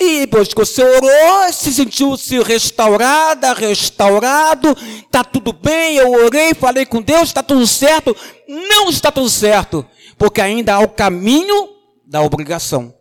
E 0.02 0.20
depois 0.20 0.48
que 0.48 0.54
você 0.54 0.82
orou, 0.82 1.52
se 1.52 1.70
sentiu-se 1.70 2.40
restaurada, 2.40 3.52
restaurado, 3.52 4.74
está 5.04 5.22
tudo 5.22 5.52
bem, 5.52 5.96
eu 5.96 6.10
orei, 6.24 6.54
falei 6.54 6.86
com 6.86 7.02
Deus, 7.02 7.24
está 7.24 7.42
tudo 7.42 7.66
certo. 7.66 8.16
Não 8.48 8.88
está 8.88 9.12
tudo 9.12 9.28
certo, 9.28 9.86
porque 10.16 10.40
ainda 10.40 10.74
há 10.74 10.80
o 10.80 10.88
caminho 10.88 11.68
da 12.06 12.22
obrigação. 12.22 12.94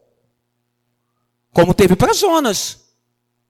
Como 1.53 1.73
teve 1.73 1.95
para 1.95 2.13
Jonas. 2.13 2.79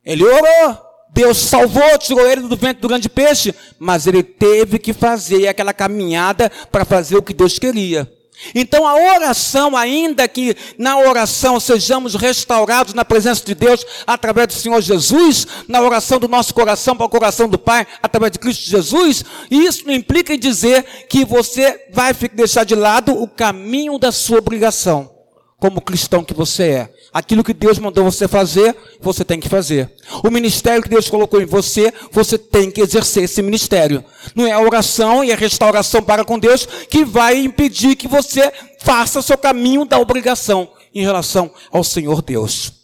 Ele 0.06 0.24
orou, 0.24 0.78
Deus 1.12 1.39
salvou, 1.39 1.97
tirou 1.97 2.30
ele 2.30 2.41
do 2.41 2.56
ventre 2.56 2.82
do 2.82 2.88
grande 2.88 3.10
peixe, 3.10 3.54
mas 3.80 4.06
ele 4.06 4.22
teve 4.22 4.78
que 4.78 4.93
fazer 4.93 5.47
aquela 5.47 5.74
caminhada 5.74 6.52
para 6.72 6.86
fazer 6.86 7.18
o 7.18 7.24
que 7.24 7.34
Deus 7.34 7.58
queria. 7.58 8.08
Então 8.56 8.88
a 8.88 8.96
oração, 8.96 9.76
ainda 9.76 10.28
que 10.28 10.56
na 10.78 10.98
oração 10.98 11.60
sejamos 11.60 12.16
restaurados 12.16 12.94
na 12.94 13.04
presença 13.04 13.44
de 13.46 13.54
Deus 13.54 13.86
através 14.08 14.48
do 14.48 14.54
Senhor 14.54 14.82
Jesus, 14.82 15.46
na 15.68 15.82
oração 15.82 16.20
do 16.20 16.28
nosso 16.28 16.54
coração 16.54 16.96
para 16.96 17.06
o 17.06 17.10
coração 17.10 17.50
do 17.50 17.60
Pai 17.60 17.86
através 18.02 18.32
de 18.32 18.40
Cristo 18.40 18.70
Jesus, 18.70 19.24
isso 19.52 19.86
não 19.86 19.94
implica 19.94 20.34
em 20.34 20.40
dizer 20.40 20.84
que 21.10 21.26
você 21.26 21.88
vai 21.92 22.14
deixar 22.34 22.64
de 22.64 22.76
lado 22.76 23.12
o 23.12 23.28
caminho 23.28 23.98
da 23.98 24.12
sua 24.12 24.40
obrigação, 24.40 25.19
como 25.60 25.82
cristão 25.82 26.24
que 26.24 26.34
você 26.34 26.64
é. 26.64 26.93
Aquilo 27.14 27.43
que 27.43 27.53
Deus 27.53 27.78
mandou 27.78 28.03
você 28.03 28.28
fazer, 28.28 28.76
você 29.01 29.26
tem 29.26 29.39
que 29.39 29.49
fazer. 29.49 29.91
O 30.24 30.32
ministério 30.32 30.82
que 30.82 30.89
Deus 30.89 31.10
colocou 31.10 31.41
em 31.41 31.45
você, 31.45 31.93
você 32.12 32.38
tem 32.38 32.72
que 32.72 32.82
exercer 32.82 33.24
esse 33.24 33.41
ministério. 33.41 34.03
Não 34.34 34.47
é 34.47 34.51
a 34.51 34.62
oração 34.62 35.24
e 35.24 35.32
a 35.32 35.36
restauração 35.36 36.01
para 36.01 36.24
com 36.24 36.39
Deus 36.39 36.66
que 36.66 37.03
vai 37.03 37.38
impedir 37.38 37.95
que 37.95 38.07
você 38.07 38.51
faça 38.80 39.22
seu 39.22 39.38
caminho 39.38 39.84
da 39.84 39.99
obrigação 39.99 40.72
em 40.95 41.03
relação 41.03 41.51
ao 41.72 41.84
Senhor 41.84 42.22
Deus. 42.22 42.80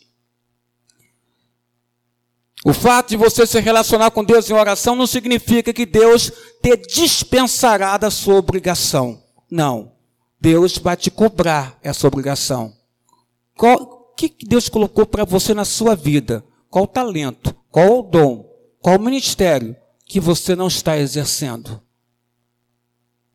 O 2.65 2.73
fato 2.73 3.09
de 3.09 3.17
você 3.17 3.45
se 3.45 3.59
relacionar 3.59 4.11
com 4.11 4.23
Deus 4.23 4.49
em 4.49 4.53
oração 4.53 4.95
não 4.95 5.05
significa 5.05 5.71
que 5.71 5.85
Deus 5.85 6.31
te 6.61 6.75
dispensará 6.75 7.95
da 7.95 8.09
sua 8.09 8.35
obrigação. 8.35 9.23
Não. 9.49 9.94
Deus 10.45 10.77
vai 10.77 10.95
te 10.95 11.09
cobrar 11.09 11.75
essa 11.81 12.07
obrigação. 12.07 12.71
Qual, 13.57 14.13
que 14.15 14.31
Deus 14.45 14.69
colocou 14.69 15.03
para 15.03 15.25
você 15.25 15.55
na 15.55 15.65
sua 15.65 15.95
vida? 15.95 16.45
Qual 16.69 16.83
o 16.83 16.87
talento? 16.87 17.55
Qual 17.71 17.97
o 17.97 18.03
dom? 18.03 18.47
Qual 18.79 18.95
o 18.95 19.01
ministério 19.01 19.75
que 20.05 20.19
você 20.19 20.55
não 20.55 20.67
está 20.67 20.99
exercendo? 20.99 21.81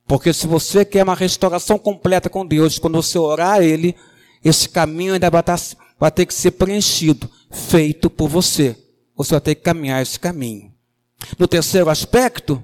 Porque 0.07 0.33
se 0.33 0.47
você 0.47 0.85
quer 0.85 1.03
uma 1.03 1.17
restauração 1.17 1.81
completa 1.81 2.31
com 2.31 2.47
Deus, 2.47 2.79
quando 2.79 3.03
você 3.03 3.19
orar 3.19 3.55
a 3.55 3.65
Ele, 3.65 3.97
esse 4.45 4.69
caminho 4.69 5.15
ainda 5.15 5.29
vai, 5.29 5.41
estar, 5.41 5.59
tá, 5.59 5.77
vai 5.99 6.13
ter 6.13 6.27
que 6.27 6.35
ser 6.35 6.53
preenchido, 6.53 7.29
feito 7.51 8.09
por 8.09 8.29
você. 8.29 8.77
Você 9.17 9.33
vai 9.33 9.41
ter 9.41 9.57
que 9.57 9.63
caminhar 9.63 10.01
esse 10.01 10.21
caminho. 10.21 10.73
No 11.37 11.49
terceiro 11.49 11.91
aspecto, 11.91 12.63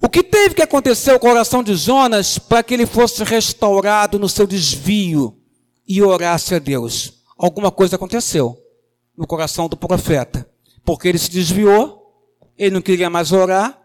o 0.00 0.08
que 0.08 0.22
teve 0.22 0.54
que 0.54 0.62
acontecer 0.62 1.12
ao 1.12 1.20
coração 1.20 1.62
de 1.62 1.74
Jonas 1.74 2.38
para 2.38 2.62
que 2.62 2.74
ele 2.74 2.86
fosse 2.86 3.24
restaurado 3.24 4.18
no 4.18 4.28
seu 4.28 4.46
desvio? 4.46 5.40
e 5.86 6.02
orasse 6.02 6.54
a 6.54 6.58
Deus, 6.58 7.22
alguma 7.36 7.70
coisa 7.70 7.96
aconteceu 7.96 8.58
no 9.16 9.26
coração 9.26 9.68
do 9.68 9.76
profeta, 9.76 10.48
porque 10.84 11.08
ele 11.08 11.18
se 11.18 11.30
desviou, 11.30 12.12
ele 12.56 12.74
não 12.74 12.82
queria 12.82 13.10
mais 13.10 13.32
orar, 13.32 13.78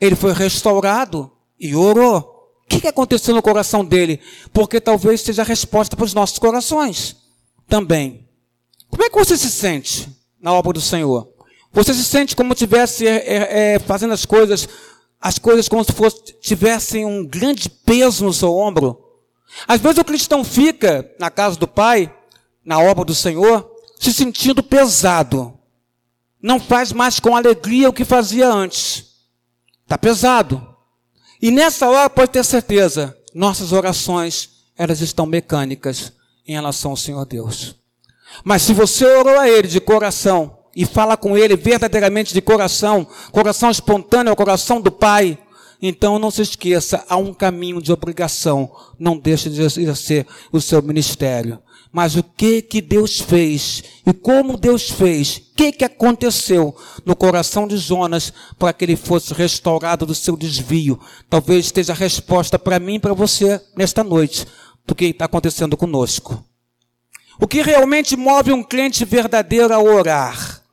ele 0.00 0.16
foi 0.16 0.32
restaurado 0.32 1.30
e 1.58 1.74
orou. 1.74 2.34
O 2.64 2.68
que 2.68 2.86
aconteceu 2.86 3.34
no 3.34 3.42
coração 3.42 3.84
dele? 3.84 4.20
Porque 4.52 4.80
talvez 4.80 5.20
seja 5.20 5.42
a 5.42 5.44
resposta 5.44 5.96
para 5.96 6.04
os 6.04 6.14
nossos 6.14 6.38
corações 6.38 7.16
também. 7.68 8.28
Como 8.90 9.04
é 9.04 9.10
que 9.10 9.18
você 9.18 9.36
se 9.36 9.50
sente 9.50 10.08
na 10.40 10.52
obra 10.52 10.72
do 10.72 10.80
Senhor? 10.80 11.28
Você 11.72 11.94
se 11.94 12.04
sente 12.04 12.34
como 12.34 12.54
tivesse 12.54 13.06
é, 13.06 13.16
é, 13.16 13.74
é, 13.74 13.78
fazendo 13.78 14.14
as 14.14 14.24
coisas, 14.24 14.68
as 15.20 15.38
coisas 15.38 15.68
como 15.68 15.84
se 15.84 15.92
fosse, 15.92 16.38
tivessem 16.40 17.04
um 17.04 17.24
grande 17.24 17.68
peso 17.68 18.24
no 18.24 18.32
seu 18.32 18.54
ombro? 18.54 19.02
Às 19.66 19.80
vezes 19.80 19.98
o 19.98 20.04
cristão 20.04 20.44
fica 20.44 21.10
na 21.18 21.30
casa 21.30 21.56
do 21.56 21.66
Pai, 21.66 22.14
na 22.64 22.78
obra 22.78 23.04
do 23.04 23.14
Senhor, 23.14 23.70
se 23.98 24.12
sentindo 24.12 24.62
pesado. 24.62 25.58
Não 26.42 26.60
faz 26.60 26.92
mais 26.92 27.18
com 27.18 27.36
alegria 27.36 27.88
o 27.88 27.92
que 27.92 28.04
fazia 28.04 28.48
antes. 28.48 29.06
Está 29.82 29.96
pesado. 29.96 30.76
E 31.40 31.50
nessa 31.50 31.88
hora 31.88 32.10
pode 32.10 32.32
ter 32.32 32.44
certeza, 32.44 33.16
nossas 33.34 33.72
orações, 33.72 34.50
elas 34.76 35.00
estão 35.00 35.26
mecânicas 35.26 36.12
em 36.46 36.52
relação 36.52 36.92
ao 36.92 36.96
Senhor 36.96 37.24
Deus. 37.24 37.76
Mas 38.44 38.62
se 38.62 38.72
você 38.72 39.04
orou 39.04 39.38
a 39.38 39.48
Ele 39.48 39.68
de 39.68 39.80
coração 39.80 40.55
e 40.76 40.84
fala 40.84 41.16
com 41.16 41.36
Ele 41.36 41.56
verdadeiramente 41.56 42.34
de 42.34 42.42
coração, 42.42 43.06
coração 43.32 43.70
espontâneo, 43.70 44.36
coração 44.36 44.78
do 44.78 44.92
Pai, 44.92 45.38
então 45.80 46.18
não 46.18 46.30
se 46.30 46.42
esqueça, 46.42 47.04
há 47.08 47.16
um 47.16 47.34
caminho 47.34 47.80
de 47.80 47.92
obrigação. 47.92 48.70
Não 48.98 49.16
deixe 49.16 49.50
de 49.50 49.60
exercer 49.60 50.26
o 50.52 50.60
seu 50.60 50.82
ministério. 50.82 51.58
Mas 51.92 52.16
o 52.16 52.22
que 52.22 52.60
que 52.60 52.82
Deus 52.82 53.20
fez 53.20 53.82
e 54.06 54.12
como 54.12 54.56
Deus 54.56 54.90
fez? 54.90 55.36
O 55.36 55.54
que 55.56 55.72
que 55.72 55.84
aconteceu 55.84 56.76
no 57.04 57.16
coração 57.16 57.66
de 57.66 57.78
Jonas 57.78 58.32
para 58.58 58.72
que 58.72 58.84
ele 58.84 58.96
fosse 58.96 59.32
restaurado 59.32 60.04
do 60.04 60.14
seu 60.14 60.36
desvio? 60.36 61.00
Talvez 61.30 61.66
esteja 61.66 61.92
a 61.92 61.96
resposta 61.96 62.58
para 62.58 62.78
mim 62.78 62.96
e 62.96 63.00
para 63.00 63.14
você 63.14 63.60
nesta 63.76 64.04
noite 64.04 64.46
do 64.86 64.94
que 64.94 65.06
está 65.06 65.24
acontecendo 65.24 65.76
conosco. 65.76 66.44
O 67.40 67.46
que 67.46 67.62
realmente 67.62 68.16
move 68.16 68.52
um 68.52 68.62
crente 68.62 69.04
verdadeiro 69.04 69.72
a 69.72 69.80
orar? 69.80 70.65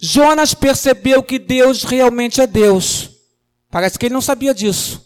Jonas 0.00 0.54
percebeu 0.54 1.22
que 1.22 1.38
Deus 1.38 1.84
realmente 1.84 2.40
é 2.40 2.46
Deus. 2.46 3.10
Parece 3.70 3.98
que 3.98 4.06
ele 4.06 4.14
não 4.14 4.20
sabia 4.20 4.54
disso. 4.54 5.04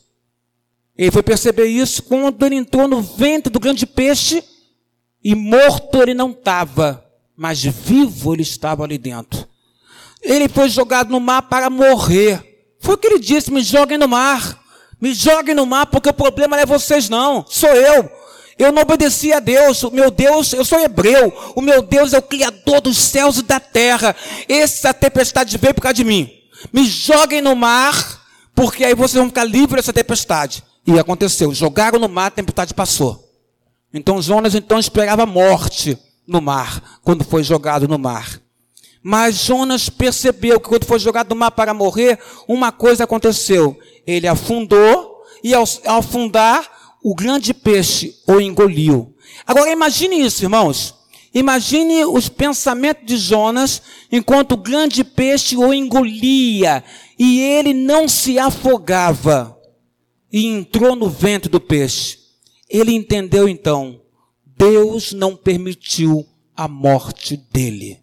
Ele 0.97 1.11
foi 1.11 1.23
perceber 1.23 1.67
isso 1.67 2.03
quando 2.03 2.45
ele 2.45 2.57
entrou 2.57 2.87
no 2.87 3.01
ventre 3.01 3.51
do 3.51 3.61
grande 3.61 3.87
peixe 3.87 4.45
e 5.23 5.35
morto 5.35 6.03
ele 6.03 6.15
não 6.15 6.31
estava, 6.31 7.05
mas 7.37 7.63
vivo 7.63 8.35
ele 8.35 8.43
estava 8.43 8.85
ali 8.85 8.99
dentro. 8.99 9.49
Ele 10.23 10.49
foi 10.49 10.69
jogado 10.69 11.11
no 11.11 11.21
mar 11.21 11.43
para 11.43 11.71
morrer. 11.71 12.75
Foi 12.81 12.95
o 12.95 12.99
que 12.99 13.07
ele 13.07 13.19
disse: 13.19 13.51
me 13.51 13.63
joguem 13.63 13.97
no 13.97 14.09
mar. 14.09 14.61
Me 15.01 15.15
joguem 15.15 15.55
no 15.55 15.65
mar, 15.65 15.87
porque 15.87 16.11
o 16.11 16.15
problema 16.15 16.57
não 16.57 16.63
é 16.63 16.67
vocês, 16.67 17.09
não. 17.09 17.47
Sou 17.49 17.71
eu. 17.71 18.11
Eu 18.61 18.71
não 18.71 18.83
obedeci 18.83 19.33
a 19.33 19.41
Deus. 19.41 19.83
O 19.83 19.91
meu 19.91 20.11
Deus, 20.11 20.53
eu 20.53 20.65
sou 20.65 20.79
hebreu. 20.79 21.33
O 21.57 21.63
meu 21.63 21.81
Deus 21.81 22.13
é 22.13 22.19
o 22.19 22.23
Criador 22.23 22.83
dos 22.83 22.99
céus 22.99 23.39
e 23.39 23.43
da 23.43 23.59
terra. 23.59 24.15
Essa 24.47 24.93
tempestade 24.93 25.57
veio 25.57 25.75
por 25.75 25.81
causa 25.81 25.95
de 25.95 26.05
mim. 26.05 26.31
Me 26.71 26.85
joguem 26.85 27.41
no 27.41 27.57
mar 27.57 28.21
porque 28.55 28.85
aí 28.85 28.95
vocês 28.95 29.15
vão 29.15 29.29
ficar 29.29 29.45
livres 29.45 29.77
dessa 29.77 29.93
tempestade. 29.95 30.63
E 30.87 30.99
aconteceu, 30.99 31.55
jogaram 31.55 31.99
no 31.99 32.09
mar, 32.09 32.27
a 32.27 32.31
tempestade 32.31 32.75
passou. 32.75 33.27
Então 33.93 34.21
Jonas 34.21 34.55
então 34.55 34.79
esperava 34.79 35.25
morte 35.25 35.97
no 36.27 36.43
mar, 36.43 37.01
quando 37.03 37.25
foi 37.25 37.43
jogado 37.43 37.89
no 37.89 37.99
mar. 37.99 38.39
Mas 39.03 39.37
Jonas 39.37 39.89
percebeu 39.89 40.61
que 40.61 40.69
quando 40.69 40.85
foi 40.85 40.99
jogado 40.99 41.31
no 41.31 41.37
mar 41.37 41.53
para 41.53 41.73
morrer, 41.73 42.19
uma 42.47 42.71
coisa 42.71 43.05
aconteceu. 43.05 43.79
Ele 44.07 44.29
afundou 44.29 45.23
e 45.43 45.55
ao 45.55 45.65
afundar, 45.87 46.71
o 47.03 47.15
grande 47.15 47.55
peixe 47.55 48.15
o 48.27 48.41
engoliu. 48.41 49.15
Agora 49.47 49.71
imagine 49.71 50.21
isso, 50.21 50.45
irmãos. 50.45 50.95
Imagine 51.33 52.05
os 52.05 52.29
pensamentos 52.29 53.07
de 53.07 53.17
Jonas 53.17 53.81
enquanto 54.11 54.53
o 54.53 54.57
grande 54.57 55.05
peixe 55.05 55.57
o 55.57 55.73
engolia 55.73 56.83
e 57.19 57.41
ele 57.41 57.73
não 57.73 58.09
se 58.09 58.39
afogava 58.39 59.57
e 60.33 60.47
entrou 60.47 60.97
no 60.97 61.09
ventre 61.09 61.49
do 61.49 61.61
peixe. 61.61 62.19
Ele 62.69 62.93
entendeu 62.93 63.49
então, 63.49 64.01
Deus 64.45 65.13
não 65.13 65.37
permitiu 65.37 66.27
a 66.57 66.67
morte 66.67 67.37
dele. 67.37 68.01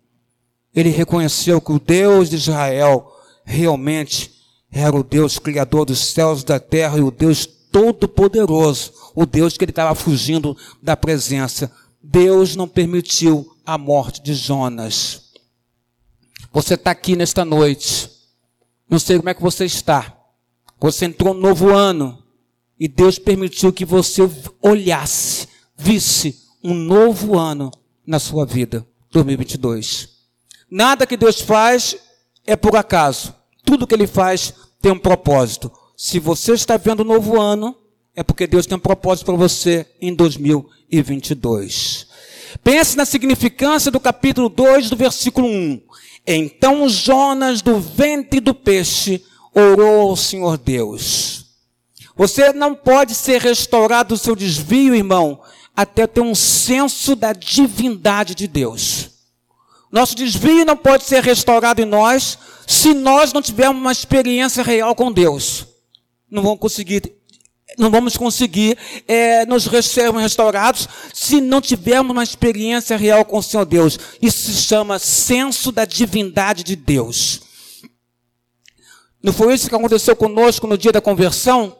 Ele 0.73 0.89
reconheceu 0.89 1.59
que 1.59 1.71
o 1.71 1.79
Deus 1.79 2.29
de 2.29 2.37
Israel 2.37 3.11
realmente 3.43 4.31
era 4.71 4.95
o 4.95 5.03
Deus 5.03 5.39
criador 5.39 5.85
dos 5.85 5.99
céus 5.99 6.41
e 6.41 6.45
da 6.45 6.59
terra 6.59 6.97
e 6.97 7.01
o 7.01 7.11
Deus 7.11 7.47
todo-poderoso, 7.77 8.93
o 9.13 9.25
Deus 9.25 9.57
que 9.57 9.63
ele 9.63 9.71
estava 9.71 9.93
fugindo 9.93 10.55
da 10.81 10.97
presença. 10.97 11.71
Deus 12.01 12.55
não 12.55 12.67
permitiu 12.67 13.55
a 13.65 13.77
morte 13.77 14.21
de 14.21 14.33
Jonas. 14.33 15.31
Você 16.51 16.73
está 16.75 16.91
aqui 16.91 17.15
nesta 17.15 17.43
noite 17.43 18.17
não 18.89 18.99
sei 18.99 19.17
como 19.17 19.29
é 19.29 19.33
que 19.33 19.41
você 19.41 19.65
está. 19.65 20.15
Você 20.79 21.05
entrou 21.05 21.33
no 21.33 21.41
novo 21.41 21.73
ano 21.73 22.23
e 22.79 22.87
Deus 22.87 23.19
permitiu 23.19 23.73
que 23.73 23.83
você 23.83 24.21
olhasse, 24.61 25.47
visse 25.75 26.39
um 26.63 26.73
novo 26.73 27.37
ano 27.37 27.71
na 28.05 28.19
sua 28.19 28.45
vida, 28.45 28.87
2022. 29.11 30.09
Nada 30.69 31.05
que 31.05 31.17
Deus 31.17 31.41
faz 31.41 31.97
é 32.45 32.55
por 32.55 32.75
acaso. 32.75 33.35
Tudo 33.65 33.85
que 33.85 33.93
Ele 33.93 34.07
faz 34.07 34.53
tem 34.81 34.91
um 34.91 34.99
propósito. 34.99 35.71
Se 35.99 36.19
você 36.19 36.53
está 36.53 36.77
vendo 36.77 37.01
um 37.01 37.07
novo 37.07 37.41
ano, 37.41 37.75
é 38.15 38.21
porque 38.21 38.45
Deus 38.45 38.67
tem 38.67 38.77
um 38.77 38.79
propósito 38.79 39.25
para 39.25 39.35
você 39.35 39.83
em 39.99 40.13
2022. 40.13 42.05
Pense 42.63 42.95
na 42.95 43.03
significância 43.03 43.89
do 43.89 43.99
capítulo 43.99 44.47
2, 44.47 44.91
do 44.91 44.95
versículo 44.95 45.47
1. 45.47 45.81
Então 46.27 46.87
Jonas, 46.87 47.63
do 47.63 47.79
ventre 47.79 48.39
do 48.39 48.53
peixe, 48.53 49.23
orou 49.55 50.11
ao 50.11 50.15
Senhor 50.15 50.55
Deus. 50.59 51.47
Você 52.15 52.53
não 52.53 52.75
pode 52.75 53.15
ser 53.15 53.41
restaurado 53.41 54.09
do 54.09 54.19
seu 54.19 54.35
desvio, 54.35 54.93
irmão, 54.93 55.41
até 55.75 56.05
ter 56.05 56.21
um 56.21 56.35
senso 56.35 57.15
da 57.15 57.33
divindade 57.33 58.35
de 58.35 58.47
Deus. 58.47 59.09
Nosso 59.91 60.15
desvio 60.15 60.63
não 60.63 60.77
pode 60.77 61.05
ser 61.05 61.23
restaurado 61.23 61.81
em 61.81 61.85
nós 61.85 62.37
se 62.67 62.93
nós 62.93 63.33
não 63.33 63.41
tivermos 63.41 63.81
uma 63.81 63.91
experiência 63.91 64.61
real 64.61 64.93
com 64.93 65.11
Deus. 65.11 65.76
Não 66.29 66.43
vamos 66.43 66.59
conseguir, 66.59 67.13
não 67.77 67.89
vamos 67.89 68.17
conseguir 68.17 68.77
é, 69.07 69.45
nos 69.45 69.63
sermos 69.85 70.21
restaurados 70.21 70.87
se 71.13 71.39
não 71.39 71.61
tivermos 71.61 72.11
uma 72.11 72.23
experiência 72.23 72.97
real 72.97 73.23
com 73.25 73.37
o 73.37 73.43
Senhor 73.43 73.65
Deus. 73.65 73.97
Isso 74.21 74.51
se 74.51 74.61
chama 74.61 74.99
senso 74.99 75.71
da 75.71 75.85
divindade 75.85 76.63
de 76.63 76.75
Deus. 76.75 77.41
Não 79.21 79.33
foi 79.33 79.53
isso 79.53 79.69
que 79.69 79.75
aconteceu 79.75 80.15
conosco 80.15 80.67
no 80.67 80.77
dia 80.77 80.91
da 80.91 81.01
conversão? 81.01 81.77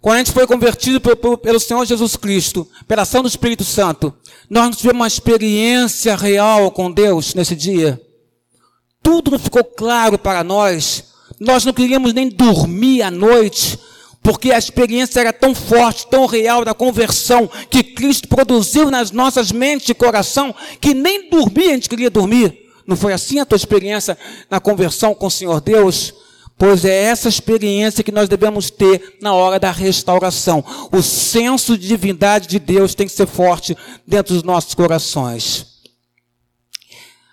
Quando 0.00 0.16
a 0.16 0.18
gente 0.18 0.32
foi 0.32 0.46
convertido 0.46 1.00
pelo, 1.00 1.58
Senhor 1.58 1.86
Jesus 1.86 2.14
Cristo, 2.14 2.68
pela 2.86 3.02
ação 3.02 3.22
do 3.22 3.28
Espírito 3.28 3.64
Santo, 3.64 4.14
nós 4.50 4.64
não 4.64 4.72
tivemos 4.72 5.00
uma 5.00 5.06
experiência 5.06 6.14
real 6.14 6.70
com 6.70 6.92
Deus 6.92 7.32
nesse 7.34 7.56
dia. 7.56 7.98
Tudo 9.02 9.38
ficou 9.38 9.64
claro 9.64 10.18
para 10.18 10.44
nós. 10.44 11.13
Nós 11.40 11.64
não 11.64 11.72
queríamos 11.72 12.12
nem 12.12 12.28
dormir 12.28 13.02
à 13.02 13.10
noite, 13.10 13.78
porque 14.22 14.52
a 14.52 14.58
experiência 14.58 15.20
era 15.20 15.32
tão 15.32 15.54
forte, 15.54 16.06
tão 16.06 16.26
real 16.26 16.64
da 16.64 16.72
conversão 16.72 17.48
que 17.68 17.82
Cristo 17.82 18.28
produziu 18.28 18.90
nas 18.90 19.10
nossas 19.10 19.52
mentes 19.52 19.88
e 19.88 19.94
coração, 19.94 20.54
que 20.80 20.94
nem 20.94 21.28
dormir 21.28 21.70
a 21.70 21.74
gente 21.74 21.88
queria 21.88 22.10
dormir. 22.10 22.70
Não 22.86 22.96
foi 22.96 23.12
assim 23.12 23.38
a 23.38 23.46
tua 23.46 23.56
experiência 23.56 24.16
na 24.50 24.60
conversão 24.60 25.14
com 25.14 25.26
o 25.26 25.30
Senhor 25.30 25.60
Deus? 25.60 26.14
Pois 26.56 26.84
é 26.84 27.04
essa 27.04 27.28
experiência 27.28 28.04
que 28.04 28.12
nós 28.12 28.28
devemos 28.28 28.70
ter 28.70 29.16
na 29.20 29.34
hora 29.34 29.58
da 29.58 29.70
restauração. 29.70 30.64
O 30.92 31.02
senso 31.02 31.76
de 31.76 31.88
divindade 31.88 32.46
de 32.46 32.58
Deus 32.58 32.94
tem 32.94 33.06
que 33.06 33.12
ser 33.12 33.26
forte 33.26 33.76
dentro 34.06 34.34
dos 34.34 34.42
nossos 34.42 34.72
corações. 34.74 35.66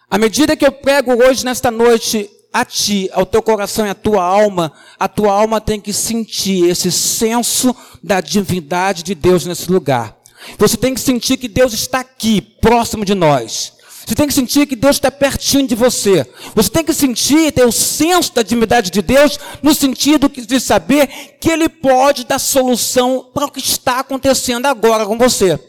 À 0.09 0.17
medida 0.17 0.57
que 0.57 0.65
eu 0.65 0.71
prego 0.71 1.13
hoje, 1.23 1.45
nesta 1.45 1.69
noite, 1.69 2.29
a 2.53 2.65
ti, 2.65 3.09
ao 3.13 3.25
teu 3.25 3.41
coração 3.41 3.85
e 3.85 3.89
à 3.89 3.95
tua 3.95 4.23
alma, 4.23 4.73
a 4.99 5.07
tua 5.07 5.31
alma 5.31 5.61
tem 5.61 5.79
que 5.79 5.93
sentir 5.93 6.69
esse 6.69 6.91
senso 6.91 7.75
da 8.03 8.19
divindade 8.19 9.03
de 9.03 9.15
Deus 9.15 9.45
nesse 9.45 9.71
lugar. 9.71 10.17
Você 10.57 10.75
tem 10.75 10.93
que 10.93 10.99
sentir 10.99 11.37
que 11.37 11.47
Deus 11.47 11.73
está 11.73 11.99
aqui, 11.99 12.41
próximo 12.41 13.05
de 13.05 13.15
nós. 13.15 13.73
Você 14.05 14.15
tem 14.15 14.27
que 14.27 14.33
sentir 14.33 14.65
que 14.65 14.75
Deus 14.75 14.95
está 14.95 15.11
pertinho 15.11 15.67
de 15.67 15.75
você. 15.75 16.27
Você 16.55 16.69
tem 16.69 16.83
que 16.83 16.93
sentir, 16.93 17.51
ter 17.51 17.65
o 17.65 17.71
senso 17.71 18.33
da 18.33 18.41
divindade 18.41 18.89
de 18.89 19.01
Deus, 19.01 19.39
no 19.61 19.73
sentido 19.73 20.27
de 20.27 20.59
saber 20.59 21.07
que 21.39 21.49
Ele 21.49 21.69
pode 21.69 22.25
dar 22.25 22.39
solução 22.39 23.29
para 23.33 23.45
o 23.45 23.51
que 23.51 23.59
está 23.59 23.99
acontecendo 23.99 24.65
agora 24.65 25.05
com 25.05 25.17
você. 25.17 25.59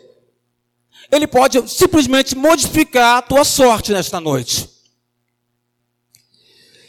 Ele 1.10 1.26
pode 1.26 1.68
simplesmente 1.70 2.34
modificar 2.34 3.18
a 3.18 3.22
tua 3.22 3.44
sorte 3.44 3.92
nesta 3.92 4.18
noite. 4.18 4.71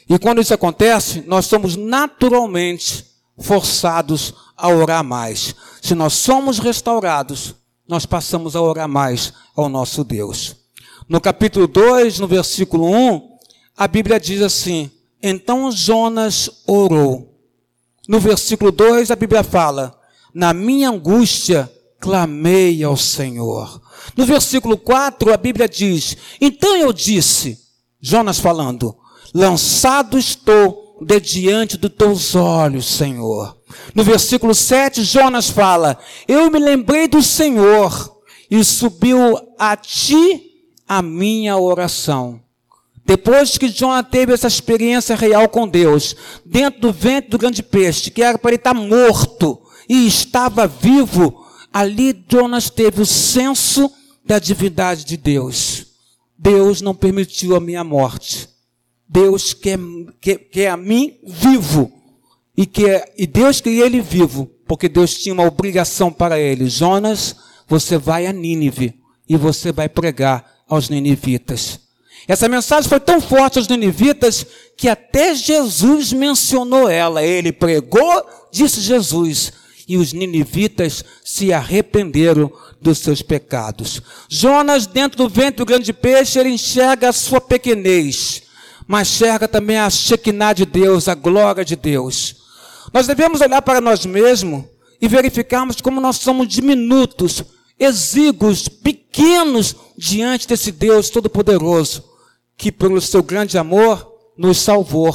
E 0.09 0.19
quando 0.19 0.41
isso 0.41 0.53
acontece, 0.53 1.23
nós 1.25 1.45
somos 1.45 1.75
naturalmente 1.75 3.05
forçados 3.37 4.33
a 4.55 4.69
orar 4.69 5.03
mais. 5.03 5.55
Se 5.81 5.95
nós 5.95 6.13
somos 6.13 6.59
restaurados, 6.59 7.55
nós 7.87 8.05
passamos 8.05 8.55
a 8.55 8.61
orar 8.61 8.87
mais 8.87 9.33
ao 9.55 9.69
nosso 9.69 10.03
Deus. 10.03 10.55
No 11.07 11.19
capítulo 11.19 11.67
2, 11.67 12.19
no 12.19 12.27
versículo 12.27 12.85
1, 12.85 13.37
a 13.75 13.87
Bíblia 13.87 14.19
diz 14.19 14.41
assim: 14.41 14.89
Então 15.21 15.71
Jonas 15.71 16.49
orou. 16.65 17.33
No 18.07 18.19
versículo 18.19 18.71
2, 18.71 19.11
a 19.11 19.15
Bíblia 19.15 19.43
fala: 19.43 19.99
Na 20.33 20.53
minha 20.53 20.89
angústia 20.89 21.71
clamei 21.99 22.83
ao 22.83 22.97
Senhor. 22.97 23.81
No 24.15 24.25
versículo 24.25 24.77
4, 24.77 25.33
a 25.33 25.37
Bíblia 25.37 25.67
diz: 25.67 26.17
Então 26.39 26.75
eu 26.77 26.93
disse, 26.93 27.59
Jonas 27.99 28.39
falando: 28.39 28.95
Lançado 29.33 30.17
estou 30.17 30.99
de 31.01 31.19
diante 31.19 31.77
dos 31.77 31.91
teus 31.91 32.35
olhos, 32.35 32.85
Senhor. 32.85 33.57
No 33.95 34.03
versículo 34.03 34.53
7, 34.53 35.03
Jonas 35.03 35.49
fala: 35.49 35.97
Eu 36.27 36.51
me 36.51 36.59
lembrei 36.59 37.07
do 37.07 37.21
Senhor 37.23 38.21
e 38.49 38.63
subiu 38.63 39.39
a 39.57 39.75
ti 39.75 40.51
a 40.87 41.01
minha 41.01 41.57
oração. 41.57 42.41
Depois 43.05 43.57
que 43.57 43.67
Jonas 43.67 44.05
teve 44.09 44.33
essa 44.33 44.47
experiência 44.47 45.15
real 45.15 45.49
com 45.49 45.67
Deus, 45.67 46.15
dentro 46.45 46.79
do 46.81 46.93
ventre 46.93 47.31
do 47.31 47.37
grande 47.37 47.63
peixe, 47.63 48.11
que 48.11 48.21
era 48.21 48.37
para 48.37 48.51
ele 48.51 48.57
estar 48.57 48.73
morto 48.73 49.61
e 49.89 50.07
estava 50.07 50.67
vivo, 50.67 51.43
ali 51.73 52.23
Jonas 52.29 52.69
teve 52.69 53.01
o 53.01 53.05
senso 53.05 53.91
da 54.23 54.39
divindade 54.39 55.03
de 55.03 55.17
Deus. 55.17 55.87
Deus 56.37 56.81
não 56.81 56.93
permitiu 56.95 57.55
a 57.55 57.59
minha 57.59 57.83
morte. 57.83 58.52
Deus 59.07 59.53
quer, 59.53 59.77
quer, 60.19 60.37
quer 60.37 60.67
a 60.69 60.77
mim 60.77 61.17
vivo. 61.23 61.91
E, 62.55 62.65
quer, 62.65 63.13
e 63.17 63.25
Deus 63.25 63.59
queria 63.59 63.85
ele 63.85 63.99
vivo, 63.99 64.49
porque 64.67 64.87
Deus 64.87 65.17
tinha 65.17 65.33
uma 65.33 65.45
obrigação 65.45 66.11
para 66.11 66.39
ele. 66.39 66.69
Jonas, 66.69 67.35
você 67.67 67.97
vai 67.97 68.27
a 68.27 68.33
Nínive 68.33 68.93
e 69.27 69.35
você 69.35 69.71
vai 69.71 69.89
pregar 69.89 70.63
aos 70.67 70.89
ninivitas. 70.89 71.79
Essa 72.27 72.47
mensagem 72.47 72.89
foi 72.89 72.99
tão 72.99 73.19
forte 73.19 73.57
aos 73.57 73.67
ninivitas 73.67 74.45
que 74.77 74.87
até 74.87 75.35
Jesus 75.35 76.13
mencionou 76.13 76.87
ela. 76.87 77.23
Ele 77.23 77.51
pregou, 77.51 78.23
disse 78.51 78.79
Jesus, 78.79 79.51
e 79.87 79.97
os 79.97 80.13
ninivitas 80.13 81.03
se 81.23 81.51
arrependeram 81.51 82.51
dos 82.81 82.99
seus 82.99 83.21
pecados. 83.21 84.01
Jonas, 84.29 84.87
dentro 84.87 85.17
do 85.17 85.29
ventre 85.29 85.57
do 85.57 85.65
grande 85.65 85.91
peixe, 85.91 86.39
ele 86.39 86.49
enxerga 86.49 87.09
a 87.09 87.13
sua 87.13 87.41
pequenez, 87.41 88.42
mas 88.87 89.07
enxerga 89.07 89.47
também 89.47 89.77
a 89.77 89.89
Shekinah 89.89 90.53
de 90.53 90.65
Deus, 90.65 91.07
a 91.07 91.15
glória 91.15 91.63
de 91.63 91.75
Deus. 91.75 92.35
Nós 92.93 93.07
devemos 93.07 93.41
olhar 93.41 93.61
para 93.61 93.81
nós 93.81 94.05
mesmos 94.05 94.65
e 95.01 95.07
verificarmos 95.07 95.81
como 95.81 96.01
nós 96.01 96.17
somos 96.17 96.47
diminutos 96.47 97.43
exíguos, 97.79 98.67
pequenos 98.67 99.75
diante 99.97 100.47
desse 100.47 100.71
Deus 100.71 101.09
Todo-Poderoso, 101.09 102.03
que 102.57 102.71
pelo 102.71 103.01
seu 103.01 103.23
grande 103.23 103.57
amor 103.57 104.11
nos 104.37 104.59
salvou 104.59 105.13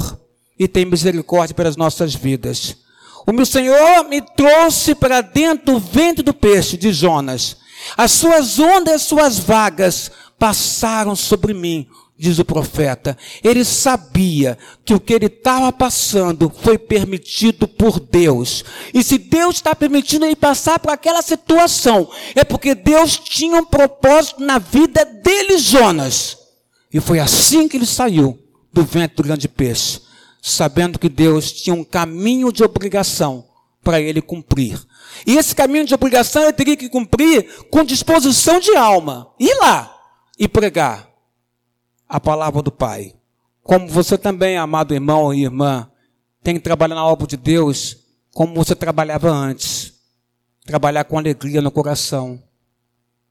e 0.59 0.67
tem 0.67 0.85
misericórdia 0.85 1.55
pelas 1.55 1.77
nossas 1.77 2.15
vidas. 2.15 2.77
O 3.27 3.33
meu 3.33 3.47
Senhor 3.47 4.05
me 4.09 4.21
trouxe 4.21 4.95
para 4.95 5.21
dentro 5.21 5.75
do 5.75 5.79
ventre 5.79 6.23
do 6.23 6.35
peixe 6.35 6.77
de 6.77 6.93
Jonas. 6.93 7.59
As 7.97 8.13
suas 8.13 8.59
ondas, 8.59 8.95
as 8.95 9.03
suas 9.03 9.39
vagas 9.39 10.11
passaram 10.39 11.15
sobre 11.15 11.53
mim 11.55 11.87
diz 12.19 12.39
o 12.39 12.45
profeta. 12.45 13.17
Ele 13.45 13.65
sabia 13.65 14.59
que 14.85 14.93
o 14.93 14.99
que 14.99 15.15
ele 15.15 15.27
estava 15.27 15.71
passando 15.71 16.53
foi 16.63 16.77
permitido 16.77 17.69
por 17.69 18.01
Deus. 18.01 18.65
E 18.93 19.05
se 19.05 19.17
Deus 19.17 19.57
está 19.57 19.75
permitindo 19.75 20.27
ele 20.27 20.35
passar 20.35 20.81
por 20.81 20.91
aquela 20.91 21.23
situação, 21.23 22.11
é 22.35 22.43
porque 22.43 22.75
Deus 22.75 23.17
tinha 23.17 23.61
um 23.61 23.65
propósito 23.65 24.43
na 24.43 24.59
vida 24.59 25.05
dele, 25.05 25.59
Jonas. 25.59 26.37
E 26.93 27.01
foi 27.01 27.21
assim 27.21 27.69
que 27.69 27.77
ele 27.77 27.87
saiu 27.87 28.39
do 28.73 28.85
ventre 28.85 29.17
do 29.17 29.23
grande 29.23 29.49
peixe, 29.49 30.01
sabendo 30.43 30.99
que 30.99 31.09
Deus 31.09 31.53
tinha 31.53 31.75
um 31.75 31.85
caminho 31.85 32.51
de 32.53 32.65
obrigação 32.65 33.47
para 33.83 34.01
ele 34.01 34.21
cumprir. 34.21 34.79
E 35.27 35.37
esse 35.37 35.55
caminho 35.55 35.85
de 35.85 35.95
obrigação 35.95 36.43
ele 36.43 36.53
teria 36.53 36.77
que 36.77 36.89
cumprir 36.89 37.47
com 37.71 37.85
disposição 37.85 38.59
de 38.59 38.75
alma. 38.77 39.29
Ir 39.39 39.55
lá 39.61 39.95
e 40.39 40.47
pregar 40.49 41.08
a 42.09 42.19
palavra 42.19 42.63
do 42.63 42.73
Pai. 42.73 43.15
Como 43.63 43.87
você 43.89 44.17
também, 44.17 44.57
amado 44.57 44.95
irmão 44.95 45.35
e 45.35 45.45
irmã, 45.45 45.91
tem 46.43 46.55
que 46.55 46.61
trabalhar 46.61 46.95
na 46.95 47.05
obra 47.05 47.27
de 47.27 47.37
Deus 47.37 47.99
como 48.33 48.55
você 48.55 48.75
trabalhava 48.75 49.29
antes. 49.31 49.93
Trabalhar 50.65 51.05
com 51.05 51.19
alegria 51.19 51.61
no 51.61 51.71
coração. 51.71 52.43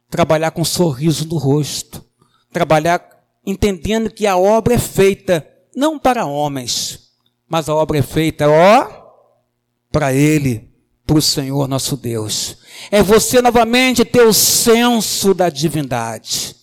Trabalhar 0.10 0.52
com 0.52 0.62
um 0.62 0.66
sorriso 0.66 1.28
no 1.28 1.38
rosto. 1.38 2.06
Trabalhar 2.52 3.02
entendendo 3.46 4.12
que 4.12 4.28
a 4.28 4.38
obra 4.38 4.74
é 4.74 4.80
feita 4.80 5.48
não 5.74 5.98
para 5.98 6.26
homens, 6.26 7.12
mas 7.48 7.70
a 7.70 7.76
obra 7.76 8.00
é 8.00 8.02
feita, 8.02 8.50
ó, 8.50 9.08
para 9.92 10.12
Ele, 10.14 10.70
para 11.06 11.18
o 11.18 11.22
Senhor 11.22 11.68
nosso 11.68 11.96
Deus. 11.96 12.58
É 12.92 13.02
você 13.02 13.42
novamente 13.42 14.04
ter 14.04 14.24
o 14.24 14.34
senso 14.34 15.34
da 15.34 15.50
divindade. 15.50 16.57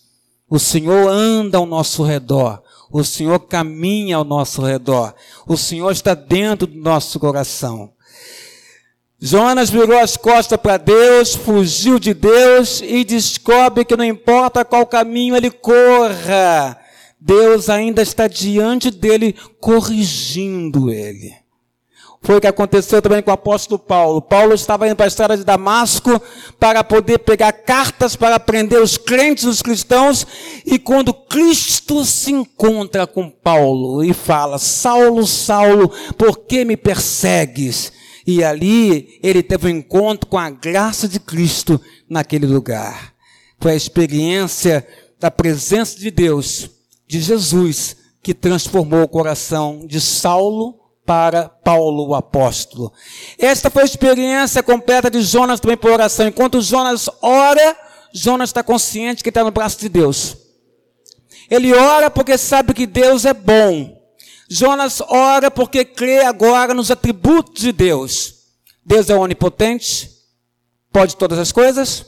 O 0.55 0.59
Senhor 0.59 1.09
anda 1.09 1.57
ao 1.57 1.65
nosso 1.65 2.01
redor. 2.01 2.63
O 2.89 3.03
Senhor 3.03 3.39
caminha 3.39 4.15
ao 4.15 4.23
nosso 4.23 4.61
redor. 4.61 5.13
O 5.45 5.57
Senhor 5.57 5.91
está 5.91 6.13
dentro 6.13 6.65
do 6.65 6.79
nosso 6.79 7.19
coração. 7.19 7.91
Jonas 9.19 9.69
virou 9.69 9.99
as 9.99 10.15
costas 10.15 10.57
para 10.57 10.77
Deus, 10.77 11.35
fugiu 11.35 11.99
de 11.99 12.13
Deus 12.13 12.79
e 12.81 13.03
descobre 13.03 13.83
que 13.83 13.97
não 13.97 14.05
importa 14.05 14.63
qual 14.63 14.85
caminho 14.85 15.35
ele 15.35 15.51
corra, 15.51 16.79
Deus 17.19 17.69
ainda 17.69 18.01
está 18.01 18.25
diante 18.25 18.89
dele, 18.89 19.35
corrigindo 19.59 20.89
ele. 20.89 21.33
Foi 22.25 22.37
o 22.37 22.41
que 22.41 22.47
aconteceu 22.47 23.03
também 23.03 23.21
com 23.21 23.29
o 23.29 23.35
apóstolo 23.35 23.77
Paulo. 23.77 24.19
Paulo 24.19 24.55
estava 24.55 24.87
indo 24.87 24.95
para 24.95 25.05
a 25.05 25.07
estrada 25.07 25.37
de 25.37 25.43
Damasco 25.43 26.19
para 26.59 26.83
poder 26.83 27.19
pegar 27.19 27.51
cartas 27.53 28.15
para 28.15 28.39
prender 28.39 28.81
os 28.81 28.97
crentes, 28.97 29.43
os 29.43 29.61
cristãos, 29.61 30.25
e 30.65 30.79
quando 30.79 31.13
Cristo 31.13 32.03
se 32.03 32.31
encontra 32.31 33.05
com 33.05 33.29
Paulo 33.29 34.03
e 34.03 34.11
fala: 34.11 34.57
Saulo, 34.57 35.27
Saulo, 35.27 35.87
por 36.17 36.39
que 36.39 36.65
me 36.65 36.75
persegues? 36.75 37.93
E 38.25 38.43
ali 38.43 39.19
ele 39.21 39.43
teve 39.43 39.67
um 39.67 39.77
encontro 39.77 40.27
com 40.27 40.39
a 40.39 40.49
graça 40.49 41.07
de 41.07 41.19
Cristo 41.19 41.79
naquele 42.09 42.47
lugar. 42.47 43.13
Foi 43.59 43.73
a 43.73 43.75
experiência 43.75 44.85
da 45.19 45.29
presença 45.29 45.99
de 45.99 46.09
Deus, 46.09 46.71
de 47.07 47.21
Jesus, 47.21 47.95
que 48.23 48.33
transformou 48.33 49.03
o 49.03 49.07
coração 49.07 49.85
de 49.85 50.01
Saulo 50.01 50.84
para 51.05 51.47
Paulo 51.47 52.07
o 52.07 52.15
apóstolo. 52.15 52.91
Esta 53.37 53.69
foi 53.69 53.83
a 53.83 53.85
experiência 53.85 54.63
completa 54.63 55.09
de 55.09 55.21
Jonas 55.21 55.59
também 55.59 55.77
por 55.77 55.91
oração. 55.91 56.27
Enquanto 56.27 56.61
Jonas 56.61 57.09
ora, 57.21 57.77
Jonas 58.13 58.49
está 58.49 58.63
consciente 58.63 59.23
que 59.23 59.29
está 59.29 59.43
no 59.43 59.51
braço 59.51 59.79
de 59.79 59.89
Deus. 59.89 60.35
Ele 61.49 61.73
ora 61.73 62.09
porque 62.09 62.37
sabe 62.37 62.73
que 62.73 62.87
Deus 62.87 63.25
é 63.25 63.33
bom. 63.33 63.95
Jonas 64.49 65.01
ora 65.01 65.51
porque 65.51 65.85
crê 65.85 66.21
agora 66.23 66.73
nos 66.73 66.89
atributos 66.89 67.61
de 67.61 67.71
Deus. 67.71 68.33
Deus 68.83 69.09
é 69.09 69.15
onipotente, 69.15 70.09
pode 70.91 71.15
todas 71.15 71.37
as 71.39 71.51
coisas. 71.51 72.05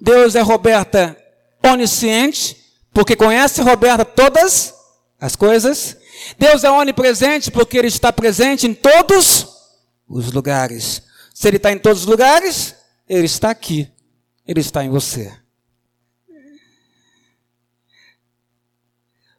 Deus 0.00 0.34
é 0.34 0.40
Roberta 0.40 1.16
onisciente, 1.62 2.56
porque 2.92 3.16
conhece 3.16 3.62
Roberta 3.62 4.04
todas 4.04 4.74
as 5.20 5.34
coisas. 5.34 5.96
Deus 6.38 6.64
é 6.64 6.70
onipresente 6.70 7.50
porque 7.50 7.78
Ele 7.78 7.88
está 7.88 8.12
presente 8.12 8.66
em 8.66 8.74
todos 8.74 9.46
os 10.08 10.32
lugares. 10.32 11.02
Se 11.34 11.48
Ele 11.48 11.56
está 11.56 11.72
em 11.72 11.78
todos 11.78 12.00
os 12.00 12.06
lugares, 12.06 12.74
Ele 13.08 13.26
está 13.26 13.50
aqui. 13.50 13.90
Ele 14.46 14.60
está 14.60 14.84
em 14.84 14.90
você. 14.90 15.32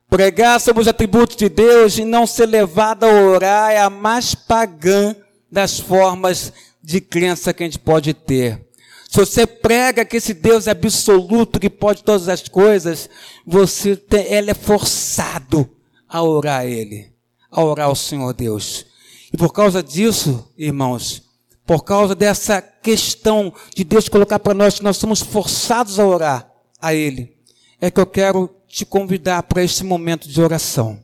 Pregar 0.09 0.59
sobre 0.59 0.81
os 0.81 0.87
atributos 0.87 1.35
de 1.35 1.49
Deus 1.49 1.97
e 1.97 2.05
não 2.05 2.25
ser 2.25 2.47
levado 2.47 3.03
a 3.03 3.11
orar 3.11 3.71
é 3.71 3.79
a 3.79 3.89
mais 3.89 4.33
pagã 4.33 5.15
das 5.51 5.79
formas 5.79 6.51
de 6.81 6.99
crença 6.99 7.53
que 7.53 7.63
a 7.63 7.65
gente 7.65 7.79
pode 7.79 8.13
ter. 8.13 8.65
Se 9.07 9.17
você 9.17 9.45
prega 9.45 10.05
que 10.05 10.17
esse 10.17 10.33
Deus 10.33 10.67
é 10.67 10.71
absoluto, 10.71 11.59
que 11.59 11.69
pode 11.69 12.03
todas 12.03 12.27
as 12.27 12.47
coisas, 12.47 13.09
você 13.45 13.95
tem, 13.95 14.31
ele 14.31 14.51
é 14.51 14.53
forçado 14.53 15.69
a 16.09 16.23
orar 16.23 16.61
a 16.61 16.65
Ele, 16.65 17.13
a 17.51 17.63
orar 17.63 17.87
ao 17.87 17.95
Senhor 17.95 18.33
Deus. 18.33 18.87
E 19.31 19.37
por 19.37 19.53
causa 19.53 19.83
disso, 19.83 20.51
irmãos, 20.57 21.23
por 21.65 21.83
causa 21.83 22.15
dessa 22.15 22.61
questão 22.61 23.53
de 23.75 23.83
Deus 23.83 24.09
colocar 24.09 24.39
para 24.39 24.55
nós 24.55 24.79
que 24.79 24.83
nós 24.83 24.97
somos 24.97 25.21
forçados 25.21 25.99
a 25.99 26.05
orar 26.05 26.51
a 26.81 26.95
Ele, 26.95 27.37
é 27.79 27.91
que 27.91 27.99
eu 27.99 28.07
quero 28.07 28.49
te 28.67 28.83
convidar 28.85 29.43
para 29.43 29.63
este 29.63 29.83
momento 29.83 30.27
de 30.27 30.41
oração. 30.41 30.99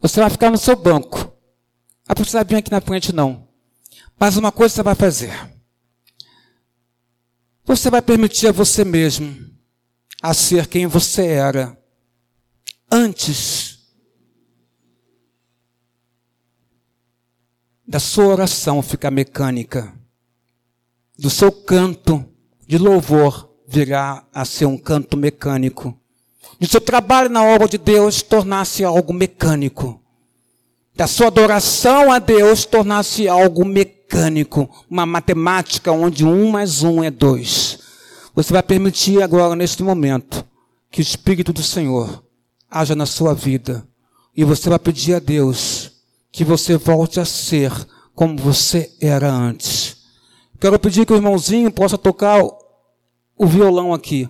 Você 0.00 0.20
vai 0.20 0.30
ficar 0.30 0.50
no 0.50 0.58
seu 0.58 0.76
banco. 0.76 1.18
Não 2.08 2.14
precisa 2.14 2.42
vir 2.44 2.56
aqui 2.56 2.70
na 2.70 2.80
frente, 2.80 3.12
não. 3.12 3.48
Mas 4.18 4.36
uma 4.36 4.50
coisa 4.50 4.74
você 4.74 4.82
vai 4.82 4.94
fazer. 4.94 5.52
Você 7.64 7.90
vai 7.90 8.02
permitir 8.02 8.48
a 8.48 8.52
você 8.52 8.84
mesmo 8.84 9.50
a 10.22 10.32
ser 10.32 10.66
quem 10.66 10.86
você 10.86 11.26
era 11.26 11.76
antes 12.92 13.78
da 17.88 17.98
sua 17.98 18.26
oração 18.26 18.82
ficar 18.82 19.10
mecânica, 19.10 19.94
do 21.18 21.30
seu 21.30 21.50
canto 21.50 22.22
de 22.66 22.76
louvor 22.76 23.50
virar 23.66 24.28
a 24.32 24.44
ser 24.44 24.66
um 24.66 24.76
canto 24.76 25.16
mecânico, 25.16 25.98
do 26.60 26.68
seu 26.68 26.82
trabalho 26.82 27.30
na 27.30 27.42
obra 27.42 27.66
de 27.66 27.78
Deus 27.78 28.20
tornar-se 28.20 28.84
algo 28.84 29.14
mecânico, 29.14 29.98
da 30.94 31.06
sua 31.06 31.28
adoração 31.28 32.12
a 32.12 32.18
Deus 32.18 32.66
tornar-se 32.66 33.26
algo 33.26 33.64
mecânico, 33.64 34.68
uma 34.90 35.06
matemática 35.06 35.90
onde 35.90 36.26
um 36.26 36.50
mais 36.50 36.82
um 36.82 37.02
é 37.02 37.10
dois. 37.10 37.78
Você 38.34 38.52
vai 38.52 38.62
permitir 38.62 39.22
agora, 39.22 39.56
neste 39.56 39.82
momento, 39.82 40.46
que 40.90 41.00
o 41.00 41.02
Espírito 41.02 41.54
do 41.54 41.62
Senhor 41.62 42.22
haja 42.72 42.96
na 42.96 43.06
sua 43.06 43.34
vida. 43.34 43.86
E 44.34 44.42
você 44.44 44.70
vai 44.70 44.78
pedir 44.78 45.14
a 45.14 45.18
Deus 45.18 45.92
que 46.32 46.42
você 46.42 46.76
volte 46.78 47.20
a 47.20 47.24
ser 47.24 47.70
como 48.14 48.36
você 48.38 48.90
era 49.00 49.30
antes. 49.30 49.98
Quero 50.58 50.78
pedir 50.78 51.04
que 51.04 51.12
o 51.12 51.16
irmãozinho 51.16 51.70
possa 51.70 51.98
tocar 51.98 52.42
o 53.36 53.46
violão 53.46 53.92
aqui. 53.92 54.28